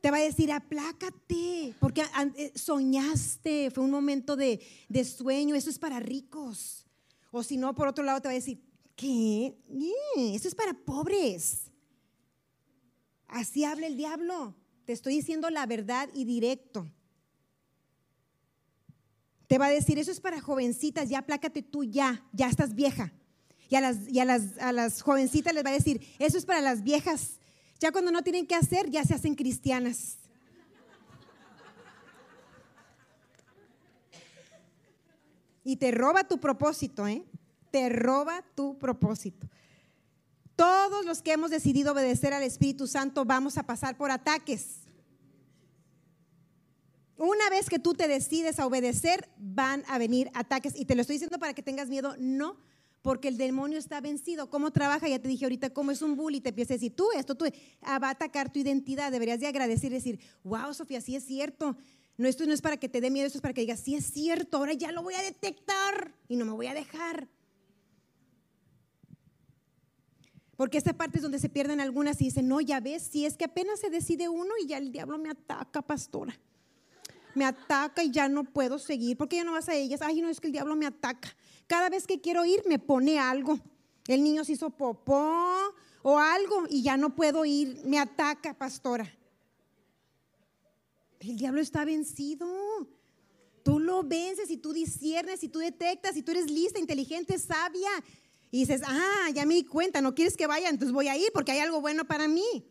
Te 0.00 0.10
va 0.10 0.16
a 0.16 0.22
decir, 0.22 0.50
aplácate, 0.50 1.72
porque 1.78 2.02
eh, 2.34 2.50
soñaste, 2.56 3.70
fue 3.70 3.84
un 3.84 3.90
momento 3.92 4.34
de, 4.34 4.60
de 4.88 5.04
sueño, 5.04 5.54
eso 5.54 5.70
es 5.70 5.78
para 5.78 6.00
ricos. 6.00 6.84
O 7.30 7.44
si 7.44 7.56
no, 7.56 7.72
por 7.72 7.86
otro 7.86 8.02
lado 8.02 8.20
te 8.20 8.26
va 8.26 8.32
a 8.32 8.34
decir, 8.34 8.60
¿qué? 8.96 9.56
Eso 10.16 10.48
es 10.48 10.56
para 10.56 10.74
pobres. 10.74 11.70
Así 13.28 13.62
habla 13.62 13.86
el 13.86 13.96
diablo. 13.96 14.56
Te 14.84 14.92
estoy 14.92 15.14
diciendo 15.14 15.48
la 15.48 15.64
verdad 15.64 16.08
y 16.12 16.24
directo. 16.24 16.90
Te 19.46 19.58
va 19.58 19.66
a 19.66 19.70
decir, 19.70 20.00
eso 20.00 20.10
es 20.10 20.18
para 20.18 20.40
jovencitas, 20.40 21.08
ya 21.08 21.22
plácate 21.22 21.62
tú 21.62 21.84
ya, 21.84 22.28
ya 22.32 22.48
estás 22.48 22.74
vieja. 22.74 23.12
Y, 23.68 23.76
a 23.76 23.80
las, 23.80 23.98
a, 24.08 24.24
las, 24.24 24.58
a 24.58 24.72
las 24.72 25.00
jovencitas 25.00 25.54
les 25.54 25.64
va 25.64 25.70
a 25.70 25.74
decir, 25.74 26.04
eso 26.18 26.36
es 26.36 26.44
para 26.44 26.60
las 26.60 26.82
viejas. 26.82 27.38
Ya 27.82 27.90
cuando 27.90 28.12
no 28.12 28.22
tienen 28.22 28.46
que 28.46 28.54
hacer, 28.54 28.88
ya 28.90 29.02
se 29.02 29.12
hacen 29.12 29.34
cristianas. 29.34 30.18
Y 35.64 35.74
te 35.74 35.90
roba 35.90 36.22
tu 36.22 36.38
propósito, 36.38 37.08
¿eh? 37.08 37.24
Te 37.72 37.88
roba 37.88 38.44
tu 38.54 38.78
propósito. 38.78 39.48
Todos 40.54 41.04
los 41.04 41.22
que 41.22 41.32
hemos 41.32 41.50
decidido 41.50 41.90
obedecer 41.90 42.32
al 42.32 42.44
Espíritu 42.44 42.86
Santo 42.86 43.24
vamos 43.24 43.58
a 43.58 43.64
pasar 43.64 43.96
por 43.96 44.12
ataques. 44.12 44.82
Una 47.16 47.50
vez 47.50 47.68
que 47.68 47.80
tú 47.80 47.94
te 47.94 48.06
decides 48.06 48.60
a 48.60 48.66
obedecer, 48.66 49.28
van 49.38 49.82
a 49.88 49.98
venir 49.98 50.30
ataques. 50.34 50.76
Y 50.76 50.84
te 50.84 50.94
lo 50.94 51.00
estoy 51.00 51.16
diciendo 51.16 51.40
para 51.40 51.52
que 51.52 51.64
tengas 51.64 51.88
miedo, 51.88 52.14
no, 52.20 52.58
porque 53.02 53.28
el 53.28 53.36
demonio 53.36 53.78
está 53.78 54.00
vencido. 54.00 54.48
¿Cómo 54.48 54.70
trabaja? 54.70 55.08
Ya 55.08 55.18
te 55.18 55.28
dije 55.28 55.44
ahorita, 55.44 55.70
cómo 55.70 55.90
es 55.90 56.00
un 56.02 56.16
bully. 56.16 56.40
Te 56.40 56.50
empieza 56.50 56.74
a 56.74 56.76
decir, 56.76 56.94
tú, 56.94 57.08
esto, 57.16 57.34
tú, 57.34 57.44
ah, 57.82 57.98
va 57.98 58.08
a 58.08 58.12
atacar 58.12 58.52
tu 58.52 58.60
identidad. 58.60 59.10
Deberías 59.10 59.40
de 59.40 59.48
agradecer 59.48 59.90
y 59.90 59.96
decir, 59.96 60.20
wow, 60.44 60.72
Sofía, 60.72 61.00
sí 61.00 61.16
es 61.16 61.24
cierto. 61.24 61.76
No, 62.16 62.28
esto 62.28 62.46
no 62.46 62.52
es 62.52 62.62
para 62.62 62.76
que 62.76 62.88
te 62.88 63.00
dé 63.00 63.10
miedo, 63.10 63.26
esto 63.26 63.38
es 63.38 63.42
para 63.42 63.54
que 63.54 63.62
digas, 63.62 63.80
sí 63.80 63.94
es 63.94 64.04
cierto, 64.04 64.58
ahora 64.58 64.74
ya 64.74 64.92
lo 64.92 65.02
voy 65.02 65.14
a 65.14 65.22
detectar 65.22 66.14
y 66.28 66.36
no 66.36 66.44
me 66.44 66.52
voy 66.52 66.66
a 66.66 66.74
dejar. 66.74 67.28
Porque 70.56 70.78
esta 70.78 70.92
parte 70.92 71.18
es 71.18 71.22
donde 71.22 71.38
se 71.38 71.48
pierden 71.48 71.80
algunas 71.80 72.20
y 72.20 72.26
dicen, 72.26 72.46
no, 72.46 72.60
ya 72.60 72.78
ves, 72.80 73.02
si 73.02 73.24
es 73.24 73.36
que 73.36 73.46
apenas 73.46 73.80
se 73.80 73.90
decide 73.90 74.28
uno 74.28 74.52
y 74.62 74.66
ya 74.66 74.78
el 74.78 74.92
diablo 74.92 75.18
me 75.18 75.30
ataca, 75.30 75.82
pastora. 75.82 76.38
Me 77.34 77.44
ataca 77.44 78.02
y 78.02 78.10
ya 78.10 78.28
no 78.28 78.44
puedo 78.44 78.78
seguir. 78.78 79.16
porque 79.16 79.36
ya 79.36 79.44
no 79.44 79.52
vas 79.52 79.68
a 79.68 79.74
ellas? 79.74 80.02
Ay, 80.02 80.20
no, 80.20 80.28
es 80.28 80.40
que 80.40 80.48
el 80.48 80.52
diablo 80.52 80.76
me 80.76 80.86
ataca. 80.86 81.34
Cada 81.66 81.88
vez 81.88 82.06
que 82.06 82.20
quiero 82.20 82.44
ir 82.44 82.62
me 82.66 82.78
pone 82.78 83.18
algo. 83.18 83.58
El 84.06 84.22
niño 84.22 84.44
se 84.44 84.52
hizo 84.52 84.70
popó 84.70 85.74
o 86.02 86.18
algo 86.18 86.64
y 86.68 86.82
ya 86.82 86.96
no 86.96 87.14
puedo 87.14 87.44
ir. 87.44 87.80
Me 87.84 87.98
ataca, 87.98 88.54
pastora. 88.54 89.10
El 91.20 91.36
diablo 91.36 91.60
está 91.60 91.84
vencido. 91.84 92.48
Tú 93.62 93.78
lo 93.78 94.02
vences 94.02 94.50
y 94.50 94.56
tú 94.56 94.72
disiernes 94.72 95.44
y 95.44 95.48
tú 95.48 95.60
detectas 95.60 96.16
y 96.16 96.22
tú 96.22 96.32
eres 96.32 96.50
lista, 96.50 96.80
inteligente, 96.80 97.38
sabia. 97.38 97.90
Y 98.50 98.60
dices, 98.60 98.82
ah, 98.84 99.30
ya 99.32 99.46
me 99.46 99.54
di 99.54 99.64
cuenta, 99.64 100.00
no 100.00 100.14
quieres 100.14 100.36
que 100.36 100.46
vaya, 100.46 100.68
entonces 100.68 100.92
voy 100.92 101.08
a 101.08 101.16
ir 101.16 101.30
porque 101.32 101.52
hay 101.52 101.60
algo 101.60 101.80
bueno 101.80 102.04
para 102.04 102.28
mí. 102.28 102.66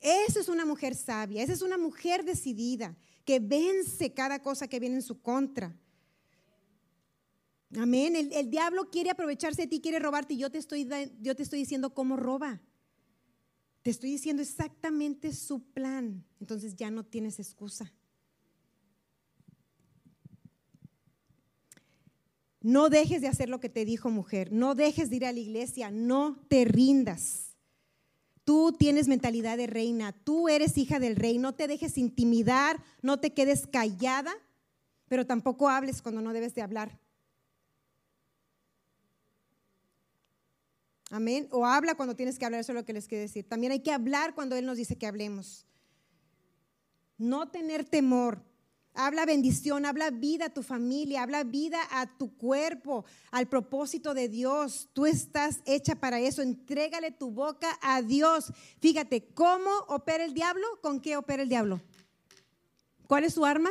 Esa 0.00 0.38
es 0.38 0.48
una 0.48 0.64
mujer 0.64 0.94
sabia, 0.94 1.42
esa 1.42 1.52
es 1.52 1.62
una 1.62 1.76
mujer 1.76 2.24
decidida, 2.24 2.96
que 3.28 3.40
vence 3.40 4.14
cada 4.14 4.38
cosa 4.38 4.68
que 4.68 4.80
viene 4.80 4.94
en 4.94 5.02
su 5.02 5.20
contra. 5.20 5.76
Amén. 7.76 8.16
El, 8.16 8.48
diablo 8.48 8.88
quiere 8.88 9.10
aprovecharse 9.10 9.60
de 9.60 9.68
ti, 9.68 9.82
quiere 9.82 9.98
robarte 9.98 10.32
y 10.32 10.38
yo 10.38 10.50
te, 10.50 10.56
estoy, 10.56 10.88
yo 11.20 11.36
te 11.36 11.42
estoy 11.42 11.58
diciendo 11.58 11.92
cómo 11.92 12.16
roba. 12.16 12.62
Te 13.82 13.90
estoy 13.90 14.12
diciendo 14.12 14.40
exactamente 14.40 15.34
su 15.34 15.62
plan. 15.62 16.24
Entonces 16.40 16.74
ya 16.74 16.90
no 16.90 17.04
tienes 17.04 17.38
excusa. 17.38 17.92
No 22.62 22.88
dejes 22.88 23.20
de 23.20 23.28
hacer 23.28 23.50
lo 23.50 23.60
que 23.60 23.68
te 23.68 23.84
dijo 23.84 24.08
mujer. 24.08 24.52
No 24.52 24.74
dejes 24.74 25.10
de 25.10 25.16
ir 25.16 25.26
a 25.26 25.32
la 25.32 25.40
iglesia. 25.40 25.90
No 25.90 26.40
te 26.48 26.64
rindas. 26.64 27.47
Tú 28.48 28.72
tienes 28.72 29.08
mentalidad 29.08 29.58
de 29.58 29.66
reina. 29.66 30.12
Tú 30.24 30.48
eres 30.48 30.78
hija 30.78 30.98
del 30.98 31.16
rey. 31.16 31.36
No 31.36 31.54
te 31.54 31.68
dejes 31.68 31.98
intimidar. 31.98 32.82
No 33.02 33.20
te 33.20 33.34
quedes 33.34 33.66
callada. 33.66 34.32
Pero 35.06 35.26
tampoco 35.26 35.68
hables 35.68 36.00
cuando 36.00 36.22
no 36.22 36.32
debes 36.32 36.54
de 36.54 36.62
hablar. 36.62 36.98
Amén. 41.10 41.46
O 41.50 41.66
habla 41.66 41.94
cuando 41.94 42.16
tienes 42.16 42.38
que 42.38 42.46
hablar, 42.46 42.62
eso 42.62 42.72
es 42.72 42.76
lo 42.76 42.86
que 42.86 42.94
les 42.94 43.06
quiero 43.06 43.20
decir. 43.20 43.46
También 43.46 43.70
hay 43.70 43.80
que 43.80 43.92
hablar 43.92 44.34
cuando 44.34 44.56
Él 44.56 44.64
nos 44.64 44.78
dice 44.78 44.96
que 44.96 45.06
hablemos. 45.06 45.66
No 47.18 47.50
tener 47.50 47.84
temor. 47.84 48.42
Habla 49.00 49.26
bendición, 49.26 49.86
habla 49.86 50.10
vida 50.10 50.46
a 50.46 50.52
tu 50.52 50.64
familia, 50.64 51.22
habla 51.22 51.44
vida 51.44 51.78
a 51.92 52.18
tu 52.18 52.36
cuerpo, 52.36 53.04
al 53.30 53.48
propósito 53.48 54.12
de 54.12 54.28
Dios. 54.28 54.88
Tú 54.92 55.06
estás 55.06 55.60
hecha 55.66 55.94
para 55.94 56.18
eso. 56.18 56.42
Entrégale 56.42 57.12
tu 57.12 57.30
boca 57.30 57.78
a 57.80 58.02
Dios. 58.02 58.52
Fíjate, 58.80 59.32
¿cómo 59.34 59.70
opera 59.86 60.24
el 60.24 60.34
diablo? 60.34 60.66
¿Con 60.82 61.00
qué 61.00 61.16
opera 61.16 61.44
el 61.44 61.48
diablo? 61.48 61.80
¿Cuál 63.06 63.22
es 63.22 63.34
su 63.34 63.44
arma? 63.46 63.70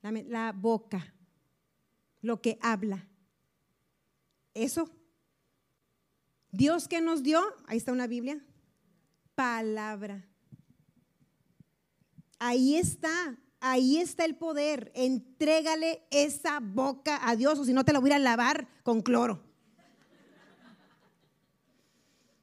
La, 0.00 0.10
la 0.10 0.52
boca, 0.52 1.14
lo 2.22 2.40
que 2.40 2.58
habla. 2.62 3.06
Eso. 4.54 4.88
Dios 6.52 6.88
que 6.88 7.02
nos 7.02 7.22
dio, 7.22 7.42
ahí 7.66 7.76
está 7.76 7.92
una 7.92 8.06
Biblia, 8.06 8.42
palabra. 9.34 10.26
Ahí 12.46 12.76
está, 12.76 13.38
ahí 13.58 13.96
está 13.96 14.26
el 14.26 14.36
poder. 14.36 14.92
Entrégale 14.94 16.06
esa 16.10 16.60
boca 16.60 17.18
a 17.26 17.36
Dios 17.36 17.58
o 17.58 17.64
si 17.64 17.72
no 17.72 17.86
te 17.86 17.94
la 17.94 18.00
voy 18.00 18.12
a 18.12 18.18
lavar 18.18 18.68
con 18.82 19.00
cloro. 19.00 19.42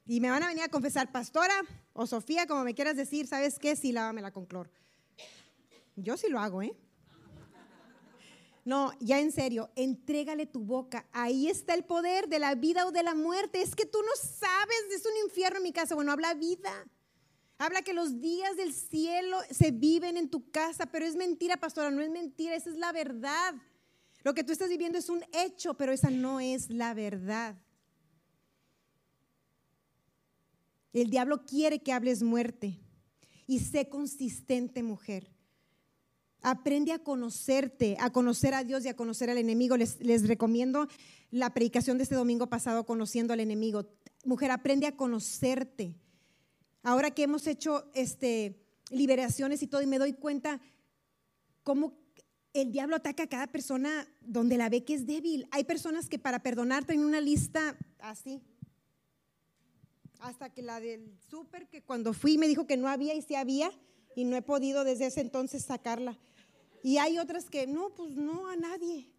Y 0.04 0.20
me 0.20 0.28
van 0.28 0.42
a 0.42 0.48
venir 0.48 0.64
a 0.64 0.68
confesar, 0.68 1.12
pastora 1.12 1.54
o 1.92 2.08
Sofía, 2.08 2.48
como 2.48 2.64
me 2.64 2.74
quieras 2.74 2.96
decir, 2.96 3.28
¿sabes 3.28 3.60
qué? 3.60 3.76
Sí, 3.76 3.92
lávamela 3.92 4.32
con 4.32 4.44
cloro. 4.44 4.72
Yo 5.94 6.16
sí 6.16 6.28
lo 6.28 6.40
hago, 6.40 6.62
¿eh? 6.62 6.76
No, 8.64 8.90
ya 8.98 9.20
en 9.20 9.30
serio, 9.30 9.70
entrégale 9.76 10.46
tu 10.46 10.64
boca. 10.64 11.06
Ahí 11.12 11.46
está 11.46 11.74
el 11.74 11.84
poder 11.84 12.28
de 12.28 12.40
la 12.40 12.56
vida 12.56 12.88
o 12.88 12.90
de 12.90 13.04
la 13.04 13.14
muerte. 13.14 13.62
Es 13.62 13.76
que 13.76 13.86
tú 13.86 13.98
no 14.02 14.16
sabes, 14.16 14.82
es 14.92 15.06
un 15.06 15.26
infierno 15.26 15.58
en 15.58 15.62
mi 15.62 15.72
casa. 15.72 15.94
Bueno, 15.94 16.10
habla 16.10 16.34
vida. 16.34 16.72
Habla 17.62 17.82
que 17.82 17.92
los 17.92 18.20
días 18.20 18.56
del 18.56 18.72
cielo 18.72 19.38
se 19.48 19.70
viven 19.70 20.16
en 20.16 20.28
tu 20.28 20.50
casa, 20.50 20.86
pero 20.86 21.04
es 21.04 21.14
mentira, 21.14 21.56
pastora, 21.56 21.92
no 21.92 22.02
es 22.02 22.10
mentira, 22.10 22.56
esa 22.56 22.70
es 22.70 22.76
la 22.76 22.90
verdad. 22.90 23.54
Lo 24.24 24.34
que 24.34 24.42
tú 24.42 24.50
estás 24.50 24.68
viviendo 24.68 24.98
es 24.98 25.08
un 25.08 25.22
hecho, 25.32 25.74
pero 25.74 25.92
esa 25.92 26.10
no 26.10 26.40
es 26.40 26.70
la 26.70 26.92
verdad. 26.92 27.56
El 30.92 31.08
diablo 31.08 31.46
quiere 31.46 31.80
que 31.84 31.92
hables 31.92 32.24
muerte 32.24 32.80
y 33.46 33.60
sé 33.60 33.88
consistente, 33.88 34.82
mujer. 34.82 35.30
Aprende 36.40 36.90
a 36.90 36.98
conocerte, 36.98 37.96
a 38.00 38.10
conocer 38.10 38.54
a 38.54 38.64
Dios 38.64 38.84
y 38.84 38.88
a 38.88 38.96
conocer 38.96 39.30
al 39.30 39.38
enemigo. 39.38 39.76
Les, 39.76 40.00
les, 40.00 40.26
recomiendo 40.26 40.88
la 41.30 41.54
predicación 41.54 41.96
de 41.96 42.02
este 42.02 42.16
domingo 42.16 42.48
pasado, 42.48 42.84
conociendo 42.84 43.32
al 43.32 43.38
enemigo. 43.38 43.86
Mujer, 44.24 44.50
aprende 44.50 44.88
a 44.88 44.96
conocerte. 44.96 46.01
Ahora 46.82 47.10
que 47.10 47.22
hemos 47.22 47.46
hecho 47.46 47.90
este, 47.94 48.60
liberaciones 48.90 49.62
y 49.62 49.66
todo, 49.66 49.82
y 49.82 49.86
me 49.86 49.98
doy 49.98 50.12
cuenta 50.14 50.60
cómo 51.62 51.94
el 52.52 52.72
diablo 52.72 52.96
ataca 52.96 53.24
a 53.24 53.28
cada 53.28 53.46
persona 53.46 54.06
donde 54.20 54.56
la 54.56 54.68
ve 54.68 54.84
que 54.84 54.94
es 54.94 55.06
débil. 55.06 55.46
Hay 55.50 55.64
personas 55.64 56.08
que 56.08 56.18
para 56.18 56.42
perdonar 56.42 56.84
tienen 56.84 57.06
una 57.06 57.20
lista 57.20 57.76
así. 57.98 58.42
Hasta 60.20 60.50
que 60.50 60.62
la 60.62 60.80
del 60.80 61.18
súper, 61.28 61.68
que 61.68 61.82
cuando 61.82 62.12
fui 62.12 62.38
me 62.38 62.48
dijo 62.48 62.66
que 62.66 62.76
no 62.76 62.88
había 62.88 63.14
y 63.14 63.22
sí 63.22 63.34
había, 63.34 63.72
y 64.14 64.24
no 64.24 64.36
he 64.36 64.42
podido 64.42 64.84
desde 64.84 65.06
ese 65.06 65.20
entonces 65.20 65.64
sacarla. 65.64 66.18
Y 66.82 66.98
hay 66.98 67.18
otras 67.18 67.48
que 67.48 67.66
no, 67.66 67.94
pues 67.94 68.16
no 68.16 68.48
a 68.48 68.56
nadie. 68.56 69.11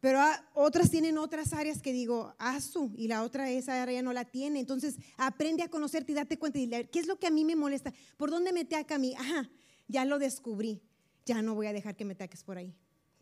Pero 0.00 0.18
otras 0.54 0.90
tienen 0.90 1.18
otras 1.18 1.52
áreas 1.52 1.82
que 1.82 1.92
digo, 1.92 2.34
su 2.60 2.90
y 2.96 3.06
la 3.06 3.22
otra 3.22 3.50
esa 3.50 3.82
área 3.82 4.00
no 4.00 4.14
la 4.14 4.24
tiene. 4.24 4.58
Entonces 4.58 4.96
aprende 5.18 5.62
a 5.62 5.68
conocerte 5.68 6.12
y 6.12 6.14
date 6.14 6.38
cuenta 6.38 6.58
y 6.58 6.62
dile, 6.62 6.88
¿qué 6.88 7.00
es 7.00 7.06
lo 7.06 7.18
que 7.18 7.26
a 7.26 7.30
mí 7.30 7.44
me 7.44 7.54
molesta? 7.54 7.92
¿Por 8.16 8.30
dónde 8.30 8.52
me 8.52 8.60
ataca 8.60 8.94
a 8.94 8.98
mí? 8.98 9.14
Ajá, 9.18 9.50
ya 9.88 10.06
lo 10.06 10.18
descubrí. 10.18 10.80
Ya 11.26 11.42
no 11.42 11.54
voy 11.54 11.66
a 11.66 11.74
dejar 11.74 11.96
que 11.96 12.06
me 12.06 12.14
ataques 12.14 12.42
por 12.42 12.56
ahí. 12.56 12.74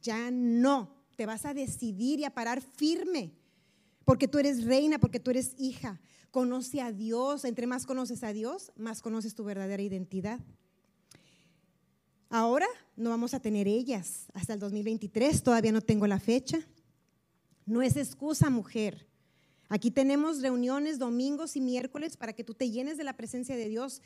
Ya 0.03 0.31
no. 0.31 0.95
Te 1.17 1.27
vas 1.27 1.45
a 1.45 1.53
decidir 1.53 2.21
y 2.21 2.25
a 2.25 2.31
parar 2.31 2.63
firme. 2.63 3.33
Porque 4.05 4.29
tú 4.29 4.39
eres 4.39 4.65
reina, 4.65 5.01
porque 5.01 5.19
tú 5.19 5.33
eres 5.33 5.55
hija. 5.59 6.01
Conoce 6.31 6.81
a 6.81 6.93
Dios. 6.93 7.45
Entre 7.45 7.67
más 7.67 7.87
conoces 7.87 8.23
a 8.23 8.33
Dios, 8.33 8.71
más 8.77 9.03
conoces 9.03 9.35
tu 9.35 9.43
verdadera 9.43 9.83
identidad. 9.83 10.39
Ahora 12.31 12.67
no 12.99 13.11
vamos 13.11 13.33
a 13.33 13.41
tener 13.41 13.69
ellas 13.69 14.27
hasta 14.35 14.55
el 14.55 14.61
2023, 14.61 15.43
todavía 15.43 15.73
no 15.73 15.81
tengo 15.81 16.07
la 16.07 16.19
fecha. 16.19 16.59
No 17.65 17.81
es 17.81 17.97
excusa, 17.97 18.51
mujer. 18.51 19.07
Aquí 19.69 19.91
tenemos 19.91 20.41
reuniones 20.41 20.99
domingos 20.99 21.55
y 21.55 21.61
miércoles 21.61 22.17
para 22.17 22.33
que 22.33 22.43
tú 22.43 22.55
te 22.55 22.71
llenes 22.71 22.97
de 22.97 23.05
la 23.05 23.17
presencia 23.17 23.57
de 23.57 23.69
Dios. 23.69 24.03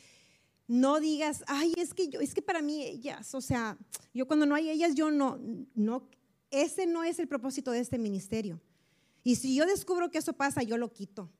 No 0.68 1.00
digas, 1.00 1.42
ay, 1.46 1.72
es 1.76 1.94
que 1.94 2.08
yo, 2.08 2.20
es 2.20 2.34
que 2.34 2.42
para 2.42 2.60
mí 2.60 2.82
ellas, 2.82 3.34
o 3.34 3.40
sea, 3.40 3.78
yo 4.12 4.26
cuando 4.26 4.46
no 4.46 4.54
hay 4.54 4.68
ellas, 4.68 4.94
yo 4.94 5.10
no, 5.10 5.38
no, 5.74 6.08
ese 6.50 6.86
no 6.86 7.02
es 7.04 7.18
el 7.18 7.28
propósito 7.28 7.70
de 7.70 7.80
este 7.80 7.98
ministerio. 7.98 8.60
Y 9.24 9.36
si 9.36 9.54
yo 9.54 9.64
descubro 9.64 10.10
que 10.10 10.18
eso 10.18 10.32
pasa, 10.32 10.62
yo 10.62 10.76
lo 10.76 10.92
quito. 10.92 11.30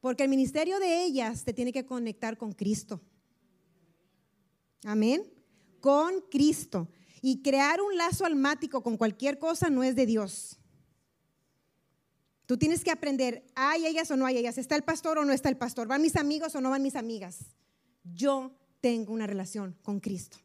Porque 0.00 0.24
el 0.24 0.28
ministerio 0.28 0.78
de 0.80 1.04
ellas 1.04 1.44
te 1.44 1.52
tiene 1.52 1.72
que 1.72 1.84
conectar 1.84 2.36
con 2.36 2.52
Cristo. 2.52 3.00
Amén 4.84 5.37
con 5.80 6.20
Cristo. 6.30 6.88
Y 7.20 7.42
crear 7.42 7.80
un 7.80 7.96
lazo 7.96 8.24
almático 8.24 8.82
con 8.82 8.96
cualquier 8.96 9.38
cosa 9.38 9.70
no 9.70 9.82
es 9.82 9.96
de 9.96 10.06
Dios. 10.06 10.58
Tú 12.46 12.56
tienes 12.56 12.82
que 12.82 12.90
aprender, 12.90 13.44
¿hay 13.54 13.86
ellas 13.86 14.10
o 14.10 14.16
no 14.16 14.24
hay 14.24 14.38
ellas? 14.38 14.56
¿Está 14.56 14.74
el 14.74 14.82
pastor 14.82 15.18
o 15.18 15.24
no 15.24 15.32
está 15.32 15.48
el 15.48 15.58
pastor? 15.58 15.86
¿Van 15.86 16.00
mis 16.00 16.16
amigos 16.16 16.54
o 16.54 16.60
no 16.60 16.70
van 16.70 16.82
mis 16.82 16.96
amigas? 16.96 17.40
Yo 18.04 18.52
tengo 18.80 19.12
una 19.12 19.26
relación 19.26 19.76
con 19.82 20.00
Cristo. 20.00 20.38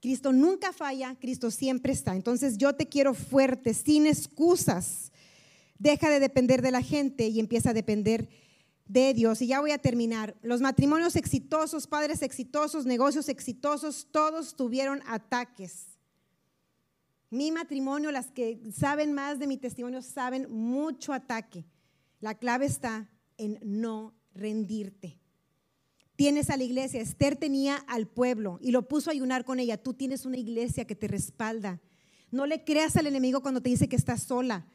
Cristo 0.00 0.32
nunca 0.32 0.72
falla, 0.72 1.14
Cristo 1.20 1.50
siempre 1.50 1.92
está. 1.92 2.16
Entonces 2.16 2.56
yo 2.56 2.74
te 2.74 2.88
quiero 2.88 3.12
fuerte, 3.12 3.74
sin 3.74 4.06
excusas. 4.06 5.12
Deja 5.78 6.08
de 6.08 6.20
depender 6.20 6.62
de 6.62 6.70
la 6.70 6.82
gente 6.82 7.28
y 7.28 7.40
empieza 7.40 7.70
a 7.70 7.74
depender 7.74 8.22
de 8.26 8.49
Dios. 8.90 9.40
Y 9.40 9.46
ya 9.46 9.60
voy 9.60 9.70
a 9.70 9.78
terminar. 9.78 10.36
Los 10.42 10.60
matrimonios 10.60 11.16
exitosos, 11.16 11.86
padres 11.86 12.22
exitosos, 12.22 12.86
negocios 12.86 13.28
exitosos, 13.28 14.08
todos 14.10 14.56
tuvieron 14.56 15.02
ataques. 15.06 15.86
Mi 17.30 17.52
matrimonio, 17.52 18.10
las 18.10 18.32
que 18.32 18.60
saben 18.76 19.12
más 19.12 19.38
de 19.38 19.46
mi 19.46 19.56
testimonio, 19.56 20.02
saben 20.02 20.50
mucho 20.50 21.12
ataque. 21.12 21.64
La 22.18 22.34
clave 22.34 22.66
está 22.66 23.08
en 23.38 23.58
no 23.62 24.14
rendirte. 24.34 25.20
Tienes 26.16 26.50
a 26.50 26.56
la 26.56 26.64
iglesia. 26.64 27.00
Esther 27.00 27.36
tenía 27.36 27.76
al 27.86 28.08
pueblo 28.08 28.58
y 28.60 28.72
lo 28.72 28.88
puso 28.88 29.08
a 29.10 29.12
ayunar 29.12 29.44
con 29.44 29.60
ella. 29.60 29.80
Tú 29.80 29.94
tienes 29.94 30.26
una 30.26 30.36
iglesia 30.36 30.84
que 30.84 30.96
te 30.96 31.06
respalda. 31.06 31.80
No 32.32 32.46
le 32.46 32.64
creas 32.64 32.96
al 32.96 33.06
enemigo 33.06 33.40
cuando 33.40 33.62
te 33.62 33.70
dice 33.70 33.88
que 33.88 33.96
estás 33.96 34.24
sola. 34.24 34.66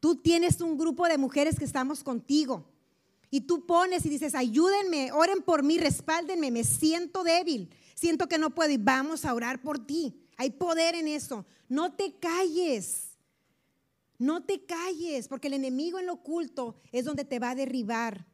Tú 0.00 0.16
tienes 0.16 0.60
un 0.60 0.78
grupo 0.78 1.06
de 1.06 1.18
mujeres 1.18 1.58
que 1.58 1.64
estamos 1.64 2.02
contigo. 2.02 2.66
Y 3.30 3.42
tú 3.42 3.66
pones 3.66 4.06
y 4.06 4.08
dices, 4.08 4.34
ayúdenme, 4.34 5.12
oren 5.12 5.42
por 5.42 5.62
mí, 5.62 5.78
respáldenme, 5.78 6.50
me 6.50 6.64
siento 6.64 7.24
débil, 7.24 7.70
siento 7.94 8.28
que 8.28 8.38
no 8.38 8.54
puedo 8.54 8.70
y 8.70 8.78
vamos 8.78 9.24
a 9.24 9.34
orar 9.34 9.60
por 9.60 9.84
ti. 9.84 10.14
Hay 10.36 10.50
poder 10.50 10.94
en 10.94 11.08
eso. 11.08 11.44
No 11.68 11.92
te 11.92 12.14
calles, 12.18 13.18
no 14.18 14.44
te 14.44 14.64
calles, 14.64 15.28
porque 15.28 15.48
el 15.48 15.54
enemigo 15.54 15.98
en 15.98 16.06
lo 16.06 16.14
oculto 16.14 16.76
es 16.90 17.04
donde 17.04 17.24
te 17.24 17.38
va 17.38 17.50
a 17.50 17.54
derribar. 17.54 18.26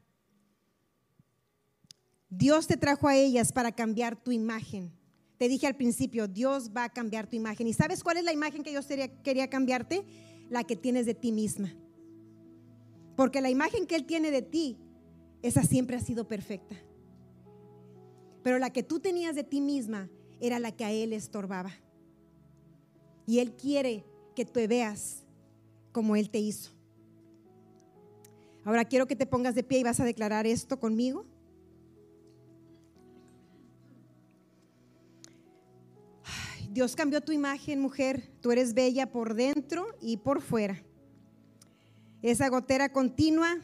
Dios 2.29 2.67
te 2.67 2.77
trajo 2.77 3.07
a 3.07 3.15
ellas 3.15 3.51
para 3.51 3.73
cambiar 3.73 4.21
tu 4.21 4.31
imagen. 4.31 4.91
Te 5.37 5.49
dije 5.49 5.67
al 5.67 5.75
principio, 5.75 6.27
Dios 6.27 6.71
va 6.75 6.85
a 6.85 6.89
cambiar 6.89 7.27
tu 7.27 7.35
imagen. 7.35 7.67
¿Y 7.67 7.73
sabes 7.73 8.03
cuál 8.03 8.17
es 8.17 8.23
la 8.23 8.33
imagen 8.33 8.63
que 8.63 8.71
Dios 8.71 8.87
quería 9.23 9.49
cambiarte? 9.49 10.05
La 10.49 10.63
que 10.63 10.75
tienes 10.75 11.05
de 11.05 11.13
ti 11.13 11.31
misma. 11.31 11.75
Porque 13.15 13.41
la 13.41 13.49
imagen 13.49 13.85
que 13.85 13.95
Él 13.95 14.05
tiene 14.05 14.31
de 14.31 14.41
ti 14.41 14.77
esa 15.47 15.63
siempre 15.63 15.95
ha 15.95 15.99
sido 15.99 16.27
perfecta. 16.27 16.75
Pero 18.41 18.57
la 18.57 18.71
que 18.71 18.83
tú 18.83 18.99
tenías 18.99 19.35
de 19.35 19.43
ti 19.43 19.61
misma 19.61 20.09
era 20.39 20.59
la 20.59 20.71
que 20.71 20.85
a 20.85 20.91
Él 20.91 21.13
estorbaba. 21.13 21.71
Y 23.27 23.39
Él 23.39 23.53
quiere 23.55 24.05
que 24.35 24.45
te 24.45 24.67
veas 24.67 25.23
como 25.91 26.15
Él 26.15 26.29
te 26.29 26.39
hizo. 26.39 26.71
Ahora 28.63 28.85
quiero 28.85 29.05
que 29.05 29.15
te 29.15 29.27
pongas 29.27 29.53
de 29.53 29.63
pie 29.63 29.79
y 29.79 29.83
vas 29.83 29.99
a 29.99 30.05
declarar 30.05 30.47
esto 30.47 30.79
conmigo. 30.79 31.25
Dios 36.71 36.95
cambió 36.95 37.21
tu 37.21 37.31
imagen, 37.31 37.79
mujer. 37.79 38.31
Tú 38.41 38.51
eres 38.51 38.73
bella 38.73 39.11
por 39.11 39.35
dentro 39.35 39.85
y 40.01 40.17
por 40.17 40.41
fuera. 40.41 40.83
Esa 42.21 42.49
gotera 42.49 42.91
continua 42.91 43.61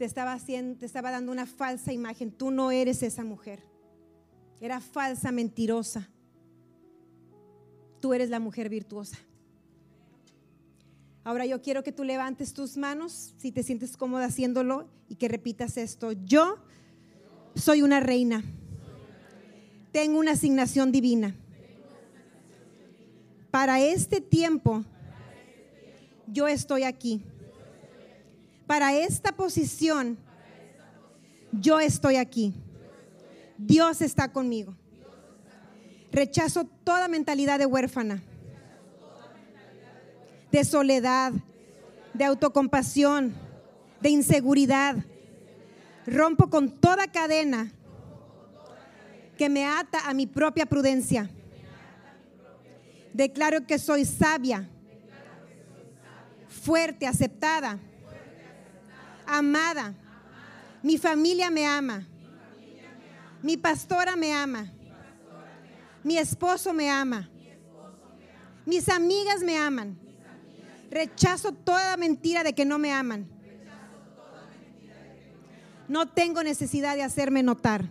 te 0.00 0.06
estaba, 0.06 0.32
haciendo, 0.32 0.78
te 0.78 0.86
estaba 0.86 1.10
dando 1.10 1.30
una 1.30 1.44
falsa 1.44 1.92
imagen. 1.92 2.32
Tú 2.32 2.50
no 2.50 2.70
eres 2.70 3.02
esa 3.02 3.22
mujer. 3.22 3.62
Era 4.58 4.80
falsa, 4.80 5.30
mentirosa. 5.30 6.08
Tú 8.00 8.14
eres 8.14 8.30
la 8.30 8.40
mujer 8.40 8.70
virtuosa. 8.70 9.18
Ahora 11.22 11.44
yo 11.44 11.60
quiero 11.60 11.82
que 11.82 11.92
tú 11.92 12.04
levantes 12.04 12.54
tus 12.54 12.78
manos, 12.78 13.34
si 13.36 13.52
te 13.52 13.62
sientes 13.62 13.98
cómoda 13.98 14.24
haciéndolo, 14.24 14.88
y 15.06 15.16
que 15.16 15.28
repitas 15.28 15.76
esto. 15.76 16.12
Yo 16.12 16.56
soy 17.54 17.82
una 17.82 18.00
reina. 18.00 18.42
Tengo 19.92 20.18
una 20.18 20.30
asignación 20.30 20.92
divina. 20.92 21.36
Para 23.50 23.82
este 23.82 24.22
tiempo, 24.22 24.82
yo 26.26 26.48
estoy 26.48 26.84
aquí. 26.84 27.22
Para 28.70 28.94
esta 28.94 29.32
posición, 29.32 30.16
yo 31.50 31.80
estoy 31.80 32.14
aquí. 32.14 32.54
Dios 33.58 34.00
está 34.00 34.30
conmigo. 34.30 34.76
Rechazo 36.12 36.66
toda 36.84 37.08
mentalidad 37.08 37.58
de 37.58 37.66
huérfana, 37.66 38.22
de 40.52 40.62
soledad, 40.62 41.32
de 42.14 42.24
autocompasión, 42.24 43.34
de 44.00 44.10
inseguridad. 44.10 44.98
Rompo 46.06 46.48
con 46.48 46.70
toda 46.70 47.08
cadena 47.08 47.72
que 49.36 49.48
me 49.48 49.66
ata 49.66 50.08
a 50.08 50.14
mi 50.14 50.28
propia 50.28 50.64
prudencia. 50.64 51.28
Declaro 53.12 53.66
que 53.66 53.80
soy 53.80 54.04
sabia, 54.04 54.70
fuerte, 56.46 57.08
aceptada 57.08 57.80
amada. 59.38 59.94
Mi 60.82 60.98
familia 60.98 61.50
me 61.50 61.66
ama. 61.66 62.06
Mi 63.42 63.56
pastora 63.56 64.16
me 64.16 64.32
ama. 64.32 64.70
Mi 66.02 66.16
esposo 66.16 66.72
me 66.72 66.90
ama. 66.90 67.28
Mis 68.66 68.88
amigas 68.88 69.42
me 69.42 69.56
aman. 69.56 69.98
Rechazo 70.90 71.52
toda 71.52 71.96
mentira 71.96 72.42
de 72.42 72.52
que 72.52 72.64
no 72.64 72.78
me 72.78 72.92
aman. 72.92 73.28
No 75.88 76.06
tengo 76.06 76.42
necesidad 76.42 76.96
de 76.96 77.02
hacerme 77.02 77.42
notar. 77.42 77.84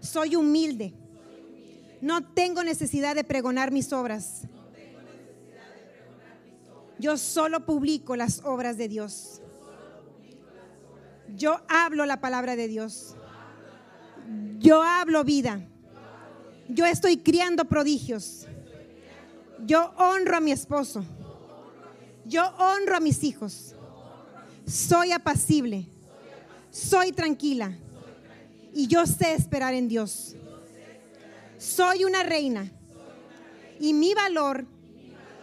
Soy 0.00 0.36
humilde. 0.36 0.94
No 2.00 2.22
tengo 2.22 2.62
necesidad 2.62 3.14
de 3.14 3.24
pregonar 3.24 3.70
mis 3.70 3.92
obras. 3.92 4.46
Yo 6.98 7.16
solo 7.16 7.64
publico 7.64 8.16
las 8.16 8.42
obras 8.44 8.76
de 8.76 8.88
Dios. 8.88 9.40
Yo 11.34 11.60
hablo 11.68 12.06
la 12.06 12.20
palabra 12.20 12.56
de 12.56 12.68
Dios. 12.68 13.16
Yo 14.58 14.82
hablo 14.82 15.24
vida. 15.24 15.60
Yo 16.68 16.86
estoy 16.86 17.18
criando 17.18 17.64
prodigios. 17.64 18.46
Yo 19.66 19.92
honro 19.98 20.36
a 20.36 20.40
mi 20.40 20.52
esposo. 20.52 21.04
Yo 22.24 22.46
honro 22.58 22.96
a 22.96 23.00
mis 23.00 23.24
hijos. 23.24 23.74
Soy 24.66 25.12
apacible. 25.12 25.88
Soy 26.70 27.12
tranquila. 27.12 27.76
Y 28.72 28.86
yo 28.86 29.06
sé 29.06 29.34
esperar 29.34 29.74
en 29.74 29.88
Dios. 29.88 30.36
Soy 31.58 32.04
una 32.04 32.22
reina. 32.22 32.70
Y 33.80 33.92
mi 33.92 34.14
valor 34.14 34.66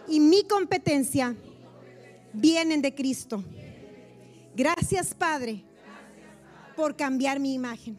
y 0.08 0.20
mi 0.20 0.44
competencia 0.44 1.34
vienen 2.32 2.82
de 2.82 2.94
Cristo. 2.94 3.42
Gracias, 4.54 5.14
Padre, 5.14 5.62
por 6.76 6.94
cambiar 6.96 7.40
mi 7.40 7.54
imagen. 7.54 7.96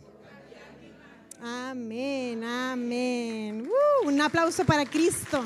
Amén, 1.41 2.43
amén. 2.43 3.67
Uh, 3.67 4.07
un 4.07 4.21
aplauso 4.21 4.63
para 4.63 4.85
Cristo. 4.85 5.43